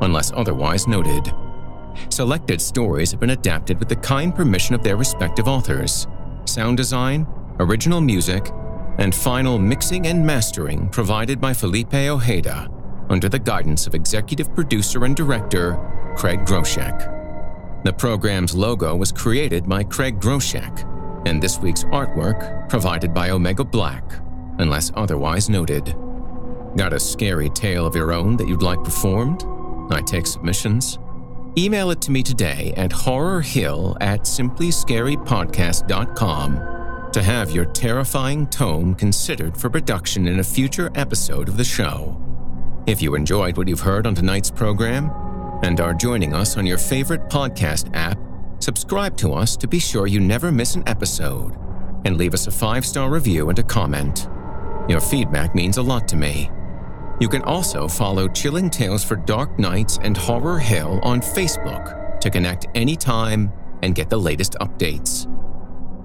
unless 0.00 0.32
otherwise 0.32 0.86
noted. 0.86 1.32
Selected 2.08 2.60
stories 2.60 3.10
have 3.10 3.20
been 3.20 3.30
adapted 3.30 3.78
with 3.78 3.88
the 3.88 3.96
kind 3.96 4.34
permission 4.34 4.74
of 4.74 4.82
their 4.82 4.96
respective 4.96 5.48
authors. 5.48 6.06
Sound 6.44 6.76
design, 6.76 7.26
original 7.58 8.00
music, 8.00 8.50
and 8.98 9.14
final 9.14 9.58
mixing 9.58 10.06
and 10.06 10.24
mastering 10.24 10.88
provided 10.88 11.40
by 11.40 11.52
Felipe 11.52 11.94
Ojeda 11.94 12.68
under 13.08 13.28
the 13.28 13.38
guidance 13.38 13.86
of 13.86 13.94
executive 13.94 14.54
producer 14.54 15.04
and 15.04 15.16
director 15.16 15.78
Craig 16.16 16.44
Groshek. 16.44 17.82
The 17.84 17.92
program's 17.92 18.54
logo 18.54 18.94
was 18.94 19.10
created 19.10 19.68
by 19.68 19.84
Craig 19.84 20.20
Groshek, 20.20 20.86
and 21.26 21.42
this 21.42 21.58
week's 21.58 21.84
artwork 21.84 22.68
provided 22.68 23.12
by 23.12 23.30
Omega 23.30 23.64
Black, 23.64 24.04
unless 24.58 24.92
otherwise 24.94 25.48
noted. 25.48 25.96
Got 26.76 26.92
a 26.92 27.00
scary 27.00 27.50
tale 27.50 27.86
of 27.86 27.96
your 27.96 28.12
own 28.12 28.36
that 28.36 28.48
you'd 28.48 28.62
like 28.62 28.84
performed? 28.84 29.44
I 29.90 30.02
take 30.02 30.26
submissions. 30.26 30.98
Email 31.58 31.90
it 31.90 32.00
to 32.02 32.12
me 32.12 32.22
today 32.22 32.72
at 32.76 32.90
horrorhill 32.90 33.96
at 34.00 34.20
simplyscarypodcast.com 34.20 37.10
to 37.12 37.22
have 37.22 37.50
your 37.50 37.64
terrifying 37.64 38.46
tome 38.46 38.94
considered 38.94 39.56
for 39.56 39.68
production 39.68 40.28
in 40.28 40.38
a 40.38 40.44
future 40.44 40.92
episode 40.94 41.48
of 41.48 41.56
the 41.56 41.64
show. 41.64 42.16
If 42.86 43.02
you 43.02 43.16
enjoyed 43.16 43.56
what 43.56 43.66
you've 43.66 43.80
heard 43.80 44.06
on 44.06 44.14
tonight's 44.14 44.50
program 44.50 45.10
and 45.62 45.80
are 45.80 45.92
joining 45.92 46.34
us 46.34 46.56
on 46.56 46.66
your 46.66 46.78
favorite 46.78 47.28
podcast 47.28 47.90
app, 47.94 48.16
subscribe 48.60 49.16
to 49.18 49.32
us 49.32 49.56
to 49.56 49.66
be 49.66 49.80
sure 49.80 50.06
you 50.06 50.20
never 50.20 50.52
miss 50.52 50.76
an 50.76 50.84
episode 50.86 51.56
and 52.04 52.16
leave 52.16 52.32
us 52.32 52.46
a 52.46 52.52
five 52.52 52.86
star 52.86 53.10
review 53.10 53.48
and 53.48 53.58
a 53.58 53.64
comment. 53.64 54.28
Your 54.88 55.00
feedback 55.00 55.54
means 55.54 55.78
a 55.78 55.82
lot 55.82 56.06
to 56.08 56.16
me. 56.16 56.50
You 57.20 57.28
can 57.28 57.42
also 57.42 57.86
follow 57.86 58.28
Chilling 58.28 58.70
Tales 58.70 59.04
for 59.04 59.16
Dark 59.16 59.58
Nights 59.58 59.98
and 60.02 60.16
Horror 60.16 60.58
Hill 60.58 61.00
on 61.02 61.20
Facebook 61.20 62.18
to 62.18 62.30
connect 62.30 62.66
anytime 62.74 63.52
and 63.82 63.94
get 63.94 64.08
the 64.08 64.16
latest 64.16 64.56
updates. 64.62 65.26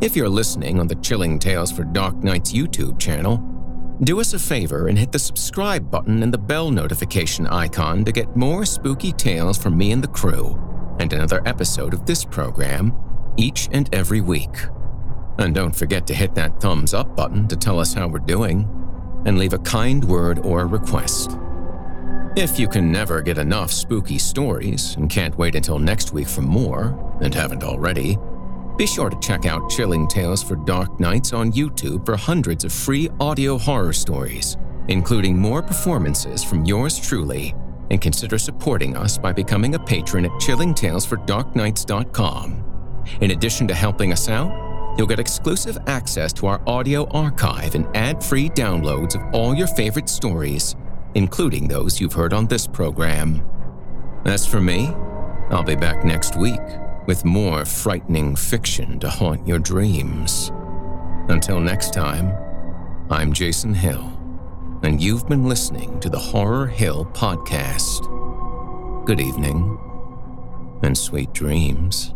If 0.01 0.13
you're 0.17 0.27
listening 0.27 0.77
on 0.77 0.87
the 0.87 0.95
Chilling 0.95 1.39
Tales 1.39 1.71
for 1.71 1.85
Dark 1.85 2.15
Nights 2.17 2.51
YouTube 2.51 2.99
channel, 2.99 3.37
do 4.03 4.19
us 4.19 4.33
a 4.33 4.39
favor 4.39 4.89
and 4.89 4.99
hit 4.99 5.13
the 5.13 5.19
subscribe 5.19 5.89
button 5.89 6.21
and 6.21 6.33
the 6.33 6.37
bell 6.37 6.69
notification 6.69 7.47
icon 7.47 8.03
to 8.03 8.11
get 8.11 8.35
more 8.35 8.65
spooky 8.65 9.13
tales 9.13 9.57
from 9.57 9.77
me 9.77 9.93
and 9.93 10.03
the 10.03 10.09
crew, 10.09 10.59
and 10.99 11.13
another 11.13 11.41
episode 11.45 11.93
of 11.93 12.05
this 12.05 12.25
program 12.25 12.93
each 13.37 13.69
and 13.71 13.93
every 13.95 14.19
week. 14.19 14.57
And 15.37 15.55
don't 15.55 15.75
forget 15.75 16.05
to 16.07 16.13
hit 16.13 16.35
that 16.35 16.59
thumbs 16.59 16.93
up 16.93 17.15
button 17.15 17.47
to 17.47 17.55
tell 17.55 17.79
us 17.79 17.93
how 17.93 18.09
we're 18.09 18.19
doing, 18.19 18.69
and 19.25 19.37
leave 19.37 19.53
a 19.53 19.59
kind 19.59 20.03
word 20.03 20.39
or 20.39 20.67
request. 20.67 21.37
If 22.35 22.59
you 22.59 22.67
can 22.67 22.91
never 22.91 23.21
get 23.21 23.37
enough 23.37 23.71
spooky 23.71 24.17
stories 24.17 24.95
and 24.95 25.09
can't 25.09 25.37
wait 25.37 25.55
until 25.55 25.79
next 25.79 26.13
week 26.13 26.27
for 26.27 26.41
more, 26.41 27.17
and 27.21 27.33
haven't 27.33 27.63
already, 27.63 28.17
be 28.77 28.85
sure 28.85 29.09
to 29.09 29.17
check 29.19 29.45
out 29.45 29.69
Chilling 29.69 30.05
Tales 30.05 30.43
for 30.43 30.57
Dark 30.57 30.99
Nights 30.99 31.31
on 31.31 31.53
YouTube 31.53 32.05
for 32.05 32.17
hundreds 32.17 32.65
of 32.65 32.73
free 32.73 33.09
audio 33.21 33.57
horror 33.57 33.93
stories, 33.93 34.57
including 34.89 35.37
more 35.37 35.61
performances 35.61 36.43
from 36.43 36.65
yours 36.65 36.99
truly. 36.99 37.55
And 37.89 38.01
consider 38.01 38.37
supporting 38.37 38.97
us 38.97 39.17
by 39.17 39.31
becoming 39.31 39.75
a 39.75 39.79
patron 39.79 40.25
at 40.25 40.31
chillingtalesfordarknights.com. 40.31 42.63
In 43.21 43.31
addition 43.31 43.65
to 43.67 43.73
helping 43.73 44.11
us 44.11 44.27
out, 44.27 44.64
you'll 44.97 45.07
get 45.07 45.19
exclusive 45.19 45.77
access 45.87 46.31
to 46.33 46.47
our 46.47 46.61
audio 46.67 47.07
archive 47.09 47.75
and 47.75 47.87
ad 47.95 48.23
free 48.23 48.49
downloads 48.49 49.15
of 49.15 49.33
all 49.33 49.53
your 49.55 49.67
favorite 49.67 50.09
stories, 50.09 50.75
including 51.15 51.67
those 51.67 51.99
you've 51.99 52.13
heard 52.13 52.33
on 52.33 52.47
this 52.47 52.67
program. 52.67 53.45
As 54.25 54.45
for 54.45 54.61
me, 54.61 54.87
I'll 55.49 55.63
be 55.63 55.75
back 55.75 56.03
next 56.03 56.35
week 56.35 56.61
with 57.07 57.23
more 57.23 57.65
frightening 57.65 58.35
fiction 58.35 58.99
to 58.99 59.09
haunt 59.09 59.47
your 59.47 59.59
dreams. 59.59 60.51
Until 61.29 61.59
next 61.59 61.93
time, 61.93 62.33
I'm 63.09 63.33
Jason 63.33 63.73
Hill, 63.73 64.11
and 64.83 65.01
you've 65.01 65.27
been 65.27 65.45
listening 65.45 65.99
to 65.99 66.09
the 66.09 66.17
Horror 66.17 66.67
Hill 66.67 67.05
Podcast. 67.13 68.05
Good 69.05 69.19
evening, 69.19 69.77
and 70.81 70.97
sweet 70.97 71.31
dreams. 71.33 72.15